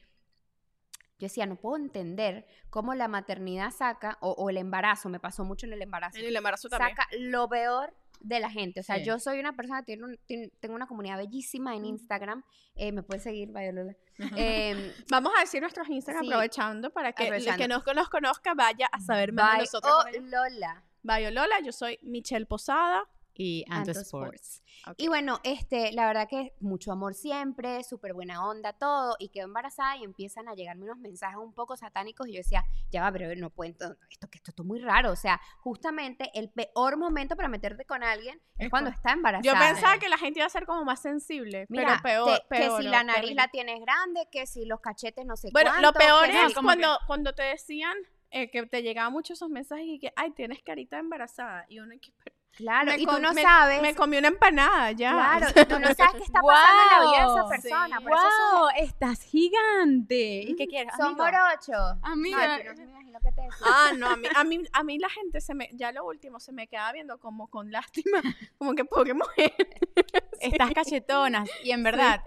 yo 1.19 1.25
decía, 1.27 1.45
no 1.45 1.55
puedo 1.55 1.77
entender 1.77 2.45
cómo 2.69 2.93
la 2.95 3.07
maternidad 3.07 3.71
saca, 3.71 4.17
o, 4.21 4.31
o 4.31 4.49
el 4.49 4.57
embarazo, 4.57 5.09
me 5.09 5.19
pasó 5.19 5.45
mucho 5.45 5.65
en 5.65 5.73
el 5.73 5.81
embarazo, 5.81 6.17
En 6.17 6.25
el 6.25 6.35
embarazo 6.35 6.69
también. 6.69 6.95
saca 6.95 7.07
lo 7.19 7.47
peor 7.47 7.93
de 8.19 8.39
la 8.39 8.49
gente. 8.49 8.79
O 8.79 8.83
sea, 8.83 8.97
Sí. 8.97 9.03
yo 9.05 9.19
soy 9.19 9.39
una 9.39 9.53
persona 9.53 9.79
que 9.81 9.85
tiene 9.87 10.05
un- 10.05 10.17
tiene- 10.25 10.49
tengo 10.61 10.75
una 10.75 10.87
comunidad 10.87 11.17
bellísima 11.17 11.75
en 11.75 11.85
Instagram. 11.85 12.43
eh, 12.75 12.91
me 12.91 13.03
puedes 13.03 13.21
seguir, 13.21 13.51
Vayolola. 13.51 13.95
Em, 14.35 14.77
Vamos 15.11 15.31
a 15.37 15.41
decir 15.41 15.61
nuestros 15.61 15.87
Instagram 15.89 16.23
Sí. 16.23 16.29
aprovechando 16.31 16.89
para 16.91 17.13
que 17.13 17.27
el 17.27 17.45
que 17.55 17.67
no 17.67 17.83
nos 17.93 18.09
conozca 18.09 18.53
vaya 18.55 18.87
a 18.91 18.99
saber 18.99 19.31
más 19.31 19.53
de 19.53 19.59
nosotros. 19.59 19.93
allá. 20.07 20.19
Lola. 20.21 20.83
Vayolola, 21.03 21.59
yo 21.63 21.71
soy 21.71 21.99
Michelle 22.01 22.45
Posada. 22.47 23.03
Y 23.35 23.65
Anto 23.69 23.91
Anto 23.91 24.01
Sports. 24.01 24.63
Ok. 24.87 24.93
Y 24.97 25.07
bueno, 25.07 25.39
este, 25.43 25.91
la 25.93 26.05
verdad 26.07 26.27
que 26.29 26.53
mucho 26.59 26.91
amor 26.91 27.13
siempre, 27.15 27.83
súper 27.83 28.13
buena 28.13 28.47
onda, 28.47 28.73
todo, 28.73 29.15
y 29.19 29.29
quedo 29.29 29.45
embarazada 29.45 29.97
y 29.97 30.03
empiezan 30.03 30.47
a 30.49 30.55
llegarme 30.55 30.83
unos 30.85 30.97
mensajes 30.99 31.37
un 31.37 31.53
poco 31.53 31.75
satánicos 31.77 32.27
y 32.27 32.33
yo 32.33 32.37
decía, 32.37 32.63
ya 32.91 33.01
va, 33.01 33.11
pero 33.11 33.33
no 33.39 33.49
puedo, 33.49 33.97
esto 34.11 34.27
que 34.29 34.37
esto, 34.37 34.51
es 34.55 34.65
muy 34.65 34.79
raro, 34.79 35.11
o 35.11 35.15
sea, 35.15 35.39
justamente 35.59 36.29
el 36.33 36.49
peor 36.49 36.97
momento 36.97 37.35
para 37.35 37.47
meterte 37.47 37.85
con 37.85 38.03
alguien 38.03 38.39
es 38.57 38.65
Es 38.65 38.69
cuando 38.69 38.91
cu- 38.91 38.97
está 38.97 39.13
embarazada. 39.13 39.53
Yo 39.53 39.59
pensaba 39.73 39.97
que 39.99 40.09
la 40.09 40.17
gente 40.17 40.39
iba 40.39 40.45
a 40.45 40.49
ser 40.49 40.65
como 40.65 40.83
más 40.85 41.01
sensible, 41.01 41.65
Mira, 41.69 41.99
pero 42.03 42.25
peor, 42.25 42.39
te- 42.39 42.45
peor, 42.49 42.77
que 42.77 42.83
si 42.83 42.89
la 42.89 43.03
nariz 43.03 43.21
terrible. 43.21 43.35
la 43.41 43.47
tienes 43.47 43.81
grande, 43.81 44.27
que 44.31 44.45
si 44.45 44.65
los 44.65 44.79
cachetes 44.81 45.25
no 45.25 45.35
sé 45.37 45.49
Bueno, 45.51 45.71
cuánto. 45.71 45.87
lo 45.87 45.93
peor 45.93 46.25
que 46.29 46.41
es 46.41 46.47
si- 46.49 46.53
como 46.53 46.67
cuando, 46.67 46.99
cuando 47.07 47.33
te 47.33 47.43
decían 47.43 47.95
eh, 48.35 48.49
que 48.49 48.65
te 48.65 48.81
llegaban 48.81 49.13
muchos 49.13 49.37
esos 49.37 49.49
mensajes 49.51 49.85
y 49.87 49.99
que, 49.99 50.11
ay, 50.15 50.31
tienes 50.31 50.63
carita 50.63 50.97
embarazada. 50.97 51.67
Y 51.69 51.77
uno 51.79 51.93
que, 52.01 52.11
"Pero 52.23 52.32
Claro, 52.55 52.91
me 52.91 52.97
y 52.99 53.05
tú 53.05 53.19
no 53.19 53.33
me- 53.33 53.41
sabes. 53.41 53.81
Me 53.81 53.95
comí 53.95 54.17
una 54.17 54.27
empanada 54.27 54.91
ya. 54.91 55.11
Claro, 55.11 55.47
y 55.49 55.53
tú 55.65 55.79
no 55.79 55.87
sabes 55.95 56.13
qué 56.17 56.23
está 56.23 56.39
pasando 56.41 56.81
en 56.83 56.89
la 56.89 57.11
vida 57.11 57.25
de 57.25 57.33
esa 57.39 57.47
persona. 57.49 57.97
sí. 57.97 58.03
Por 58.03 58.13
eso 58.13 58.21
son- 58.21 58.59
¡Wow! 58.59 58.69
¡Estás 58.77 59.21
gigante! 59.23 60.41
¿Y 60.47 60.55
qué 60.55 60.67
quieres? 60.67 60.93
son 60.97 61.15
morochos. 61.15 61.97
Amiga. 62.03 62.57
No 62.63 62.73
me 62.75 62.83
imagino 62.83 63.19
qué 63.21 63.31
te 63.31 63.41
decía. 63.41 63.65
Ah, 63.65 63.91
no, 63.97 64.07
a 64.07 64.15
mí, 64.15 64.27
a 64.35 64.43
mí, 64.43 64.61
a 64.71 64.83
mí 64.83 64.99
la 64.99 65.09
gente 65.09 65.41
se 65.41 65.55
me, 65.55 65.69
ya 65.73 65.91
lo 65.91 66.05
último, 66.05 66.39
se 66.39 66.51
me 66.51 66.67
queda 66.67 66.91
viendo 66.91 67.17
como 67.19 67.47
con 67.47 67.71
lástima, 67.71 68.21
como 68.59 68.75
que 68.75 68.85
pobre 68.85 69.13
mujer. 69.13 69.53
Estás 70.39 70.71
cachetonas. 70.73 71.49
Y 71.63 71.71
en 71.71 71.83
verdad, 71.83 72.21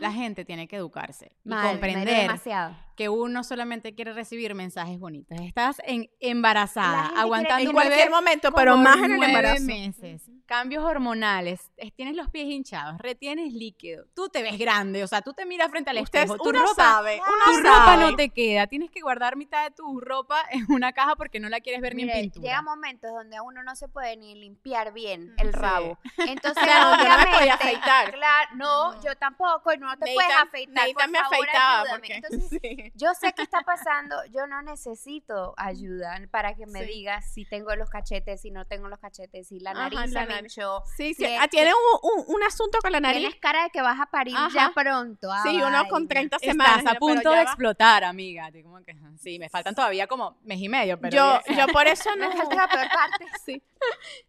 la 0.00 0.12
gente 0.12 0.44
tiene 0.44 0.66
que 0.68 0.76
educarse 0.76 1.32
y 1.44 1.48
Mal, 1.50 1.62
duele 1.62 1.80
comprender 1.80 2.16
demasiado. 2.22 2.76
Que 2.94 3.08
uno 3.08 3.42
solamente 3.44 3.94
quiere 3.94 4.12
recibir 4.12 4.54
mensajes 4.54 4.98
bonitos. 4.98 5.38
Estás 5.40 5.80
en, 5.84 6.08
embarazada, 6.20 7.10
aguantando 7.16 7.68
en 7.70 7.72
cualquier 7.74 8.10
momento, 8.10 8.52
pero 8.52 8.76
más 8.76 8.96
en 8.98 9.12
el 9.14 9.22
embarazo. 9.22 9.64
meses, 9.64 10.30
cambios 10.46 10.84
hormonales, 10.84 11.70
es- 11.76 11.92
tienes 11.94 12.14
los 12.16 12.28
pies 12.30 12.46
hinchados, 12.46 12.98
retienes 12.98 13.52
líquido, 13.52 14.04
tú 14.14 14.28
te 14.28 14.42
ves 14.42 14.58
grande, 14.58 15.02
o 15.02 15.06
sea, 15.06 15.22
tú 15.22 15.32
te 15.32 15.46
miras 15.46 15.70
frente 15.70 15.90
al 15.90 15.98
Ustedes, 15.98 16.26
espejo, 16.30 16.42
tu 16.42 16.52
ropa, 16.52 16.74
sabe, 16.74 17.16
tu 17.18 17.50
uno 17.52 17.62
ropa 17.62 17.84
sabe. 17.86 18.02
no 18.10 18.16
te 18.16 18.28
queda, 18.30 18.66
tienes 18.66 18.90
que 18.90 19.00
guardar 19.00 19.36
mitad 19.36 19.64
de 19.64 19.70
tu 19.74 20.00
ropa 20.00 20.36
en 20.50 20.66
una 20.70 20.92
caja 20.92 21.16
porque 21.16 21.40
no 21.40 21.48
la 21.48 21.60
quieres 21.60 21.80
ver 21.80 21.94
ni 21.94 22.02
en 22.02 22.08
Mire, 22.08 22.20
pintura. 22.22 22.42
llega 22.44 22.62
momentos 22.62 23.10
donde 23.12 23.36
a 23.36 23.42
uno 23.42 23.62
no 23.62 23.74
se 23.76 23.88
puede 23.88 24.16
ni 24.16 24.34
limpiar 24.34 24.92
bien 24.92 25.30
Mm, 25.34 25.40
el 25.40 25.46
sí. 25.52 25.58
rabo. 25.58 25.98
Entonces, 26.18 26.62
Claro, 26.62 27.02
yo 27.02 27.08
no 27.08 27.16
me 27.16 27.24
obviamente, 27.24 27.50
afeitar. 27.50 28.12
Claro, 28.12 28.50
no, 28.56 28.92
No. 28.94 29.02
yo 29.02 29.16
tampoco, 29.16 29.72
y 29.72 29.78
no 29.78 29.96
te 29.96 30.04
Neita- 30.06 30.14
puedes 30.14 30.36
afeitar. 30.42 30.84
Neita 30.84 31.00
por 31.00 31.10
me 31.10 31.18
favor, 31.18 31.34
afeitaba 31.36 31.84
porque 31.90 32.14
Entonces, 32.14 32.60
sí. 32.62 32.83
Yo 32.94 33.14
sé 33.14 33.32
qué 33.34 33.42
está 33.42 33.60
pasando, 33.66 34.16
yo 34.32 34.46
no 34.46 34.62
necesito 34.62 35.54
ayuda 35.56 36.18
para 36.30 36.54
que 36.54 36.66
me 36.66 36.80
Sí. 36.84 36.86
digas 36.92 37.32
si 37.32 37.44
tengo 37.44 37.74
los 37.76 37.88
cachetes, 37.90 38.40
si 38.42 38.50
no 38.50 38.64
tengo 38.66 38.88
los 38.88 38.98
cachetes, 38.98 39.48
si 39.48 39.60
la 39.60 39.70
Ajá, 39.70 39.90
nariz 39.90 40.12
la 40.12 40.26
se 40.26 40.32
me 40.32 40.38
hinchó. 40.40 40.82
Sí, 40.96 41.14
si 41.14 41.14
sí, 41.14 41.24
es 41.24 41.40
ah, 41.40 41.48
tiene 41.48 41.70
que 41.70 41.74
un, 41.74 42.20
un- 42.26 42.34
un 42.36 42.42
asunto 42.42 42.78
con 42.82 42.92
la 42.92 43.00
nariz. 43.00 43.20
Tienes 43.20 43.40
cara 43.40 43.64
de 43.64 43.70
que 43.70 43.80
vas 43.82 43.98
a 44.00 44.06
parir 44.06 44.36
Ajá. 44.36 44.48
ya 44.52 44.72
pronto. 44.74 45.30
ah, 45.32 45.42
Sí, 45.44 45.56
uno 45.56 45.82
con 45.88 46.06
vaina. 46.06 46.08
30 46.08 46.38
semanas. 46.38 46.78
Estás 46.78 46.94
a 46.96 46.98
punto 46.98 47.30
de 47.30 47.36
va. 47.36 47.42
explotar, 47.42 48.04
amiga. 48.04 48.46
Así 48.46 48.62
como 48.62 48.82
que, 48.84 48.94
sí, 49.18 49.38
me 49.38 49.48
faltan 49.48 49.74
todavía 49.74 50.06
como 50.06 50.36
mes 50.42 50.58
y 50.60 50.68
medio, 50.68 50.98
pero 51.00 51.14
Yo, 51.16 51.54
yo 51.56 51.66
por 51.68 51.86
eso 51.86 52.10
no. 52.16 52.28
Me 52.28 52.36
falta 52.36 52.54
la 52.54 52.68
peor 52.68 52.88
parte. 52.88 53.26
Sí. 53.44 53.62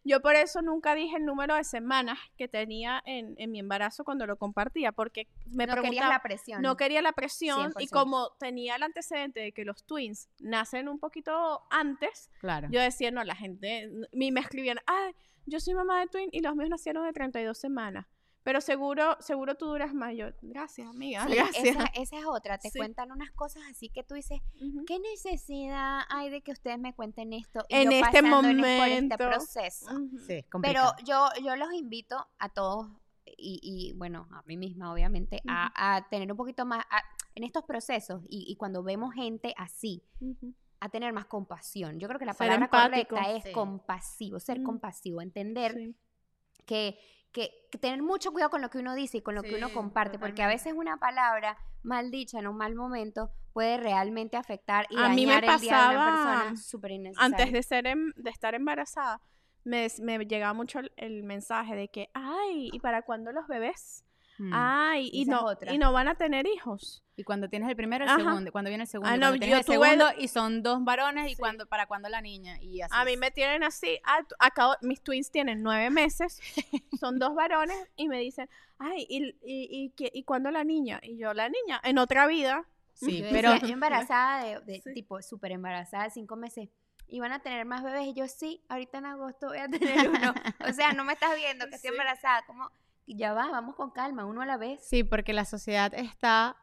Yo 0.03 0.21
por 0.21 0.35
eso 0.35 0.61
nunca 0.61 0.95
dije 0.95 1.15
el 1.15 1.23
número 1.25 1.55
de 1.55 1.63
semanas 1.63 2.19
que 2.37 2.49
tenía 2.49 3.01
en, 3.05 3.35
en 3.37 3.51
mi 3.51 3.59
embarazo 3.59 4.03
cuando 4.03 4.25
lo 4.27 4.35
compartía, 4.37 4.91
porque 4.91 5.27
me 5.45 5.65
no 5.65 5.73
preguntaba, 5.73 6.09
la 6.09 6.21
presión. 6.21 6.61
no 6.61 6.75
quería 6.75 7.01
la 7.01 7.13
presión 7.13 7.73
y 7.79 7.85
100%. 7.87 7.89
como 7.89 8.31
tenía 8.45 8.75
el 8.75 8.83
antecedente 8.83 9.39
de 9.39 9.51
que 9.53 9.65
los 9.65 9.83
twins 9.85 10.29
nacen 10.39 10.87
un 10.87 10.99
poquito 10.99 11.63
antes, 11.71 12.29
claro. 12.39 12.67
yo 12.71 12.79
decía, 12.79 13.09
no, 13.09 13.23
la 13.23 13.35
gente, 13.35 13.89
y 14.11 14.31
me 14.31 14.39
escribían, 14.39 14.77
ay, 14.85 15.13
yo 15.47 15.59
soy 15.59 15.73
mamá 15.73 15.99
de 16.01 16.07
twin 16.07 16.29
y 16.31 16.41
los 16.41 16.55
míos 16.55 16.69
nacieron 16.69 17.03
de 17.05 17.11
32 17.13 17.57
semanas. 17.57 18.05
Pero 18.43 18.61
seguro, 18.61 19.17
seguro 19.21 19.55
tú 19.55 19.65
duras 19.65 19.91
más. 19.95 20.13
Yo, 20.15 20.27
gracias, 20.43 20.87
amiga. 20.87 21.25
Sí, 21.25 21.33
gracias. 21.33 21.63
esa, 21.65 21.85
esa 21.95 22.19
es 22.19 22.25
otra. 22.27 22.59
Te 22.59 22.69
Sí. 22.69 22.77
cuentan 22.77 23.11
unas 23.11 23.31
cosas 23.31 23.63
así 23.71 23.89
que 23.89 24.03
tú 24.03 24.13
dices. 24.13 24.39
¿qué 24.85 24.99
necesidad 24.99 26.01
hay 26.09 26.29
de 26.29 26.41
que 26.41 26.51
ustedes 26.51 26.77
me 26.77 26.93
cuenten 26.93 27.33
esto? 27.33 27.65
Y 27.69 27.75
En 27.75 27.83
yo 27.85 27.97
este 27.97 28.21
pasando 28.21 28.47
en- 28.47 28.57
por 28.59 28.67
momento. 28.67 29.15
este 29.15 29.17
proceso. 29.17 29.87
Sí, 30.27 30.33
es 30.33 30.45
Pero 30.61 30.83
yo, 31.05 31.27
yo 31.43 31.55
los 31.55 31.73
invito 31.73 32.23
a 32.37 32.49
todos 32.49 32.87
y, 33.25 33.59
y, 33.63 33.93
bueno, 33.97 34.27
a 34.31 34.43
mí 34.45 34.57
misma 34.57 34.93
obviamente, 34.93 35.41
a, 35.47 35.95
a 35.95 36.07
tener 36.09 36.31
un 36.31 36.37
poquito 36.37 36.65
más, 36.67 36.85
a- 36.91 37.01
en 37.35 37.43
estos 37.43 37.63
procesos 37.65 38.23
y, 38.29 38.45
y 38.51 38.55
cuando 38.55 38.81
vemos 38.83 39.13
gente 39.13 39.53
así, 39.57 40.01
Ujú. 40.19 40.53
a 40.79 40.89
tener 40.89 41.13
más 41.13 41.25
compasión. 41.25 41.99
Yo 41.99 42.07
creo 42.07 42.19
que 42.19 42.25
la 42.25 42.33
Ser 42.33 42.47
palabra 42.47 42.65
empático. 42.65 43.15
correcta 43.15 43.31
es 43.37 43.43
Sí. 43.43 43.51
compasivo, 43.51 44.39
ser 44.39 44.59
Mm. 44.59 44.63
compasivo, 44.63 45.21
entender 45.21 45.73
Sí. 45.73 45.95
que, 46.65 46.97
que, 47.31 47.67
que 47.71 47.77
tener 47.77 48.01
mucho 48.01 48.31
cuidado 48.31 48.49
con 48.51 48.61
lo 48.61 48.69
que 48.69 48.77
uno 48.79 48.95
dice 48.95 49.17
y 49.17 49.21
con 49.21 49.35
lo 49.35 49.43
que 49.43 49.55
uno 49.55 49.67
Sí, 49.67 49.73
comparte, 49.73 50.17
porque 50.17 50.41
a 50.41 50.45
totalmente. 50.47 50.63
veces 50.69 50.73
una 50.79 50.97
palabra 50.97 51.57
mal 51.83 52.09
dicha 52.11 52.39
en 52.39 52.47
un 52.47 52.57
mal 52.57 52.75
momento 52.75 53.31
puede 53.53 53.77
realmente 53.77 54.37
afectar 54.37 54.85
y 54.89 54.97
A 54.97 55.09
mí 55.09 55.25
me 55.25 55.33
dañar 55.33 55.45
el 55.55 55.61
día 55.61 55.89
de 55.89 55.95
una 55.95 56.05
pasaba 56.05 56.11
persona 56.43 56.55
súper 56.57 56.91
innecesario. 56.91 57.35
Antes 57.37 57.51
de, 57.53 57.63
ser 57.63 57.87
em- 57.87 58.13
de 58.15 58.29
estar 58.29 58.55
embarazada, 58.55 59.21
me, 59.63 59.87
me 60.01 60.19
llegaba 60.25 60.53
mucho 60.53 60.79
el, 60.79 60.91
el 60.97 61.23
mensaje 61.23 61.75
de 61.75 61.87
que, 61.89 62.09
ay, 62.13 62.69
¿y 62.71 62.79
para 62.79 63.01
cuándo 63.01 63.31
los 63.31 63.47
bebés? 63.47 64.04
Mm. 64.37 64.51
Ay, 64.53 65.09
y 65.13 65.25
no, 65.25 65.45
otra. 65.45 65.73
y 65.73 65.77
no 65.77 65.93
van 65.93 66.07
a 66.07 66.15
tener 66.15 66.45
hijos. 66.47 67.03
Y 67.15 67.23
cuando 67.23 67.47
tienes 67.47 67.69
el 67.69 67.75
primero, 67.77 68.03
el 68.03 68.09
Ajá. 68.09 68.19
segundo. 68.19 68.51
Cuando 68.51 68.69
viene 68.69 68.83
el 68.83 68.89
segundo. 68.89 69.09
Ah, 69.09 69.15
y 69.15 69.19
no, 69.19 69.27
cuando 69.29 69.45
yo 69.45 69.55
el 69.57 69.63
tuve- 69.65 69.73
segundo 69.87 70.05
y 70.17 70.27
son 70.27 70.61
dos 70.61 70.83
varones. 70.83 71.27
Y 71.27 71.29
Sí. 71.29 71.35
cuando, 71.37 71.65
para 71.67 71.85
cuándo 71.85 72.09
la 72.09 72.19
niña. 72.21 72.57
Y 72.61 72.81
así. 72.81 72.93
A 72.95 73.05
mí 73.05 73.15
me 73.15 73.31
tienen 73.31 73.63
así, 73.63 73.97
ah, 74.03 74.19
tú- 74.27 74.35
acabo, 74.39 74.75
mis 74.81 75.01
twins 75.01 75.31
tienen 75.31 75.63
nueve 75.63 75.89
meses, 75.89 76.41
son 76.99 77.17
dos 77.19 77.33
varones 77.35 77.77
y 77.95 78.09
me 78.09 78.19
dicen, 78.19 78.49
ay, 78.77 79.05
¿y, 79.09 79.27
y, 79.41 79.93
y, 79.97 80.09
y 80.13 80.23
cuándo 80.23 80.51
la 80.51 80.63
niña? 80.65 80.99
Y 81.01 81.17
yo, 81.17 81.33
la 81.33 81.47
niña, 81.47 81.79
en 81.83 81.97
otra 81.97 82.27
vida. 82.27 82.65
Sí, 82.93 83.19
Yo 83.23 83.27
pero. 83.31 83.53
decía, 83.53 83.73
embarazada 83.73 84.43
de, 84.43 84.59
de 84.61 84.81
Sí. 84.81 84.93
tipo 84.93 85.21
súper 85.21 85.51
embarazada 85.53 86.03
de 86.05 86.09
cinco 86.11 86.35
meses. 86.35 86.69
Y 87.07 87.19
van 87.19 87.31
a 87.31 87.39
tener 87.39 87.65
más 87.65 87.83
bebés. 87.83 88.07
Y 88.07 88.13
yo, 88.13 88.27
sí, 88.27 88.63
ahorita 88.67 88.97
en 88.97 89.05
agosto 89.05 89.47
voy 89.47 89.59
a 89.59 89.67
tener 90.03 90.09
uno. 90.09 90.33
O 90.67 90.73
sea, 90.73 90.91
no 90.93 91.03
me 91.05 91.13
estás 91.13 91.35
viendo 91.35 91.67
que 91.69 91.75
estoy 91.75 91.89
Sí. 91.91 91.93
embarazada. 91.95 92.43
Como, 92.47 92.69
ya 93.13 93.33
va, 93.33 93.51
vamos 93.51 93.75
con 93.75 93.91
calma, 93.91 94.25
uno 94.25 94.41
a 94.41 94.45
la 94.47 94.57
vez. 94.57 94.81
Sí, 94.87 95.03
porque 95.03 95.33
la 95.33 95.45
sociedad 95.45 95.93
está 95.93 96.57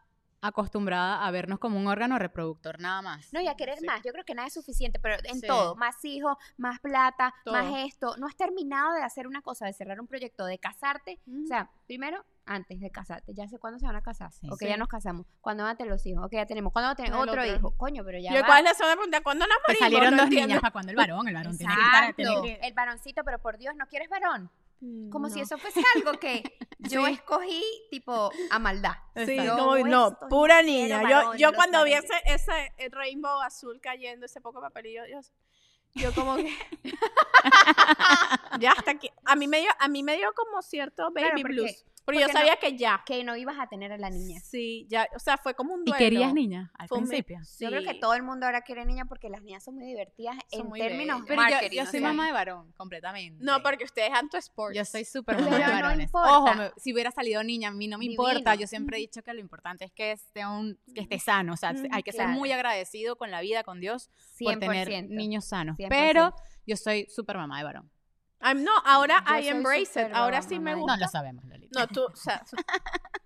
acostumbrada 0.44 1.24
a 1.24 1.30
vernos 1.30 1.60
como 1.60 1.78
un 1.78 1.86
órgano 1.86 2.18
reproductor 2.18 2.80
nada 2.80 3.00
más. 3.00 3.32
No, 3.32 3.40
y 3.40 3.46
a 3.46 3.54
querer 3.54 3.78
Sí. 3.78 3.86
más. 3.86 4.02
Yo 4.02 4.10
creo 4.10 4.24
que 4.24 4.34
nada 4.34 4.48
es 4.48 4.54
suficiente, 4.54 4.98
pero 4.98 5.14
en 5.22 5.38
Sí. 5.40 5.46
todo. 5.46 5.76
Más 5.76 6.04
hijos, 6.04 6.36
más 6.56 6.80
plata, 6.80 7.32
más 7.46 7.66
esto. 7.86 8.16
No 8.16 8.26
has 8.26 8.34
terminado 8.34 8.92
de 8.92 9.02
hacer 9.04 9.28
una 9.28 9.40
cosa, 9.40 9.66
de 9.66 9.72
cerrar 9.72 10.00
un 10.00 10.08
proyecto, 10.08 10.44
de 10.44 10.58
casarte. 10.58 11.20
O 11.44 11.46
sea, 11.46 11.70
primero, 11.86 12.24
antes 12.44 12.80
de 12.80 12.90
casarte. 12.90 13.34
Ya 13.34 13.46
sé 13.46 13.60
cuándo 13.60 13.78
se 13.78 13.86
van 13.86 13.94
a 13.94 14.02
casar. 14.02 14.32
Sí. 14.32 14.48
ok, 14.50 14.58
Sí. 14.58 14.66
ya 14.66 14.76
nos 14.76 14.88
casamos. 14.88 15.26
¿Cuándo 15.40 15.62
van 15.62 15.74
a 15.74 15.76
tener 15.76 15.92
los 15.92 16.04
hijos? 16.06 16.24
Ok, 16.26 16.32
ya 16.32 16.44
tenemos. 16.46 16.72
¿Cuándo 16.72 16.86
van 16.88 16.92
a 16.94 16.96
tener 16.96 17.12
otro, 17.14 17.40
otro. 17.40 17.46
hijo? 17.46 17.76
Coño, 17.76 18.02
pero 18.04 18.18
ya 18.18 18.32
yo, 18.34 18.40
va. 18.40 18.46
¿cuál 18.46 18.58
es 18.58 18.64
la 18.64 18.74
segunda 18.74 18.96
pregunta? 18.96 19.20
¿Cuándo 19.22 19.46
nos 19.46 19.56
Te 19.58 19.62
morimos? 19.74 19.78
salieron 19.86 20.10
No 20.10 20.16
dos 20.16 20.24
entiendo. 20.24 20.46
niñas. 20.48 20.60
¿Para 20.60 20.72
cuándo 20.72 20.90
el 20.90 20.96
varón? 20.96 21.28
El 21.28 21.34
varón 21.34 21.56
tiene 21.56 21.72
que 21.72 21.80
estar. 21.82 22.14
tiene 22.16 22.30
Exacto. 22.32 22.42
que- 22.60 22.66
El 22.66 22.74
varoncito, 22.74 23.22
pero 23.22 23.38
por 23.38 23.58
Dios, 23.58 23.76
¿no 23.76 23.86
quieres 23.86 24.08
varón? 24.08 24.50
Como 25.10 25.30
si 25.30 25.40
eso 25.40 25.58
fuese 25.58 25.80
algo 25.94 26.18
que 26.18 26.42
yo 26.80 27.06
Sí. 27.06 27.12
escogí, 27.12 27.62
tipo, 27.90 28.30
a 28.50 28.58
maldad. 28.58 28.94
Sí, 29.14 29.36
Yo 29.36 29.56
como, 29.56 29.78
no, 29.78 30.18
pura 30.28 30.62
niña. 30.62 31.08
Yo, 31.08 31.34
yo 31.36 31.52
cuando 31.52 31.84
vi 31.84 31.92
ese, 31.92 32.14
ese 32.24 32.72
eh, 32.78 32.88
rainbow 32.90 33.40
azul 33.42 33.80
cayendo, 33.80 34.26
ese 34.26 34.40
poco 34.40 34.60
papelillo, 34.60 35.02
yo, 35.06 35.20
yo 35.94 36.12
como 36.14 36.34
que... 36.36 36.52
ya 38.58 38.72
hasta 38.72 38.90
aquí. 38.90 39.08
A 39.24 39.36
mí 39.36 39.46
me 39.46 39.60
dio, 39.60 39.70
a 39.78 39.86
mí 39.88 40.02
me 40.02 40.16
dio 40.16 40.32
como 40.34 40.60
cierto 40.62 41.12
baby 41.12 41.42
Claro, 41.42 41.48
blues. 41.48 41.84
Porque, 42.04 42.20
yo 42.20 42.26
porque 42.26 42.32
no- 42.32 42.38
sabía 42.40 42.56
que 42.56 42.76
ya. 42.76 43.02
Que 43.06 43.22
no 43.22 43.36
ibas 43.36 43.56
a 43.60 43.68
tener 43.68 43.92
a 43.92 43.96
la 43.98 44.10
niña. 44.10 44.40
Sí, 44.40 44.86
ya, 44.90 45.06
o 45.14 45.18
sea, 45.20 45.36
fue 45.38 45.54
como 45.54 45.74
un 45.74 45.82
¿Y 45.82 45.84
duelo. 45.90 45.98
querías 45.98 46.34
niña 46.34 46.72
al 46.76 46.88
Fue 46.88 46.98
principio? 46.98 47.38
Yo 47.60 47.68
creo 47.68 47.82
que 47.82 47.92
Sí. 47.92 48.00
todo 48.00 48.14
el 48.14 48.22
mundo 48.22 48.46
ahora 48.46 48.62
quiere 48.62 48.84
niña 48.84 49.04
porque 49.04 49.28
las 49.28 49.42
niñas 49.42 49.62
son 49.64 49.76
muy 49.76 49.84
divertidas 49.86 50.36
Son 50.50 50.60
en 50.62 50.66
muy 50.68 50.80
términos 50.80 51.22
bellas. 51.24 51.26
Pero 51.28 51.42
yo, 51.42 51.50
marketing. 51.54 51.76
yo 51.76 51.84
soy 51.86 52.00
sea, 52.00 52.08
mamá 52.08 52.26
de 52.26 52.32
varón, 52.32 52.72
completamente. 52.72 53.44
No, 53.44 53.62
porque 53.62 53.84
ustedes 53.84 54.10
anto 54.12 54.36
sports. 54.36 54.76
Yo 54.76 54.84
soy 54.84 55.04
súper 55.04 55.36
mamá 55.56 55.58
de 55.58 55.64
no 55.66 55.70
varones. 55.72 56.06
importa. 56.06 56.38
Ojo, 56.38 56.54
me- 56.54 56.70
si 56.76 56.92
hubiera 56.92 57.10
salido 57.12 57.42
niña, 57.44 57.68
a 57.68 57.72
mí 57.72 57.86
no 57.88 57.98
me 57.98 58.06
importa. 58.06 58.34
Divino. 58.50 58.54
Yo 58.62 58.66
siempre 58.66 58.96
he 58.96 59.00
dicho 59.00 59.22
que 59.22 59.32
lo 59.32 59.40
importante 59.40 59.84
es 59.84 59.92
que 59.92 60.12
esté, 60.12 60.44
un, 60.44 60.78
que 60.94 61.02
esté 61.02 61.18
sano. 61.20 61.52
O 61.52 61.56
sea, 61.56 61.70
Ujú, 61.72 61.86
hay 61.92 62.02
que 62.02 62.10
ser 62.12 62.24
claro. 62.24 62.32
muy 62.38 62.50
agradecido 62.52 63.14
con 63.16 63.30
la 63.30 63.40
vida, 63.40 63.62
con 63.62 63.80
Dios, 63.80 64.10
por 64.40 64.58
tener 64.58 64.88
100%. 64.88 65.08
niños 65.08 65.44
sanos. 65.44 65.76
100%. 65.78 65.88
Pero 65.88 66.34
yo 66.66 66.76
soy 66.76 67.06
súper 67.08 67.36
mamá 67.36 67.58
de 67.58 67.64
varón. 67.64 67.90
I'm- 68.42 68.62
no, 68.64 68.72
ahora 68.84 69.24
Yo 69.26 69.38
I 69.38 69.48
embrace 69.48 70.00
it. 70.00 70.12
Ahora 70.12 70.38
mamá 70.38 70.48
sí 70.48 70.58
me 70.58 70.74
gusta. 70.74 70.96
No 70.96 71.00
lo 71.02 71.08
sabemos, 71.08 71.44
Lolita. 71.44 71.80
No, 71.80 71.86
tú, 71.88 72.04
o 72.04 72.16
sea, 72.16 72.42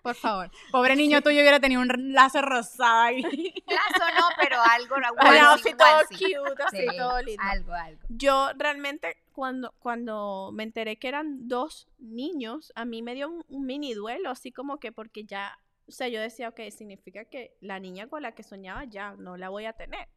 por 0.02 0.14
favor. 0.14 0.50
Pobre 0.70 0.94
niño 0.94 1.20
tuyo 1.22 1.40
hubiera 1.40 1.58
tenido 1.58 1.80
un 1.80 2.12
lazo 2.12 2.42
rosado 2.42 3.00
ahí. 3.02 3.22
Lazo 3.22 4.04
no, 4.14 4.28
pero 4.40 4.56
algo. 4.62 4.94
Un 4.96 5.04
onesie, 5.26 5.40
outfit 5.40 5.76
todo 5.76 6.00
cute, 6.08 6.62
así, 6.64 6.76
Sí, 6.88 6.96
todo 6.96 7.22
lindo. 7.22 7.42
Algo, 7.42 7.72
algo. 7.72 8.00
Yo 8.08 8.50
realmente, 8.56 9.16
cuando, 9.32 9.72
cuando 9.80 10.50
me 10.52 10.62
enteré 10.62 10.96
que 10.96 11.08
eran 11.08 11.48
dos 11.48 11.88
niños, 11.98 12.72
a 12.76 12.84
mí 12.84 13.02
me 13.02 13.14
dio 13.14 13.28
un, 13.28 13.44
un 13.48 13.66
mini 13.66 13.94
duelo, 13.94 14.30
así 14.30 14.52
como 14.52 14.78
que 14.78 14.92
porque 14.92 15.24
ya, 15.24 15.58
o 15.88 15.90
sea, 15.90 16.06
yo 16.08 16.20
decía, 16.20 16.48
ok, 16.50 16.60
significa 16.70 17.24
que 17.24 17.56
la 17.60 17.80
niña 17.80 18.06
con 18.08 18.22
la 18.22 18.32
que 18.32 18.42
soñaba 18.44 18.84
ya 18.84 19.12
no 19.18 19.36
la 19.36 19.48
voy 19.48 19.64
a 19.66 19.72
tener. 19.72 20.08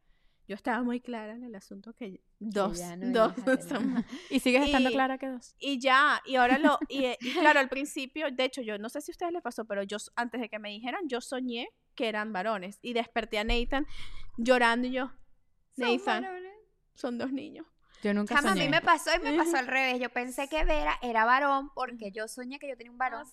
Yo 0.49 0.55
estaba 0.55 0.81
muy 0.81 0.99
clara 0.99 1.35
en 1.35 1.43
el 1.43 1.53
asunto 1.53 1.93
que 1.93 2.21
dos, 2.39 2.81
no 2.97 3.29
dos 3.45 3.63
son- 3.65 4.03
¿Y 4.31 4.39
sigues 4.39 4.65
estando 4.65 4.89
Y- 4.89 4.93
clara 4.93 5.19
que 5.19 5.27
dos? 5.27 5.53
Y 5.59 5.79
ya, 5.79 6.23
y 6.25 6.37
ahora 6.37 6.57
lo, 6.57 6.79
y, 6.89 7.05
eh, 7.05 7.17
y 7.21 7.33
claro, 7.33 7.59
al 7.59 7.69
principio, 7.69 8.31
de 8.31 8.45
hecho, 8.45 8.63
yo 8.63 8.79
no 8.79 8.89
sé 8.89 8.99
si 9.01 9.11
a 9.11 9.13
ustedes 9.13 9.31
les 9.31 9.43
pasó, 9.43 9.65
pero 9.65 9.83
yo 9.83 9.97
antes 10.15 10.41
de 10.41 10.49
que 10.49 10.57
me 10.57 10.69
dijeran, 10.69 11.07
yo 11.07 11.21
soñé 11.21 11.69
que 11.93 12.07
eran 12.09 12.33
varones 12.33 12.79
y 12.81 12.93
desperté 12.93 13.37
a 13.37 13.43
Nathan 13.43 13.85
llorando 14.37 14.87
y 14.87 14.91
yo, 14.91 15.11
Nathan, 15.77 16.25
son 16.95 17.19
dos 17.19 17.31
niños. 17.31 17.67
Yo 18.01 18.13
nunca 18.13 18.35
Chama, 18.35 18.49
a 18.49 18.51
soñé. 18.53 18.65
mí 18.65 18.69
me 18.69 18.81
pasó 18.81 19.09
y 19.15 19.19
me 19.19 19.37
pasó 19.37 19.57
al 19.57 19.67
revés. 19.67 19.99
Yo 19.99 20.09
pensé 20.09 20.47
que 20.47 20.63
Vera 20.63 20.97
era 21.01 21.25
varón 21.25 21.69
porque 21.73 22.11
yo 22.11 22.27
soñé 22.27 22.57
que 22.59 22.67
yo 22.69 22.77
tenía 22.77 22.91
un 22.91 22.97
varón. 22.97 23.25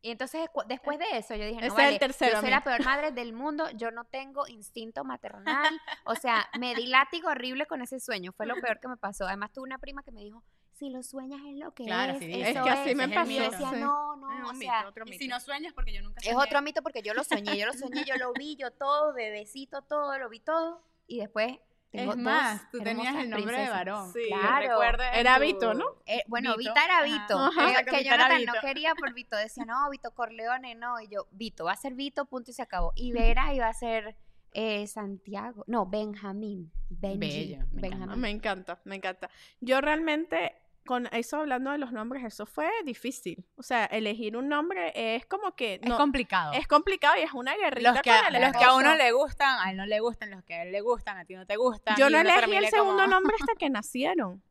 Y 0.00 0.10
entonces 0.10 0.48
después 0.66 0.98
de 0.98 1.04
eso 1.18 1.34
yo 1.34 1.44
dije, 1.44 1.60
no 1.60 1.66
Ese 1.66 1.66
es 1.68 1.74
vale, 1.74 1.88
el 1.90 1.98
tercero, 1.98 2.34
yo 2.36 2.40
soy 2.40 2.50
la 2.50 2.62
peor 2.64 2.82
madre 2.84 3.12
del 3.12 3.32
mundo, 3.34 3.68
yo 3.74 3.90
no 3.90 4.04
tengo 4.04 4.46
instinto 4.48 5.04
maternal. 5.04 5.78
O 6.04 6.14
sea, 6.14 6.48
me 6.58 6.74
di 6.74 6.86
látigo 6.86 7.28
horrible 7.28 7.66
con 7.66 7.82
ese 7.82 8.00
sueño, 8.00 8.32
fue 8.32 8.46
lo 8.46 8.54
peor 8.56 8.80
que 8.80 8.88
me 8.88 8.96
pasó. 8.96 9.26
Además 9.26 9.52
tuve 9.52 9.64
una 9.64 9.78
prima 9.78 10.02
que 10.02 10.10
me 10.12 10.20
dijo, 10.22 10.42
si 10.72 10.88
lo 10.90 11.02
sueñas 11.02 11.40
es 11.46 11.56
lo 11.56 11.72
que 11.74 11.84
Claro, 11.84 12.14
es. 12.14 12.18
sí, 12.18 12.32
eso 12.42 12.58
es 12.58 12.64
que 12.64 12.70
así 12.70 12.90
es". 12.90 12.96
me 12.96 13.04
Y 13.04 13.08
yo 13.08 13.14
pasó, 13.14 13.28
decía, 13.50 13.70
sí. 13.70 13.76
no, 13.80 14.16
no, 14.16 14.32
Es 14.32 14.44
o 14.44 14.50
un 14.50 14.58
sea, 14.58 14.78
mito, 14.78 14.88
otro 14.88 15.04
Y 15.06 15.10
mito. 15.10 15.22
si 15.22 15.28
no 15.28 15.38
sueñas, 15.40 15.72
porque 15.74 15.92
yo 15.92 16.02
nunca 16.02 16.20
es 16.24 16.34
otro 16.34 16.62
mito 16.62 16.82
porque 16.82 17.02
yo 17.02 17.14
lo 17.14 17.22
soñé, 17.24 17.56
yo 17.56 17.66
lo 17.66 17.72
soñé, 17.74 18.04
yo 18.04 18.16
lo 18.16 18.32
vi, 18.32 18.56
yo 18.56 18.70
todo, 18.72 19.12
bebecito, 19.14 19.82
todo, 19.82 20.18
lo 20.18 20.28
vi 20.28 20.40
todo. 20.40 20.82
Y 21.06 21.18
después 21.20 21.58
tengo 21.96 22.12
Es 22.12 22.18
más, 22.18 22.70
tú 22.70 22.78
tenías 22.80 23.14
el 23.16 23.30
nombre 23.30 23.60
de 23.60 23.68
varón. 23.70 24.12
Sí, 24.12 24.20
claro. 24.28 24.82
Era 25.14 25.36
tu- 25.36 25.42
Vito, 25.42 25.74
¿no? 25.74 25.84
Eh, 26.06 26.22
bueno, 26.26 26.56
Vito, 26.56 26.70
Vita 26.72 26.84
era. 26.84 27.02
Vito. 27.02 27.38
Ajá. 27.38 27.84
que- 27.84 28.04
Jonathan 28.04 28.44
no 28.44 28.52
Vito. 28.52 28.66
quería 28.66 28.94
por 28.94 29.12
Vito. 29.14 29.36
Decía, 29.36 29.64
no, 29.64 29.88
Vito 29.90 30.10
Corleone, 30.12 30.74
no. 30.74 31.00
Y 31.00 31.08
yo, 31.08 31.26
Vito, 31.30 31.64
va 31.64 31.72
a 31.72 31.76
ser 31.76 31.94
Vito, 31.94 32.24
punto 32.26 32.50
y 32.50 32.54
se 32.54 32.62
acabó. 32.62 32.92
Y 32.96 33.12
Vera 33.12 33.54
iba 33.54 33.68
a 33.68 33.74
ser 33.74 34.16
eh, 34.52 34.86
Santiago. 34.86 35.64
No, 35.66 35.86
Benjamín. 35.86 36.70
Benji. 36.88 37.18
Bello, 37.18 37.58
me 37.72 37.88
encanta. 37.88 37.88
Benjamín. 37.98 38.20
Me 38.20 38.30
encanta, 38.30 38.80
me 38.84 38.94
encanta. 38.96 39.30
Yo 39.60 39.80
realmente, 39.80 40.54
con 40.86 41.06
eso 41.12 41.38
hablando 41.38 41.70
de 41.72 41.78
los 41.78 41.92
nombres, 41.92 42.24
eso 42.24 42.46
fue 42.46 42.68
difícil. 42.84 43.44
O 43.56 43.62
sea, 43.62 43.84
elegir 43.86 44.36
un 44.36 44.48
nombre 44.48 44.92
es 44.94 45.24
como 45.26 45.54
que 45.56 45.74
Es 45.82 45.88
no, 45.88 45.96
complicado. 45.96 46.52
es 46.52 46.66
complicado 46.66 47.14
y 47.18 47.22
es 47.22 47.32
una 47.32 47.54
guerrita 47.56 47.92
los 47.92 48.02
que, 48.02 48.10
con 48.10 48.18
a, 48.24 48.28
el 48.38 48.42
los 48.42 48.52
que 48.56 48.64
a 48.64 48.74
uno 48.74 48.94
le 48.94 49.12
gustan, 49.12 49.58
a 49.60 49.70
él 49.70 49.76
no 49.76 49.86
le 49.86 50.00
gustan, 50.00 50.30
los 50.30 50.44
que 50.44 50.54
a 50.54 50.62
él 50.62 50.72
le 50.72 50.80
gustan, 50.80 51.16
a 51.18 51.24
ti 51.24 51.34
no 51.34 51.46
te 51.46 51.56
gustan. 51.56 51.96
Yo 51.96 52.10
no 52.10 52.18
elegí 52.20 52.54
el 52.56 52.66
segundo 52.68 53.02
como- 53.04 53.06
nombre 53.08 53.34
hasta 53.40 53.54
que 53.58 53.70
nacieron. 53.70 54.42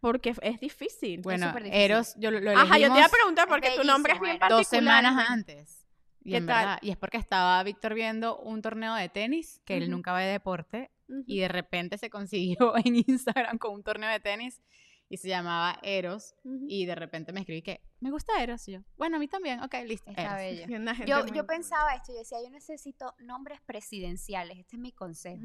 Porque 0.00 0.32
es 0.42 0.60
difícil. 0.60 1.22
Bueno, 1.22 1.48
súper 1.48 1.64
difícil. 1.64 1.82
Eros, 1.84 2.14
yo 2.18 2.30
lo, 2.30 2.38
lo 2.38 2.52
Ajá, 2.52 2.78
yo 2.78 2.92
te 2.92 2.98
iba 2.98 3.06
a 3.06 3.10
preguntar 3.10 3.48
porque 3.48 3.70
tu 3.76 3.82
nombre 3.82 4.12
es 4.12 4.20
bien 4.20 4.36
era. 4.36 4.40
particular. 4.48 4.60
dos 4.60 4.68
semanas 4.68 5.28
antes. 5.28 5.84
Y 6.22 6.30
¿Qué 6.30 6.36
en 6.36 6.46
tal? 6.46 6.56
verdad, 6.66 6.78
y 6.82 6.90
es 6.90 6.96
porque 6.96 7.16
estaba 7.16 7.60
Víctor 7.64 7.94
viendo 7.94 8.36
un 8.38 8.62
torneo 8.62 8.94
de 8.94 9.08
tenis, 9.08 9.60
que 9.64 9.76
él 9.76 9.84
Ujú. 9.84 9.92
nunca 9.92 10.12
ve 10.12 10.24
deporte, 10.26 10.90
Ujú. 11.08 11.24
y 11.26 11.40
de 11.40 11.48
repente 11.48 11.98
se 11.98 12.10
consiguió 12.10 12.74
en 12.84 12.96
Instagram 13.08 13.58
con 13.58 13.72
un 13.74 13.82
torneo 13.82 14.10
de 14.10 14.20
tenis 14.20 14.60
y 15.08 15.16
se 15.16 15.28
llamaba 15.28 15.78
Eros, 15.82 16.34
y 16.44 16.86
de 16.86 16.94
repente 16.94 17.32
me 17.32 17.40
escribí 17.40 17.62
que 17.62 17.80
me 18.00 18.10
gusta 18.10 18.42
Eros, 18.42 18.66
y 18.68 18.72
yo, 18.72 18.80
bueno, 18.96 19.16
a 19.16 19.20
mí 19.20 19.28
también, 19.28 19.62
ok, 19.62 19.74
listo, 19.86 20.10
Está 20.10 20.36
bello. 20.36 20.66
Yo, 21.06 21.26
yo 21.26 21.46
pensaba 21.46 21.94
esto, 21.94 22.12
yo 22.12 22.18
decía, 22.18 22.38
yo 22.42 22.50
necesito 22.50 23.14
nombres 23.20 23.60
presidenciales. 23.62 24.58
Este 24.58 24.76
es 24.76 24.80
mi 24.80 24.92
consejo. 24.92 25.42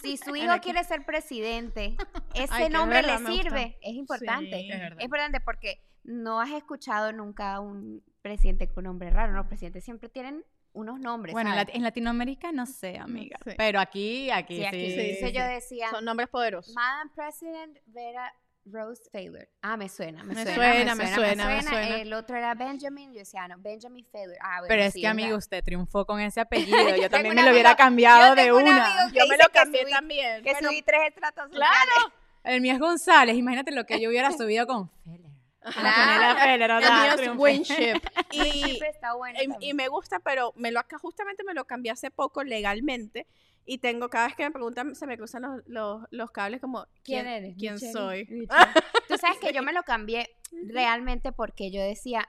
Si 0.00 0.16
su 0.16 0.36
hijo 0.36 0.52
quiere 0.60 0.84
ser 0.84 1.04
presidente, 1.04 1.96
ese 2.34 2.52
Ay, 2.52 2.68
nombre 2.68 3.02
verdad, 3.02 3.20
le 3.20 3.26
gusta. 3.26 3.42
sirve. 3.42 3.78
Es 3.80 3.94
importante. 3.94 4.60
Sí, 4.60 4.70
es 4.70 5.04
importante 5.04 5.40
porque 5.40 5.82
no 6.04 6.40
has 6.40 6.50
escuchado 6.50 7.12
nunca 7.12 7.60
un 7.60 8.04
presidente 8.22 8.70
con 8.70 8.84
nombre 8.84 9.10
raro. 9.10 9.32
Los 9.32 9.46
presidentes 9.46 9.84
siempre 9.84 10.08
tienen 10.08 10.44
unos 10.74 11.00
nombres. 11.00 11.32
Bueno, 11.32 11.50
en, 11.50 11.56
¿sabes? 11.56 11.74
En 11.74 11.82
Latinoamérica 11.82 12.52
no 12.52 12.66
sé, 12.66 12.98
amiga, 12.98 13.38
Sí. 13.44 13.52
pero 13.56 13.80
aquí, 13.80 14.30
aquí 14.30 14.56
Sí, 14.56 14.60
sí. 14.60 14.66
aquí. 14.66 14.78
sí, 14.78 15.00
Entonces 15.00 15.28
sí, 15.30 15.32
yo 15.32 15.44
decía, 15.44 15.90
Son 15.90 16.04
nombres 16.04 16.28
poderosos. 16.28 16.74
Madam 16.74 17.10
President 17.14 17.78
Vera 17.86 18.32
Rose 18.66 19.02
Failure. 19.12 19.48
Ah, 19.60 19.76
me 19.76 19.88
suena, 19.90 20.22
me, 20.24 20.34
Me 20.34 20.42
suena, 20.42 20.54
suena, 20.54 20.94
me 20.94 21.14
suena, 21.14 21.46
me 21.48 21.62
suena. 21.62 21.96
El 21.98 22.12
otro 22.14 22.36
era 22.36 22.54
Benjamin, 22.54 23.12
yo 23.12 23.18
decía, 23.18 23.46
no, 23.46 23.56
Benjamin 23.58 24.06
Failure. 24.10 24.38
Ah, 24.40 24.60
bueno, 24.60 24.66
Pero 24.68 24.82
es 24.84 24.92
sí, 24.94 25.02
que, 25.02 25.06
amigo, 25.06 25.36
usted 25.36 25.62
triunfó 25.62 26.06
con 26.06 26.18
ese 26.20 26.40
apellido. 26.88 26.96
Yo 26.96 27.10
también 27.10 27.34
me 27.34 27.42
lo 27.42 27.50
hubiera 27.50 27.76
cambiado 27.76 28.34
de 28.34 28.52
una. 28.52 29.10
Yo 29.12 29.26
me 29.28 29.36
lo 29.36 29.44
cambié 29.52 29.84
subí- 29.84 29.90
también. 29.90 30.42
Que 30.42 30.52
Bueno, 30.52 30.68
subí 30.70 30.80
tres 30.82 31.00
estratos 31.08 31.48
Claro. 31.50 32.12
El 32.42 32.60
mío 32.62 32.72
es 32.74 32.78
González. 32.78 33.36
Imagínate 33.36 33.70
lo 33.70 33.84
que 33.84 34.00
yo 34.00 34.08
hubiera 34.08 34.30
subido 34.36 34.66
con 34.66 34.90
Feller. 35.04 35.23
Claro. 35.72 36.40
Feller, 36.40 36.70
el 36.70 36.78
mío 36.78 37.32
es. 37.32 37.38
Winship. 37.38 38.00
Y, 38.32 38.80
está 38.84 39.14
bueno. 39.14 39.38
y, 39.40 39.44
y 39.44 39.48
también. 39.48 39.76
me 39.76 39.88
gusta, 39.88 40.20
pero 40.20 40.52
me 40.56 40.70
lo 40.70 40.80
justamente 41.00 41.44
me 41.44 41.54
lo 41.54 41.64
cambié 41.66 41.92
hace 41.92 42.10
poco 42.10 42.44
legalmente. 42.44 43.26
Y 43.66 43.78
tengo, 43.78 44.10
cada 44.10 44.26
vez 44.26 44.36
que 44.36 44.44
me 44.44 44.50
preguntan, 44.50 44.94
se 44.94 45.06
me 45.06 45.16
cruzan 45.16 45.42
los, 45.42 45.62
los, 45.66 46.02
los 46.10 46.30
cables 46.30 46.60
como, 46.60 46.84
¿Quién 47.02 47.24
¿quién, 47.24 47.26
eres? 47.26 47.56
¿quién 47.58 47.74
Michelle, 47.74 47.92
soy? 47.92 48.26
Michelle. 48.28 48.48
Tú 49.08 49.16
sabes 49.16 49.38
que 49.38 49.52
yo 49.52 49.62
me 49.62 49.72
lo 49.72 49.82
cambié 49.84 50.36
realmente 50.66 51.32
porque 51.32 51.70
yo 51.70 51.80
decía, 51.80 52.28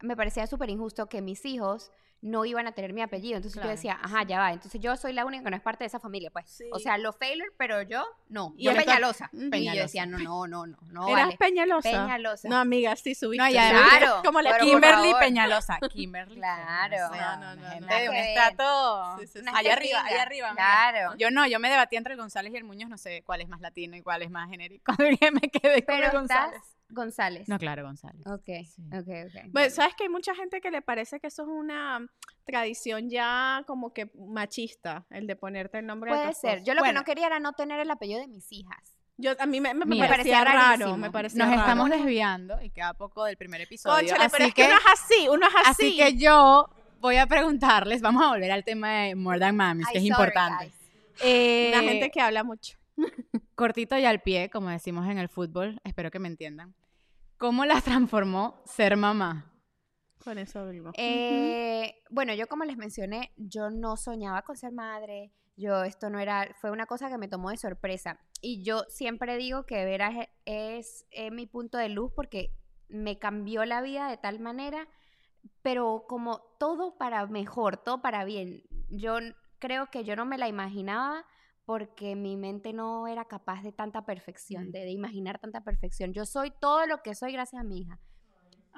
me 0.00 0.16
parecía 0.16 0.46
súper 0.46 0.70
injusto 0.70 1.08
que 1.08 1.20
mis 1.20 1.44
hijos 1.44 1.90
no 2.22 2.44
iban 2.44 2.66
a 2.68 2.72
tener 2.72 2.92
mi 2.92 3.02
apellido. 3.02 3.36
Entonces 3.36 3.54
Claro, 3.60 3.68
yo 3.68 3.76
decía, 3.76 3.98
ajá, 4.02 4.22
ya 4.22 4.38
va. 4.38 4.52
Entonces 4.52 4.80
yo 4.80 4.96
soy 4.96 5.12
la 5.12 5.24
única 5.26 5.44
que 5.44 5.50
no 5.50 5.56
es 5.56 5.62
parte 5.62 5.84
de 5.84 5.88
esa 5.88 5.98
familia, 6.00 6.30
pues. 6.30 6.48
Sí. 6.48 6.64
O 6.72 6.78
sea, 6.78 6.96
los 6.96 7.16
Failure, 7.16 7.50
pero 7.58 7.82
yo 7.82 8.04
no. 8.28 8.54
Y 8.56 8.64
Yo 8.64 8.74
Peñalosa. 8.74 9.28
Y 9.32 9.50
Peñalosa. 9.50 9.76
yo 9.76 9.82
decía, 9.82 10.06
no, 10.06 10.18
no, 10.18 10.46
no, 10.46 10.66
no, 10.66 10.76
no 10.92 11.08
¿Eras 11.08 11.24
vale. 11.26 11.36
Peñalosa? 11.36 11.90
Peñalosa. 11.90 12.48
No, 12.48 12.56
amiga, 12.58 12.94
sí 12.96 13.14
subiste. 13.14 13.42
No, 13.44 13.50
y 13.50 13.58
además- 13.58 13.88
Claro, 13.98 14.22
¿Cómo 14.24 14.40
le 14.40 14.50
pero 14.50 14.64
por 14.64 14.70
Kimberly. 14.72 15.12
Peñalosa. 15.20 15.78
Kimberly. 15.92 16.34
Claro. 16.36 16.96
Sea, 17.12 17.36
No, 17.36 17.56
no, 17.56 17.62
no, 17.62 17.70
gente 17.70 17.86
no. 17.94 18.00
de 18.00 18.08
un 18.08 18.14
estrato. 18.16 19.16
Sí, 19.18 19.26
sí, 19.26 19.32
sí. 19.34 19.38
Una 19.40 19.56
Allá 19.58 19.72
arriba, 19.72 20.04
allá 20.04 20.22
arriba. 20.22 20.48
amiga. 20.50 20.62
Claro. 20.64 21.14
Yo 21.18 21.30
no, 21.30 21.46
yo 21.46 21.58
me 21.58 21.68
debatí 21.70 21.96
entre 21.96 22.14
el 22.14 22.20
González 22.20 22.52
y 22.52 22.56
el 22.56 22.64
Muñoz, 22.64 22.88
no 22.88 22.98
sé 22.98 23.22
cuál 23.24 23.40
es 23.40 23.48
más 23.48 23.60
latino 23.60 23.96
y 23.96 24.02
cuál 24.02 24.22
es 24.22 24.30
más 24.30 24.48
genérico. 24.48 24.92
me 25.32 25.40
quedé 25.50 25.84
con 25.84 25.96
Pero 25.96 26.06
el 26.06 26.12
González. 26.12 26.54
estás 26.56 26.72
González. 26.92 27.48
No, 27.48 27.58
claro, 27.58 27.82
González. 27.84 28.26
Ok, 28.26 28.44
Sí. 28.66 28.82
ok, 28.92 29.08
ok. 29.26 29.50
Bueno, 29.52 29.70
sabes 29.70 29.94
que 29.94 30.04
hay 30.04 30.08
mucha 30.10 30.34
gente 30.34 30.60
que 30.60 30.70
le 30.70 30.82
parece 30.82 31.18
que 31.20 31.26
eso 31.28 31.42
es 31.42 31.48
una 31.48 32.06
tradición 32.44 33.08
ya 33.10 33.62
como 33.66 33.92
que 33.92 34.10
machista, 34.14 35.06
el 35.10 35.26
de 35.26 35.36
ponerte 35.36 35.78
el 35.78 35.86
nombre 35.86 36.12
de 36.12 36.18
Puede 36.18 36.34
ser. 36.34 36.62
Yo 36.64 36.74
lo 36.74 36.82
que 36.82 36.92
no 36.92 37.04
quería 37.04 37.26
era 37.26 37.40
no 37.40 37.52
tener 37.52 37.80
el 37.80 37.90
apellido 37.90 38.20
de 38.20 38.28
mis 38.28 38.50
hijas. 38.52 38.78
Yo, 39.18 39.32
a 39.38 39.46
mí 39.46 39.60
me, 39.60 39.74
me 39.74 39.84
Mira. 39.84 40.04
Me 40.04 40.10
parecía 40.10 40.42
raro, 40.44 40.58
rarísimo. 40.58 40.96
me 40.96 41.10
parecía 41.10 41.38
Nos 41.44 41.48
raro. 41.48 41.60
estamos 41.60 41.90
desviando 41.90 42.60
y 42.62 42.70
queda 42.70 42.94
poco 42.94 43.24
del 43.24 43.36
primer 43.36 43.60
episodio. 43.60 43.96
Cónchale, 44.08 44.28
pero 44.30 44.44
así 44.44 44.48
es 44.48 44.54
que, 44.54 44.62
que, 44.62 44.68
uno 44.68 44.76
es 44.78 44.84
así, 44.92 45.28
uno 45.28 45.46
es 45.46 45.54
así. 45.66 45.70
así 45.70 45.96
que 45.96 46.16
yo 46.16 46.68
voy 47.00 47.16
a 47.18 47.26
preguntarles, 47.26 48.00
vamos 48.00 48.22
a 48.24 48.28
volver 48.30 48.50
al 48.50 48.64
tema 48.64 48.90
de 49.02 49.14
More 49.14 49.38
Than 49.38 49.54
Mamis, 49.56 49.86
que 49.92 49.98
es 49.98 50.04
sorry, 50.04 50.08
importante. 50.08 50.72
Eh, 51.22 51.70
Una 51.74 51.82
gente 51.82 52.10
que 52.10 52.20
habla 52.20 52.42
mucho. 52.42 52.78
cortito 53.54 53.96
y 53.98 54.04
al 54.04 54.20
pie, 54.20 54.50
como 54.50 54.70
decimos 54.70 55.08
en 55.08 55.18
el 55.18 55.28
fútbol, 55.28 55.80
espero 55.84 56.10
que 56.10 56.18
me 56.18 56.28
entiendan. 56.28 56.74
¿Cómo 57.42 57.64
las 57.64 57.82
transformó 57.82 58.62
ser 58.64 58.96
mamá? 58.96 59.52
Con 60.22 60.38
eso 60.38 60.60
abrimos. 60.60 60.94
Eh, 60.96 61.92
Bueno, 62.08 62.34
yo 62.34 62.46
como 62.46 62.62
les 62.62 62.76
mencioné, 62.76 63.32
yo 63.36 63.68
no 63.68 63.96
soñaba 63.96 64.42
con 64.42 64.56
ser 64.56 64.70
madre. 64.70 65.32
Yo 65.56 65.82
esto 65.82 66.08
no 66.08 66.20
era, 66.20 66.54
fue 66.60 66.70
una 66.70 66.86
cosa 66.86 67.08
que 67.10 67.18
me 67.18 67.26
tomó 67.26 67.50
de 67.50 67.56
sorpresa. 67.56 68.20
Y 68.40 68.62
yo 68.62 68.84
siempre 68.88 69.38
digo 69.38 69.66
que 69.66 69.84
Vera 69.84 70.28
es, 70.44 71.04
es, 71.10 71.32
mi 71.32 71.46
punto 71.48 71.78
de 71.78 71.88
luz 71.88 72.12
porque 72.14 72.54
me 72.86 73.18
cambió 73.18 73.64
la 73.64 73.82
vida 73.82 74.08
de 74.08 74.18
tal 74.18 74.38
manera, 74.38 74.86
pero 75.62 76.04
como 76.08 76.42
todo 76.60 76.96
para 76.96 77.26
mejor, 77.26 77.76
todo 77.76 78.00
para 78.02 78.24
bien. 78.24 78.62
Yo 78.88 79.16
creo 79.58 79.90
que 79.90 80.04
yo 80.04 80.14
no 80.14 80.26
me 80.26 80.38
la 80.38 80.46
imaginaba 80.46 81.26
porque 81.64 82.16
mi 82.16 82.36
mente 82.36 82.72
no 82.72 83.06
era 83.06 83.24
capaz 83.24 83.62
de 83.62 83.72
tanta 83.72 84.04
perfección, 84.04 84.68
Mm. 84.68 84.72
de, 84.72 84.78
de 84.80 84.90
imaginar 84.90 85.38
tanta 85.38 85.62
perfección. 85.62 86.12
Yo 86.12 86.26
soy 86.26 86.50
todo 86.60 86.86
lo 86.86 87.02
que 87.02 87.14
soy 87.14 87.32
gracias 87.32 87.60
a 87.60 87.64
mi 87.64 87.80
hija. 87.82 87.98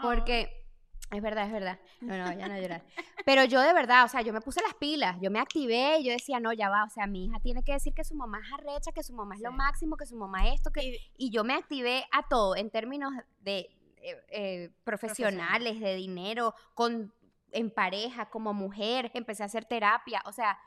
Porque 0.02 0.66
es 1.10 1.22
verdad, 1.22 1.46
es 1.46 1.52
verdad. 1.52 1.78
No, 2.00 2.16
no, 2.18 2.32
ya 2.32 2.48
no 2.48 2.58
llorar. 2.60 2.82
Pero 3.26 3.44
yo 3.44 3.60
de 3.60 3.72
verdad, 3.72 4.04
o 4.04 4.08
sea, 4.08 4.22
yo 4.22 4.32
me 4.32 4.40
puse 4.40 4.60
las 4.62 4.74
pilas, 4.74 5.16
yo 5.20 5.30
me 5.30 5.38
activé 5.38 5.98
y 6.00 6.04
yo 6.04 6.12
decía, 6.12 6.40
no, 6.40 6.52
ya 6.52 6.68
va, 6.68 6.84
o 6.84 6.90
sea, 6.90 7.06
mi 7.06 7.26
hija 7.26 7.38
tiene 7.40 7.62
que 7.62 7.72
decir 7.72 7.94
que 7.94 8.04
su 8.04 8.14
mamá 8.14 8.40
es 8.44 8.52
arrecha, 8.52 8.92
que 8.92 9.02
su 9.02 9.14
mamá 9.14 9.34
es 9.36 9.40
lo 9.40 9.52
máximo, 9.52 9.96
que 9.96 10.06
su 10.06 10.16
mamá 10.16 10.48
esto, 10.48 10.70
que... 10.70 10.98
Y 11.16 11.30
yo 11.30 11.44
me 11.44 11.54
activé 11.54 12.04
a 12.10 12.26
todo 12.28 12.56
en 12.56 12.70
términos 12.70 13.12
de 13.40 13.70
eh, 14.02 14.16
eh, 14.30 14.70
profesionales, 14.82 15.80
de 15.80 15.94
dinero, 15.94 16.54
con, 16.74 17.14
en 17.52 17.70
pareja, 17.70 18.28
como 18.28 18.52
mujer, 18.52 19.10
empecé 19.14 19.42
a 19.42 19.46
hacer 19.46 19.64
terapia, 19.64 20.22
o 20.26 20.32
sea, 20.32 20.58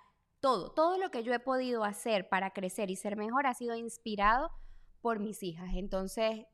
todo, 0.47 0.71
todo 0.71 0.97
lo 0.97 1.11
que 1.11 1.23
yo 1.23 1.33
he 1.33 1.39
podido 1.39 1.83
hacer 1.83 2.29
para 2.29 2.51
crecer 2.51 2.89
y 2.89 2.95
ser 2.95 3.15
mejor 3.17 3.47
ha 3.47 3.53
sido 3.53 3.75
inspirado 3.75 4.51
por 5.01 5.19
mis 5.19 5.43
hijas. 5.43 5.69
Entonces, 5.75 6.45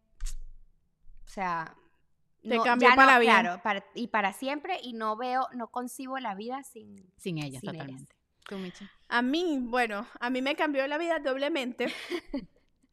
o 1.25 1.27
sea, 1.29 1.75
Te 2.41 2.59
cambió 2.61 2.89
ya 2.89 2.95
para 2.95 3.19
bien. 3.19 3.31
Claro, 3.33 3.61
para- 3.63 3.85
y 3.95 4.07
para 4.07 4.33
siempre, 4.33 4.79
y 4.83 4.93
no 4.93 5.15
veo, 5.15 5.47
no 5.53 5.67
concibo 5.69 6.17
la 6.19 6.35
vida 6.35 6.63
sin... 6.63 7.09
Sin 7.17 7.37
ella, 7.37 7.59
Sin 7.59 7.69
ellas. 7.69 7.79
totalmente. 7.85 8.15
Tú, 8.49 8.57
Michi. 8.57 8.85
A 9.09 9.21
mí, 9.21 9.59
bueno, 9.61 10.05
a 10.19 10.29
mí 10.29 10.41
me 10.41 10.55
cambió 10.55 10.85
la 10.87 10.97
vida 10.97 11.19
doblemente. 11.19 11.87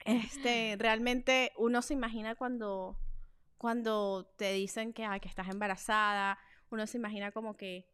Este, 0.07 0.77
realmente 0.79 1.53
uno 1.59 1.83
se 1.83 1.93
imagina 1.93 2.35
cuando, 2.35 2.97
cuando 3.59 4.25
te 4.39 4.51
dicen 4.55 4.95
que, 4.95 5.05
ay, 5.05 5.21
que 5.21 5.29
estás 5.29 5.49
embarazada, 5.49 6.39
uno 6.71 6.87
se 6.87 6.97
imagina 6.97 7.33
como 7.33 7.55
que 7.55 7.87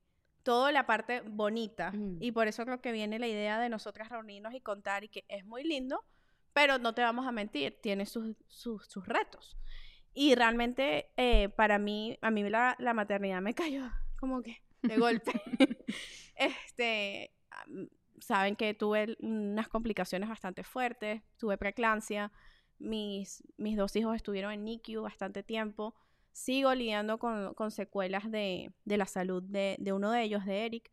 toda 0.47 0.71
la 0.71 0.87
parte 0.87 1.23
bonita. 1.23 1.93
Y 2.21 2.31
por 2.31 2.47
eso 2.47 2.65
creo 2.65 2.81
que 2.81 2.93
viene 2.93 3.19
la 3.19 3.27
idea 3.27 3.59
de 3.59 3.69
nosotras 3.69 4.11
reunirnos 4.11 4.55
y 4.55 4.61
contar 4.61 5.03
y 5.03 5.09
que 5.09 5.25
es 5.27 5.45
muy 5.45 5.65
lindo, 5.65 6.05
pero 6.53 6.79
no 6.79 6.95
te 6.95 7.03
vamos 7.03 7.27
a 7.27 7.33
mentir, 7.33 7.81
tiene 7.83 8.07
sus, 8.07 8.37
sus, 8.47 8.87
sus 8.87 9.09
retos. 9.09 9.59
Y 10.15 10.37
realmente 10.37 11.11
eh, 11.17 11.49
para 11.49 11.81
mí, 11.81 12.17
a 12.23 12.31
mí 12.31 12.49
la, 12.49 12.77
la 12.79 12.95
maternidad 12.95 13.43
me 13.43 13.55
cayó 13.55 13.91
como 14.21 14.41
que 14.41 14.63
de 14.83 14.97
golpe. 14.99 15.33
este, 16.37 17.35
saben 18.21 18.55
que 18.55 18.73
tuve 18.73 19.17
unas 19.19 19.67
complicaciones 19.67 20.29
bastante 20.29 20.63
fuertes, 20.63 21.23
tuve 21.39 21.59
preeclampsia, 21.59 22.31
mis, 22.79 23.43
mis 23.57 23.77
dos 23.77 23.97
hijos 23.97 24.15
estuvieron 24.15 24.53
en 24.53 24.65
NICU 24.65 25.03
bastante 25.03 25.43
tiempo, 25.43 25.97
sigo 26.37 26.75
lidiando 26.75 27.19
con, 27.19 27.55
con 27.55 27.71
secuelas 27.71 28.31
de, 28.31 28.71
de 28.85 28.97
la 28.99 29.07
salud 29.07 29.43
de, 29.43 29.77
de 29.79 29.93
uno 29.95 30.11
de 30.11 30.23
ellos, 30.23 30.45
de 30.45 30.67
Eric, 30.67 30.91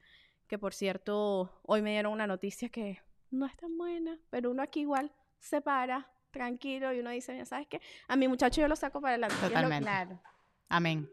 que 0.48 0.58
por 0.58 0.74
cierto, 0.74 1.60
hoy 1.64 1.82
me 1.82 1.92
dieron 1.92 2.14
una 2.14 2.28
noticia 2.28 2.70
que 2.70 3.00
no 3.30 3.46
es 3.46 3.56
tan 3.58 3.78
buena, 3.78 4.18
pero 4.30 4.52
uno 4.52 4.64
aquí 4.64 4.82
igual 4.82 5.12
se 5.40 5.60
para 5.60 6.10
tranquilo 6.32 6.94
y 6.94 7.00
uno 7.00 7.10
dice, 7.10 7.34
"Mira, 7.34 7.44
¿sabes 7.46 7.68
qué? 7.68 7.82
A 8.08 8.16
mi 8.16 8.28
muchacho 8.30 8.62
yo 8.62 8.68
lo 8.70 8.76
saco 8.78 9.02
para 9.02 9.12
adelante. 9.16 9.36
Es 9.36 9.42
lo- 9.42 9.48
Totalmente. 9.50 9.84
Claro. 9.84 10.22
Amén. 10.70 11.10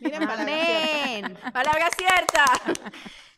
Miren, 0.00 0.20
palabra 0.26 0.46
cierta. 0.46 1.02
Amén. 1.04 1.38
Palabra 1.52 1.88
cierta. 1.96 2.44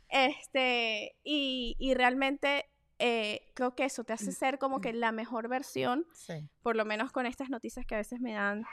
Este, 0.08 1.16
y, 1.24 1.76
y 1.78 1.94
realmente 1.94 2.66
eh, 2.98 3.50
creo 3.54 3.74
que 3.74 3.84
eso 3.84 4.04
te 4.04 4.12
hace 4.12 4.32
ser 4.32 4.58
como 4.58 4.80
que 4.80 4.92
la 4.92 5.12
mejor 5.12 5.48
versión, 5.48 6.06
Sí. 6.12 6.48
por 6.62 6.76
lo 6.76 6.84
menos 6.84 7.12
con 7.12 7.26
estas 7.26 7.48
noticias 7.50 7.84
que 7.86 7.94
a 7.94 7.98
veces 7.98 8.20
me 8.20 8.32
dan. 8.34 8.64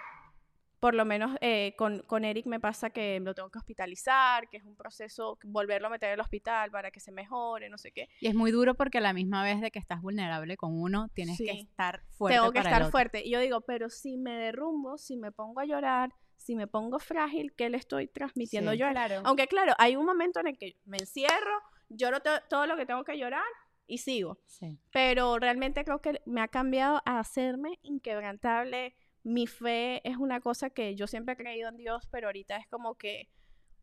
Por 0.79 0.93
lo 0.93 1.05
menos 1.05 1.35
eh, 1.41 1.73
con, 1.77 1.99
con 2.03 2.23
Eric 2.23 2.45
me 2.45 2.59
pasa 2.59 2.91
que 2.91 3.19
lo 3.19 3.33
tengo 3.33 3.49
que 3.49 3.57
hospitalizar, 3.57 4.47
que 4.49 4.57
es 4.57 4.63
un 4.63 4.75
proceso, 4.75 5.37
volverlo 5.43 5.87
a 5.87 5.89
meter 5.89 6.11
al 6.11 6.19
hospital 6.19 6.69
para 6.69 6.91
que 6.91 6.99
se 6.99 7.11
mejore, 7.11 7.69
no 7.69 7.77
sé 7.79 7.91
qué. 7.91 8.09
Y 8.21 8.27
es 8.27 8.35
muy 8.35 8.51
duro 8.51 8.75
porque 8.75 8.99
a 8.99 9.01
la 9.01 9.13
misma 9.13 9.43
vez 9.43 9.59
de 9.59 9.71
que 9.71 9.79
estás 9.79 10.01
vulnerable 10.01 10.55
con 10.55 10.79
uno, 10.79 11.09
tienes 11.15 11.37
que 11.37 11.49
estar 11.51 12.03
fuerte 12.11 12.37
tengo 12.37 12.51
que 12.51 12.59
para 12.59 12.69
el 12.69 12.73
estar 12.73 12.81
otro. 12.83 12.91
fuerte. 12.91 13.25
Y 13.25 13.31
yo 13.31 13.39
digo, 13.39 13.61
pero 13.61 13.89
si 13.89 14.17
me 14.17 14.37
derrumbo, 14.37 14.97
si 14.99 15.17
me 15.17 15.31
pongo 15.31 15.59
a 15.61 15.65
llorar, 15.65 16.11
si 16.35 16.55
me 16.55 16.67
pongo 16.67 16.99
frágil, 16.99 17.53
¿qué 17.55 17.69
le 17.69 17.77
estoy 17.77 18.07
transmitiendo 18.07 18.71
Sí. 18.73 18.77
yo? 18.77 18.89
Claro. 18.91 19.21
Aunque 19.25 19.47
claro, 19.47 19.73
hay 19.79 19.95
un 19.95 20.05
momento 20.05 20.39
en 20.41 20.47
el 20.47 20.57
que 20.59 20.77
me 20.85 20.97
encierro, 20.97 21.59
lloro 21.89 22.19
to- 22.21 22.41
todo 22.49 22.67
lo 22.67 22.77
que 22.77 22.85
tengo 22.85 23.03
que 23.03 23.17
llorar 23.17 23.43
y 23.87 23.97
sigo. 23.97 24.37
Sí. 24.45 24.77
Pero 24.91 25.39
realmente 25.39 25.83
creo 25.83 26.01
que 26.01 26.21
me 26.25 26.41
ha 26.41 26.47
cambiado 26.47 27.01
a 27.05 27.19
hacerme 27.19 27.79
inquebrantable. 27.81 28.93
Mi 29.27 29.45
fe 29.45 30.07
es 30.07 30.15
una 30.15 30.39
cosa 30.39 30.69
que 30.69 30.95
yo 30.95 31.05
siempre 31.05 31.33
he 31.33 31.37
creído 31.37 31.67
en 31.67 31.75
Dios, 31.75 32.07
pero 32.09 32.27
ahorita 32.27 32.55
es 32.55 32.65
como 32.67 32.95
que 32.95 33.29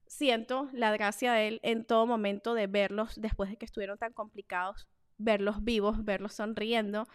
siento 0.07 0.71
la 0.73 0.91
gracia 0.91 1.35
de 1.35 1.49
Él 1.49 1.61
en 1.63 1.85
todo 1.85 2.07
momento 2.07 2.55
de 2.55 2.67
verlos 2.67 3.21
después 3.21 3.51
de 3.51 3.59
que 3.59 3.67
estuvieron 3.67 3.99
tan 3.99 4.15
complicados, 4.15 4.89
verlos 5.19 5.63
vivos, 5.63 6.03
verlos 6.03 6.33
sonriendo, 6.33 7.07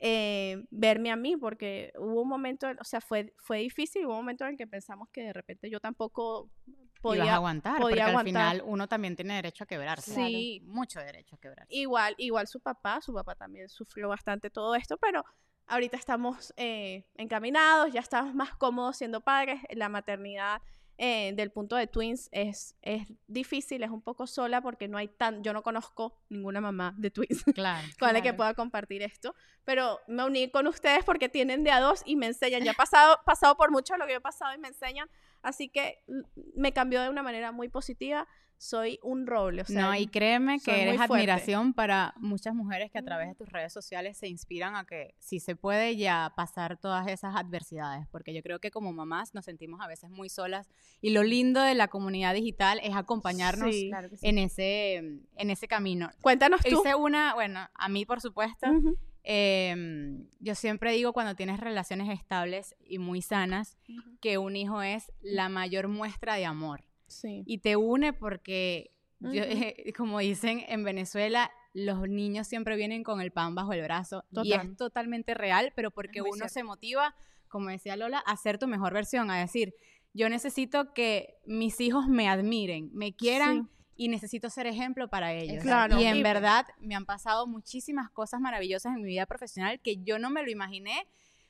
eh, 0.00 0.66
verme 0.70 1.10
a 1.10 1.16
mí, 1.16 1.38
porque 1.38 1.92
hubo 1.98 2.20
un 2.20 2.28
momento, 2.28 2.68
o 2.78 2.84
sea, 2.84 3.00
fue, 3.00 3.34
fue 3.38 3.60
difícil, 3.60 4.04
hubo 4.04 4.12
un 4.12 4.20
momento 4.20 4.44
en 4.44 4.50
el 4.50 4.56
que 4.58 4.66
pensamos 4.66 5.08
que 5.10 5.22
de 5.22 5.32
repente 5.32 5.70
yo 5.70 5.80
tampoco 5.80 6.50
a 6.68 7.00
podía 7.00 7.34
aguantar, 7.36 7.80
podía 7.80 8.04
porque 8.04 8.16
al 8.16 8.24
final 8.24 8.62
uno 8.66 8.86
también 8.86 9.16
tiene 9.16 9.34
derecho 9.34 9.64
a 9.64 9.66
quebrarse. 9.66 10.14
Sí. 10.14 10.60
Mucho 10.66 11.00
derecho 11.00 11.36
a 11.36 11.38
quebrarse. 11.38 11.74
Igual, 11.74 12.14
igual 12.18 12.46
su 12.48 12.60
papá, 12.60 13.00
su 13.00 13.14
papá 13.14 13.34
también 13.34 13.70
sufrió 13.70 14.08
bastante 14.08 14.50
todo 14.50 14.74
esto, 14.74 14.98
pero 14.98 15.24
ahorita 15.68 15.96
estamos 15.96 16.52
eh, 16.56 17.04
encaminados, 17.16 17.92
ya 17.92 18.00
estamos 18.00 18.34
más 18.34 18.54
cómodos 18.56 18.96
siendo 18.96 19.20
padres, 19.20 19.60
la 19.70 19.88
maternidad 19.88 20.60
eh, 21.00 21.32
del 21.36 21.52
punto 21.52 21.76
de 21.76 21.86
twins 21.86 22.28
es, 22.32 22.74
es 22.82 23.02
difícil, 23.28 23.84
es 23.84 23.90
un 23.90 24.02
poco 24.02 24.26
sola 24.26 24.60
porque 24.60 24.88
no 24.88 24.98
hay 24.98 25.06
tan, 25.06 25.44
yo 25.44 25.52
no 25.52 25.62
conozco 25.62 26.18
ninguna 26.28 26.60
mamá 26.60 26.92
de 26.98 27.12
twins 27.12 27.44
Claro. 27.54 27.86
con 28.00 28.08
la 28.08 28.14
que 28.14 28.22
Claro. 28.22 28.36
pueda 28.36 28.54
compartir 28.54 29.02
esto, 29.02 29.34
pero 29.64 30.00
me 30.08 30.24
uní 30.24 30.50
con 30.50 30.66
ustedes 30.66 31.04
porque 31.04 31.28
tienen 31.28 31.62
de 31.62 31.70
a 31.70 31.78
dos 31.78 32.02
y 32.04 32.16
me 32.16 32.26
enseñan, 32.26 32.64
ya 32.64 32.72
he 32.72 32.74
pasado, 32.74 33.20
pasado 33.24 33.56
por 33.56 33.70
mucho 33.70 33.96
lo 33.96 34.06
que 34.06 34.12
yo 34.12 34.18
he 34.18 34.20
pasado 34.20 34.52
y 34.54 34.58
me 34.58 34.68
enseñan, 34.68 35.08
así 35.42 35.68
que 35.68 35.98
mm, 36.08 36.20
me 36.60 36.72
cambió 36.72 37.02
de 37.02 37.08
una 37.08 37.22
manera 37.22 37.52
muy 37.52 37.68
positiva, 37.68 38.26
soy 38.60 38.98
un 39.04 39.28
roble, 39.28 39.62
o 39.62 39.64
sea, 39.64 39.82
no, 39.82 39.94
y 39.94 40.08
créeme 40.08 40.58
soy 40.58 40.74
que 40.74 40.82
eres 40.82 41.00
admiración 41.00 41.72
para 41.72 42.12
muchas 42.16 42.56
mujeres 42.56 42.90
que 42.90 42.98
a 42.98 43.04
través 43.04 43.28
de 43.28 43.36
tus 43.36 43.48
redes 43.50 43.72
sociales 43.72 44.16
se 44.18 44.26
inspiran 44.26 44.74
a 44.74 44.84
que 44.84 45.14
si 45.20 45.38
se 45.38 45.54
puede 45.54 45.96
ya 45.96 46.32
pasar 46.36 46.76
todas 46.76 47.06
esas 47.06 47.36
adversidades, 47.36 48.08
porque 48.10 48.34
yo 48.34 48.42
creo 48.42 48.58
que 48.58 48.72
como 48.72 48.92
mamás 48.92 49.32
nos 49.32 49.44
sentimos 49.44 49.80
a 49.80 49.86
veces 49.86 50.10
muy 50.10 50.28
solas 50.28 50.68
y 51.00 51.10
lo 51.10 51.22
lindo 51.22 51.62
de 51.62 51.76
la 51.76 51.86
comunidad 51.86 52.34
digital 52.34 52.80
es 52.82 52.96
acompañarnos 52.96 53.72
Sí. 53.72 53.90
Claro 53.90 54.08
sí. 54.08 54.16
en 54.22 54.38
ese 54.38 54.94
en 54.96 55.50
ese 55.50 55.68
camino. 55.68 56.10
cuéntanos 56.20 56.60
tú. 56.62 56.80
Hice 56.80 56.96
una, 56.96 57.34
bueno, 57.34 57.60
a 57.72 57.88
mí 57.88 58.04
por 58.06 58.20
supuesto, 58.20 58.66
Ujú. 58.68 58.96
Em, 59.32 60.26
yo 60.40 60.54
siempre 60.54 60.92
digo 60.92 61.12
cuando 61.12 61.36
tienes 61.36 61.60
relaciones 61.60 62.08
estables 62.18 62.74
y 62.80 62.98
muy 62.98 63.20
sanas 63.20 63.76
que 64.22 64.38
un 64.38 64.56
hijo 64.56 64.80
es 64.80 65.12
la 65.20 65.50
mayor 65.50 65.88
muestra 65.88 66.36
de 66.36 66.46
amor 66.46 66.82
Sí. 67.08 67.42
y 67.46 67.58
te 67.58 67.76
une 67.76 68.14
porque, 68.14 68.90
yo- 69.20 69.42
como 69.96 70.18
dicen 70.20 70.64
en 70.68 70.82
Venezuela, 70.82 71.50
los 71.74 72.08
niños 72.08 72.46
siempre 72.46 72.76
vienen 72.76 73.02
con 73.04 73.20
el 73.20 73.30
pan 73.30 73.54
bajo 73.54 73.74
el 73.74 73.82
brazo 73.82 74.24
y 74.42 74.52
es 74.54 74.76
totalmente 74.78 75.34
real, 75.34 75.72
pero 75.76 75.90
porque 75.90 76.22
uno 76.22 76.32
cierto. 76.32 76.48
se 76.54 76.62
motiva, 76.64 77.14
como 77.48 77.68
decía 77.68 77.96
Lola, 77.96 78.18
a 78.20 78.34
ser 78.38 78.58
tu 78.58 78.66
mejor 78.66 78.94
versión, 78.94 79.30
a 79.30 79.38
decir, 79.38 79.74
yo 80.14 80.30
necesito 80.30 80.94
que 80.94 81.34
mis 81.44 81.80
hijos 81.80 82.08
me 82.08 82.28
admiren, 82.28 82.90
me 82.94 83.14
quieran. 83.14 83.64
Sí. 83.68 83.74
Y 84.00 84.08
necesito 84.08 84.48
ser 84.48 84.66
ejemplo 84.68 85.08
para 85.08 85.32
ellos. 85.32 85.62
Claro. 85.62 85.98
Y 86.00 86.04
en 86.04 86.22
verdad 86.22 86.64
me 86.78 86.94
han 86.94 87.04
pasado 87.04 87.46
muchísimas 87.48 88.10
cosas 88.10 88.40
maravillosas 88.40 88.94
en 88.94 89.02
mi 89.02 89.08
vida 89.08 89.26
profesional 89.26 89.80
que 89.80 89.96
yo 90.04 90.18
no 90.20 90.30
me 90.30 90.42
lo 90.44 90.50
imaginé, 90.50 91.06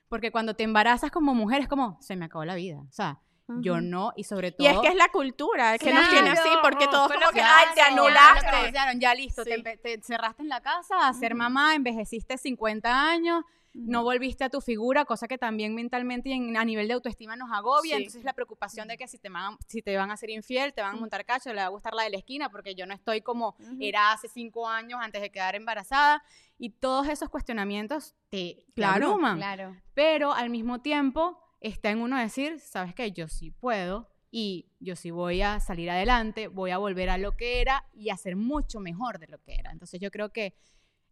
porque 0.09 0.33
cuando 0.33 0.55
te 0.55 0.63
embarazas 0.65 1.11
como 1.11 1.35
mujer 1.35 1.61
es 1.61 1.69
como, 1.69 1.99
se 2.01 2.17
me 2.17 2.25
acabó 2.25 2.45
la 2.47 2.55
vida. 2.55 2.81
O 2.81 2.91
sea, 2.93 3.21
yo 3.61 3.81
no, 3.81 4.13
y 4.17 4.25
sobre 4.25 4.53
todo... 4.53 4.67
Y 4.67 4.71
es 4.71 4.79
que 4.81 4.89
es 4.89 4.95
la 4.95 5.09
cultura 5.09 5.79
que 5.79 5.91
nos 5.93 6.09
tiene 6.11 6.31
así, 6.31 6.43
Claro, 6.43 6.61
porque 6.63 6.87
todos 6.87 7.11
como 7.13 7.31
que, 7.33 7.41
ay, 7.41 7.67
te 7.75 7.81
anulaste. 7.81 8.73
Ya, 8.99 9.15
listo, 9.15 9.43
te 9.45 9.55
Sí. 9.55 9.63
empe- 9.63 9.81
te, 9.81 10.03
cerraste 10.03 10.43
en 10.43 10.49
la 10.51 10.61
casa 10.61 11.09
a 11.09 11.13
ser 11.15 11.35
mamá, 11.35 11.75
envejeciste 11.75 12.37
50 12.37 13.11
años, 13.11 13.45
no 13.75 14.03
volviste 14.03 14.45
a 14.45 14.49
tu 14.51 14.61
figura, 14.61 15.05
cosa 15.05 15.29
que 15.29 15.39
también 15.39 15.75
mentalmente 15.75 16.31
y 16.31 16.33
en- 16.33 16.57
a 16.57 16.64
nivel 16.64 16.89
de 16.89 16.95
autoestima 16.95 17.37
nos 17.37 17.51
agobia. 17.53 17.97
Sí. 17.97 18.03
Entonces 18.03 18.25
la 18.25 18.33
preocupación 18.33 18.89
de 18.89 18.97
que 18.97 19.07
si 19.07 19.19
te, 19.19 19.29
van, 19.29 19.57
si 19.66 19.83
te 19.83 19.97
van 19.97 20.11
a 20.11 20.16
ser 20.16 20.31
infiel, 20.31 20.73
te 20.75 20.83
van 20.83 20.97
a 20.97 20.99
montar 20.99 21.25
cacho, 21.25 21.51
le 21.53 21.61
va 21.61 21.66
a 21.66 21.71
gustar 21.71 21.95
la 21.95 22.03
de 22.05 22.11
la 22.11 22.16
esquina, 22.19 22.51
porque 22.51 22.75
yo 22.75 22.87
no 22.87 22.95
estoy 22.95 23.21
como 23.21 23.57
era 23.81 24.12
hace 24.12 24.29
cinco 24.29 24.66
años 24.69 24.99
antes 25.03 25.21
de 25.23 25.31
quedar 25.31 25.55
embarazada. 25.55 26.23
Y 26.59 26.71
todos 26.71 27.07
esos 27.09 27.29
cuestionamientos 27.29 28.16
te, 28.31 28.64
Claro. 28.75 29.16
Claro. 29.37 29.77
Pero 29.95 30.33
al 30.33 30.51
mismo 30.51 30.81
tiempo 30.81 31.39
está 31.61 31.91
en 31.91 32.01
uno 32.01 32.19
decir, 32.19 32.59
¿sabes 32.61 32.95
qué? 32.95 33.12
Yo 33.12 33.29
sí 33.29 33.51
puedo 33.53 34.09
y 34.31 34.66
yo 34.81 34.95
sí 34.97 35.11
voy 35.11 35.41
a 35.43 35.59
salir 35.61 35.89
adelante, 35.91 36.49
voy 36.49 36.71
a 36.71 36.79
volver 36.79 37.11
a 37.11 37.16
lo 37.19 37.37
que 37.37 37.61
era 37.61 37.85
y 37.95 38.11
a 38.11 38.16
ser 38.16 38.37
mucho 38.37 38.81
mejor 38.81 39.19
de 39.19 39.27
lo 39.29 39.41
que 39.43 39.55
era. 39.55 39.71
Entonces 39.71 40.01
yo 40.01 40.11
creo 40.11 40.33
que 40.33 40.55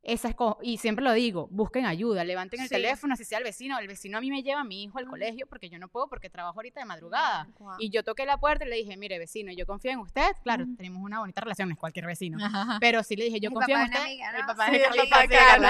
esa 0.09 0.28
es, 0.28 0.34
co- 0.36 0.59
y 0.62 0.78
siempre 0.78 1.04
lo 1.04 1.12
digo, 1.12 1.48
busquen 1.50 1.84
ayuda, 1.84 2.22
levanten 2.24 2.61
el 2.61 2.68
Sí. 2.68 2.74
teléfono, 2.74 3.14
así 3.14 3.24
sea 3.24 3.38
el 3.38 3.44
vecino, 3.44 3.76
el 3.78 3.88
vecino 3.88 4.18
a 4.18 4.20
mí 4.20 4.30
me 4.30 4.42
lleva 4.44 4.61
a 4.61 4.64
mi 4.64 4.84
hijo 4.84 4.98
al 4.98 5.07
colegio 5.07 5.46
porque 5.48 5.68
yo 5.68 5.78
no 5.80 5.88
puedo 5.88 6.09
porque 6.09 6.30
trabajo 6.30 6.59
ahorita 6.61 6.78
de 6.80 6.86
madrugada. 6.86 7.48
Y 7.80 7.90
yo 7.90 8.04
toqué 8.04 8.24
la 8.24 8.38
puerta 8.38 8.64
y 8.64 8.68
le 8.68 8.76
dije, 8.76 8.96
mire 8.96 9.18
vecino, 9.18 9.52
yo 9.52 9.66
confío 9.66 9.90
en 9.90 9.98
usted, 9.98 10.28
claro, 10.44 10.64
tenemos 10.76 11.02
una 11.02 11.18
bonita 11.18 11.40
relación, 11.40 11.68
no 11.68 11.72
es 11.74 11.78
cualquier 11.80 12.07
vecino, 12.07 12.38
Ajá. 12.40 12.78
pero 12.80 13.02
sí 13.02 13.16
le 13.16 13.24
dije, 13.24 13.40
yo 13.40 13.48
El 13.48 13.54
confío 13.54 13.76
en 13.76 13.82
usted, 13.82 14.00
amiga, 14.00 14.30
el 14.30 14.40
¿no? 14.40 14.46
papá 14.46 14.66
Sí, 14.66 14.72
de 14.72 14.76
el 14.78 15.09
papá 15.09 15.22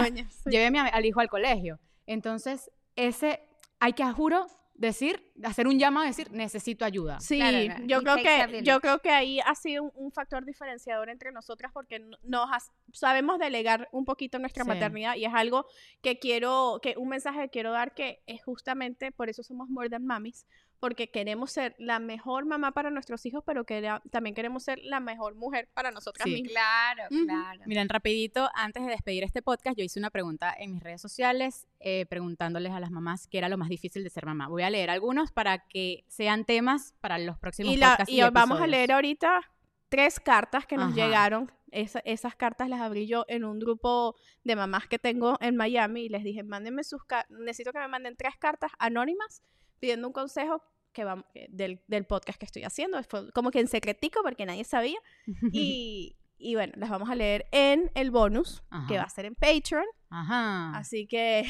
sí, 0.05 0.25
sí. 0.45 0.51
llevé 0.51 0.79
al 0.79 1.05
hijo 1.07 1.21
al 1.21 1.29
colegio. 1.29 1.79
Entonces, 2.07 2.71
ese, 2.95 3.41
hay 3.81 3.95
que, 3.95 4.05
juro, 4.13 4.47
decir, 4.79 5.33
hacer 5.43 5.67
un 5.67 5.79
llamado, 5.79 6.07
decir, 6.07 6.31
necesito 6.33 6.85
ayuda. 6.85 7.19
Sí, 7.21 7.39
Claro, 7.39 7.59
yo 7.87 7.99
It 7.99 8.03
creo 8.05 8.17
que 8.17 8.63
yo 8.63 8.81
creo 8.81 8.99
que 9.01 9.11
ahí 9.11 9.41
ha 9.41 9.55
sido 9.55 9.85
un, 9.85 9.91
un 9.95 10.13
factor 10.13 10.45
diferenciador 10.45 11.09
entre 11.09 11.33
nosotras 11.33 11.73
porque 11.73 12.01
nos 12.23 12.49
has- 12.53 12.71
sabemos 12.93 13.39
delegar 13.39 13.89
un 13.93 14.05
poquito 14.05 14.39
nuestra 14.39 14.65
Sí. 14.65 14.69
maternidad 14.69 15.17
y 15.17 15.25
es 15.25 15.33
algo 15.35 15.67
que 16.03 16.19
quiero 16.19 16.79
que 16.83 16.95
un 16.99 17.09
mensaje 17.09 17.41
que 17.43 17.49
quiero 17.51 17.73
dar 17.73 17.95
que 17.95 18.23
es 18.27 18.43
justamente 18.45 19.13
por 19.13 19.29
eso 19.31 19.43
somos 19.43 19.69
More 19.69 19.89
Than 19.89 20.05
Mamis 20.05 20.47
porque 20.81 21.11
queremos 21.11 21.51
ser 21.53 21.75
la 21.79 21.99
mejor 21.99 22.45
mamá 22.45 22.73
para 22.73 22.91
nuestros 22.91 23.25
hijos, 23.27 23.43
pero 23.47 23.65
que 23.65 23.89
también 24.11 24.35
queremos 24.35 24.63
ser 24.63 24.79
la 24.83 25.01
mejor 25.01 25.35
mujer 25.35 25.69
para 25.75 25.91
nosotras 25.91 26.25
Sí. 26.25 26.33
mismas. 26.43 26.53
Claro, 26.53 27.03
claro. 27.25 27.61
Miren, 27.67 27.89
rapidito, 27.89 28.49
antes 28.55 28.85
de 28.85 28.91
despedir 28.91 29.25
este 29.25 29.43
podcast, 29.43 29.77
yo 29.79 29.85
hice 29.85 29.99
una 29.99 30.11
pregunta 30.11 30.55
en 30.59 30.73
mis 30.73 30.83
redes 30.83 31.01
sociales 31.01 31.67
eh, 31.81 32.07
preguntándoles 32.07 32.73
a 32.73 32.81
las 32.81 32.91
mamás 32.91 33.27
qué 33.29 33.39
era 33.39 33.49
lo 33.49 33.57
más 33.59 33.69
difícil 33.69 34.05
de 34.05 34.11
ser 34.11 34.27
mamá. 34.27 34.49
Voy 34.49 34.63
a 34.63 34.71
leer 34.71 34.91
algunos 34.91 35.33
para 35.33 35.59
que 35.67 36.05
sean 36.09 36.45
temas 36.45 36.95
para 37.01 37.19
los 37.19 37.39
próximos 37.39 37.73
Y, 37.73 37.77
la, 37.77 37.91
podcasts 37.91 38.13
y 38.13 38.21
vamos 38.31 38.61
a 38.61 38.67
leer 38.67 38.93
ahorita 38.93 39.41
tres 39.89 40.19
cartas 40.21 40.67
que 40.67 40.77
nos 40.77 40.93
Ajá. 40.93 40.95
llegaron. 40.97 41.53
Esa- 41.73 42.01
esas 42.05 42.37
cartas 42.37 42.69
las 42.69 42.81
abrí 42.81 43.07
yo 43.07 43.25
en 43.29 43.45
un 43.45 43.59
grupo 43.59 44.15
de 44.45 44.57
mamás 44.57 44.87
que 44.89 44.99
tengo 44.99 45.37
en 45.41 45.57
Miami 45.57 46.03
y 46.03 46.09
les 46.09 46.23
dije, 46.23 46.43
mándenme 46.43 46.85
sus 46.85 47.05
cartas, 47.05 47.31
necesito 47.39 47.73
que 47.73 47.79
me 47.81 47.89
manden 47.89 48.17
tres 48.17 48.37
cartas 48.37 48.71
anónimas 48.79 49.43
pidiendo 49.81 50.07
un 50.07 50.13
consejo 50.13 50.63
que 50.93 51.05
va, 51.05 51.27
eh, 51.35 51.47
del, 51.51 51.83
del 51.89 52.07
podcast 52.07 52.39
que 52.39 52.47
estoy 52.47 52.65
haciendo. 52.65 53.03
Fue 53.05 53.31
como 53.33 53.51
que 53.51 53.61
en 53.61 53.69
secretico 53.69 54.21
porque 54.23 54.47
nadie 54.47 54.65
sabía. 54.65 54.99
Y, 55.53 56.17
y 56.39 56.55
bueno, 56.55 56.73
las 56.77 56.91
vamos 56.91 57.09
a 57.11 57.15
leer 57.15 57.47
en 57.51 57.91
el 57.95 58.11
bonus, 58.11 58.63
que 58.89 58.99
va 58.99 59.05
a 59.05 59.09
ser 59.11 59.25
en 59.25 59.35
Patreon. 59.35 59.85
Ajá. 60.11 60.77
Así 60.77 61.07
que, 61.07 61.41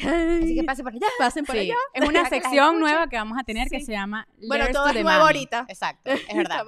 Así 0.41 0.55
que 0.55 0.63
pase 0.65 0.81
por 0.83 0.93
allá. 0.93 1.07
pasen 1.19 1.45
por 1.45 1.55
Sí, 1.55 1.61
allá. 1.61 1.75
Es 1.93 2.07
una 2.07 2.25
sección 2.29 2.79
nueva 2.79 3.07
que 3.09 3.17
vamos 3.17 3.37
a 3.37 3.43
tener 3.43 3.67
que 3.69 3.81
se 3.81 3.91
llama 3.91 4.27
Bueno, 4.47 4.65
Letters 4.65 4.73
todo 4.73 4.91
to 4.91 4.97
es 4.97 5.03
nuevo 5.03 5.23
ahorita. 5.23 5.65
Exacto, 5.67 6.11
es 6.11 6.35
verdad. 6.35 6.65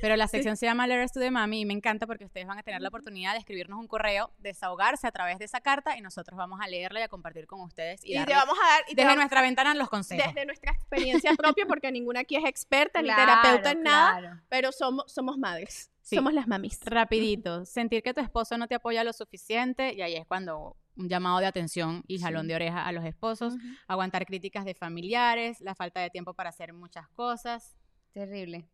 Pero 0.00 0.16
la 0.16 0.28
sección 0.28 0.56
se 0.56 0.66
llama 0.66 0.86
Letters 0.86 1.12
to 1.12 1.20
the 1.20 1.30
Mami 1.30 1.60
y 1.60 1.64
me 1.64 1.72
encanta 1.74 2.06
porque 2.06 2.24
ustedes 2.24 2.46
van 2.46 2.58
a 2.58 2.62
tener 2.62 2.80
la 2.80 2.88
oportunidad 2.88 3.32
de 3.32 3.38
escribirnos 3.38 3.78
un 3.78 3.86
correo, 3.86 4.32
desahogarse 4.38 5.06
a 5.06 5.12
través 5.12 5.38
de 5.38 5.44
esa 5.44 5.60
carta 5.60 5.96
y 5.96 6.00
nosotros 6.00 6.36
vamos 6.36 6.60
a 6.62 6.66
leerla 6.68 7.00
y 7.00 7.02
a 7.02 7.08
compartir 7.08 7.46
con 7.46 7.60
ustedes 7.60 8.04
y, 8.04 8.16
Y 8.18 8.24
te 8.24 8.32
vamos 8.34 8.56
a 8.62 8.68
dar... 8.68 8.82
y 8.88 8.94
desde 8.94 9.04
vamos- 9.06 9.16
nuestra 9.18 9.42
ventana 9.42 9.74
los 9.74 9.88
consejos. 9.88 10.24
desde 10.34 10.46
nuestra 10.46 10.72
experiencia 10.72 11.32
propia, 11.34 11.66
porque 11.66 11.90
ninguna 11.92 12.20
aquí 12.20 12.36
es 12.36 12.44
experta 12.44 13.00
ni 13.02 13.08
Claro, 13.08 13.22
terapeuta 13.42 13.70
en 13.72 13.82
nada, 13.82 14.18
claro. 14.18 14.40
pero 14.48 14.72
somos, 14.72 15.04
somos 15.12 15.38
madres. 15.38 15.90
Sí. 16.02 16.16
Somos 16.16 16.32
las 16.32 16.46
mamis. 16.48 16.78
Rapidito, 16.84 17.64
sentir 17.66 18.02
que 18.02 18.14
tu 18.14 18.20
esposo 18.22 18.56
no 18.56 18.66
te 18.66 18.74
apoya 18.74 19.04
lo 19.04 19.12
suficiente 19.12 19.92
y 19.92 20.00
ahí 20.00 20.14
es 20.16 20.26
cuando 20.26 20.76
un 20.96 21.08
llamado 21.08 21.38
de 21.38 21.46
atención 21.46 22.02
y 22.08 22.18
jalón 22.18 22.48
de 22.48 22.54
oreja 22.54 22.84
a 22.86 22.90
los 22.92 23.04
esposos, 23.04 23.54
aguantar 23.86 24.24
críticas 24.26 24.64
de 24.64 24.74
familiares, 24.74 25.60
la 25.60 25.74
falta 25.74 26.00
de 26.00 26.10
tiempo 26.10 26.34
para 26.34 26.48
hacer 26.48 26.72
muchas 26.72 27.08
cosas. 27.10 27.76
Terrible. 28.12 28.64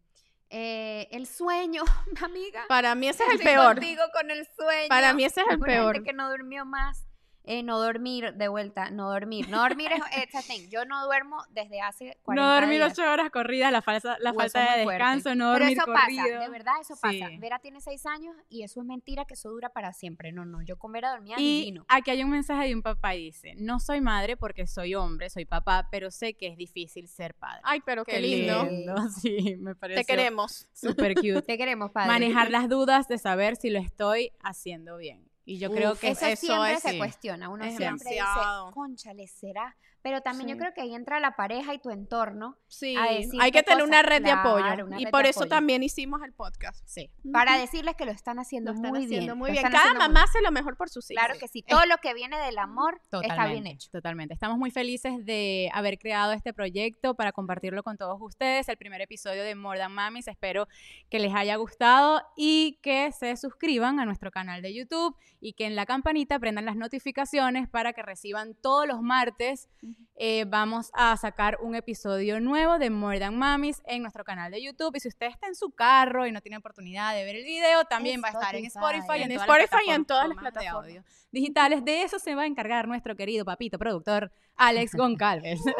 Eh, 0.56 1.08
el 1.10 1.26
sueño, 1.26 1.82
amiga. 2.24 2.64
Para 2.68 2.94
mí 2.94 3.08
ese 3.08 3.24
es 3.24 3.28
el 3.30 3.36
Estoy 3.40 3.52
peor. 3.54 3.74
contigo 3.74 4.02
con 4.12 4.30
el 4.30 4.46
sueño. 4.56 4.88
Para 4.88 5.12
mí 5.12 5.24
ese 5.24 5.40
es 5.40 5.48
el 5.48 5.56
Una 5.56 5.66
peor. 5.66 5.94
gente 5.96 6.10
que 6.10 6.16
no 6.16 6.30
durmió 6.30 6.64
más. 6.64 7.04
Eh, 7.46 7.62
no 7.62 7.78
dormir, 7.78 8.32
de 8.34 8.48
vuelta, 8.48 8.90
no 8.90 9.10
dormir. 9.10 9.50
No 9.50 9.60
dormir 9.60 9.90
es 9.92 10.00
it's 10.24 10.34
a 10.34 10.40
thing. 10.42 10.66
Yo 10.70 10.86
no 10.86 11.04
duermo 11.04 11.36
desde 11.50 11.80
hace 11.82 12.16
40 12.22 12.42
No 12.42 12.54
dormir 12.54 12.78
días. 12.78 12.92
ocho 12.98 13.02
horas 13.10 13.30
corridas, 13.30 13.70
la, 13.70 13.82
falsa, 13.82 14.16
la 14.20 14.30
eso 14.30 14.38
falta 14.38 14.60
de 14.76 14.84
fuerte. 14.84 14.92
descanso, 14.92 15.34
no 15.34 15.52
Pero 15.52 15.64
dormir 15.66 15.78
eso 15.78 15.84
corrido. 15.86 16.22
pasa, 16.24 16.38
de 16.40 16.48
verdad 16.48 16.72
eso 16.80 16.94
pasa. 16.96 17.28
Sí. 17.28 17.36
Vera 17.38 17.58
tiene 17.58 17.80
seis 17.82 18.06
años 18.06 18.34
y 18.48 18.62
eso 18.62 18.80
es 18.80 18.86
mentira 18.86 19.26
que 19.26 19.34
eso 19.34 19.50
dura 19.50 19.68
para 19.68 19.92
siempre. 19.92 20.32
No, 20.32 20.46
no, 20.46 20.62
yo 20.62 20.78
con 20.78 20.90
Vera 20.92 21.10
dormía 21.10 21.36
Y 21.38 21.58
divino. 21.60 21.84
aquí 21.88 22.10
hay 22.12 22.22
un 22.24 22.30
mensaje 22.30 22.68
de 22.68 22.74
un 22.74 22.80
papá 22.82 23.14
y 23.14 23.24
dice, 23.24 23.54
no 23.58 23.78
soy 23.78 24.00
madre 24.00 24.38
porque 24.38 24.66
soy 24.66 24.94
hombre, 24.94 25.28
soy 25.28 25.44
papá, 25.44 25.88
pero 25.90 26.10
sé 26.10 26.34
que 26.34 26.46
es 26.48 26.56
difícil 26.56 27.08
ser 27.08 27.34
padre. 27.34 27.60
Ay, 27.64 27.82
pero 27.84 28.04
qué, 28.06 28.20
lindo. 28.20 28.66
Sí, 29.20 29.56
me 29.58 29.74
parece 29.74 30.00
Te 30.00 30.06
queremos. 30.06 30.66
súper 30.72 31.14
cute. 31.14 31.42
Te 31.42 31.58
queremos, 31.58 31.90
padre. 31.90 32.08
Manejar 32.08 32.50
las 32.50 32.70
dudas 32.70 33.06
de 33.06 33.18
saber 33.18 33.56
si 33.56 33.68
lo 33.68 33.78
estoy 33.80 34.32
haciendo 34.42 34.96
bien. 34.96 35.28
Y 35.44 35.58
yo 35.58 35.70
creo 35.70 35.92
Uf, 35.92 36.00
que 36.00 36.08
eso, 36.10 36.26
eso 36.26 36.46
siempre 36.46 36.72
es, 36.74 36.82
se 36.82 36.90
sí. 36.90 36.98
cuestiona. 36.98 37.48
Uno 37.48 37.64
Es 37.64 37.76
siempre 37.76 38.10
demasiado. 38.12 38.66
dice, 38.66 38.74
conchale, 38.74 39.26
¿será? 39.28 39.76
Pero 40.00 40.20
también 40.20 40.48
yo 40.50 40.54
Sí. 40.54 40.58
creo 40.60 40.74
que 40.74 40.82
ahí 40.82 40.94
entra 40.94 41.18
la 41.18 41.34
pareja 41.34 41.72
y 41.72 41.78
tu 41.78 41.88
entorno 41.88 42.58
Sí, 42.68 42.94
a 42.94 43.04
hay 43.04 43.50
que 43.52 43.62
tener 43.62 43.82
una 43.84 44.02
cosas. 44.02 44.06
red 44.10 44.22
de 44.22 44.30
apoyo. 44.32 44.84
una 44.84 45.00
Y 45.00 45.06
por 45.06 45.24
eso 45.24 45.40
apoyo. 45.40 45.48
también 45.48 45.82
hicimos 45.82 46.20
el 46.22 46.34
podcast. 46.34 46.82
sí. 46.86 47.10
para 47.32 47.56
decirles 47.58 47.94
que 47.96 48.04
lo 48.04 48.12
están 48.12 48.36
Lo 48.36 48.42
haciendo 48.42 48.72
están 48.72 48.90
muy 48.90 49.04
haciendo 49.06 49.26
bien. 49.32 49.38
muy 49.38 49.48
lo 49.48 49.52
bien. 49.52 49.64
están 49.64 49.72
Cada 49.72 49.84
haciendo 49.84 50.04
muy 50.04 50.08
mamá 50.14 50.24
hace 50.24 50.42
lo 50.42 50.52
mejor 50.52 50.76
por 50.76 50.90
sus 50.90 51.10
hijos. 51.10 51.24
Claro 51.24 51.38
que 51.40 51.48
sí. 51.48 51.62
Todo 51.62 51.86
lo 51.86 51.96
que 51.98 52.12
viene 52.12 52.38
del 52.38 52.58
amor 52.58 53.00
Totalmente, 53.10 53.28
está 53.34 53.46
bien 53.46 53.66
hecho. 53.66 53.90
Totalmente. 53.90 54.34
Estamos 54.34 54.58
muy 54.58 54.70
felices 54.70 55.24
de 55.24 55.70
haber 55.72 55.98
creado 55.98 56.32
este 56.32 56.52
proyecto 56.52 57.14
para 57.14 57.32
compartirlo 57.32 57.82
con 57.82 57.96
todos 57.96 58.18
ustedes. 58.20 58.68
El 58.68 58.76
primer 58.76 59.00
episodio 59.00 59.42
de 59.42 59.54
More 59.54 59.78
Than 59.78 59.92
Mamis. 59.92 60.28
Espero 60.28 60.68
que 61.08 61.18
les 61.18 61.34
haya 61.34 61.56
gustado 61.56 62.22
y 62.36 62.78
que 62.82 63.10
se 63.12 63.36
suscriban 63.38 64.00
a 64.00 64.04
nuestro 64.04 64.30
canal 64.30 64.60
de 64.60 64.74
YouTube 64.74 65.16
y 65.44 65.52
que 65.52 65.66
en 65.66 65.76
la 65.76 65.84
campanita 65.84 66.38
prendan 66.38 66.64
las 66.64 66.74
notificaciones 66.74 67.68
para 67.68 67.92
que 67.92 68.02
reciban 68.02 68.54
todos 68.54 68.88
los 68.88 69.02
martes. 69.02 69.68
eh, 70.16 70.46
vamos 70.46 70.90
a 70.94 71.14
sacar 71.18 71.58
un 71.60 71.74
episodio 71.74 72.40
nuevo 72.40 72.78
de 72.78 72.88
More 72.88 73.18
Than 73.18 73.36
Mamis 73.36 73.82
en 73.84 74.00
nuestro 74.00 74.24
canal 74.24 74.50
de 74.50 74.62
YouTube. 74.62 74.96
Y 74.96 75.00
si 75.00 75.08
usted 75.08 75.26
está 75.26 75.46
en 75.46 75.54
su 75.54 75.72
carro 75.72 76.26
y 76.26 76.32
no 76.32 76.40
tiene 76.40 76.56
oportunidad 76.56 77.14
de 77.14 77.24
ver 77.24 77.36
el 77.36 77.44
video, 77.44 77.84
también 77.84 78.22
va 78.24 78.28
a 78.28 78.30
estar 78.30 78.56
en 78.56 78.64
Spotify. 78.64 79.22
En, 79.22 79.32
En 79.32 79.32
Spotify 79.32 79.82
y 79.86 79.90
en 79.90 80.06
todas 80.06 80.28
las 80.28 80.38
plataformas 80.38 80.86
de 80.86 80.98
audio 80.98 81.04
digitales. 81.30 81.84
De 81.84 82.04
eso 82.04 82.18
se 82.18 82.34
va 82.34 82.44
a 82.44 82.46
encargar 82.46 82.88
nuestro 82.88 83.14
querido 83.14 83.44
papito 83.44 83.78
productor 83.78 84.32
Alex 84.56 84.92
Goncalves. 84.96 85.60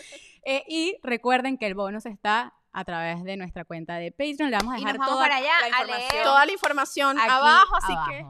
Eh, 0.44 0.64
y 0.68 0.96
recuerden 1.02 1.58
que 1.58 1.66
el 1.66 1.74
bonus 1.74 2.06
está 2.06 2.54
a 2.72 2.84
través 2.84 3.24
de 3.24 3.36
nuestra 3.36 3.64
cuenta 3.64 3.96
de 3.96 4.10
Patreon. 4.12 4.50
Le 4.50 4.56
vamos 4.56 4.74
a 4.74 4.78
Y 4.78 4.80
dejar 4.80 4.96
nos 4.98 5.06
vamos 5.06 5.14
toda 5.14 5.24
para 5.28 5.36
allá 5.36 5.50
la 5.60 5.64
a 5.64 5.68
información 5.68 5.98
leer 6.12 6.22
Toda 6.24 6.46
la 6.46 6.52
información 6.52 7.18
aquí 7.18 7.28
abajo, 7.30 7.76
así 7.76 7.92
que 8.08 8.26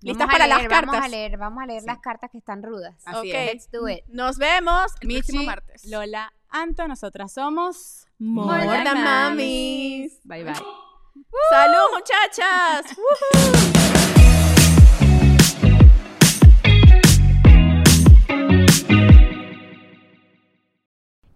listas 0.00 0.26
para 0.28 0.46
las 0.46 0.58
leer, 0.58 0.70
Vamos 0.70 0.88
a 0.88 0.92
cartas. 0.92 1.10
leer, 1.10 1.36
vamos 1.38 1.62
a 1.62 1.66
leer 1.66 1.82
las 1.84 1.98
cartas 1.98 2.30
que 2.30 2.38
están 2.38 2.62
rudas. 2.62 2.94
Así 3.04 3.18
Ok. 3.30 3.34
es. 3.34 3.52
Let's 3.54 3.70
do 3.70 3.88
it. 3.88 4.04
nos 4.08 4.38
vemos 4.38 4.92
el 5.00 5.08
próximo 5.08 5.38
Michi, 5.40 5.46
martes. 5.46 5.84
Lola, 5.86 6.32
Anto, 6.50 6.86
nosotras 6.86 7.32
somos 7.32 8.06
More 8.18 8.64
More 8.64 8.66
than 8.66 8.84
Than 8.84 9.04
Mamis. 9.04 10.20
Bye 10.24 10.44
bye. 10.44 10.54
¡Salud, 11.50 11.90
muchachas! 11.94 12.96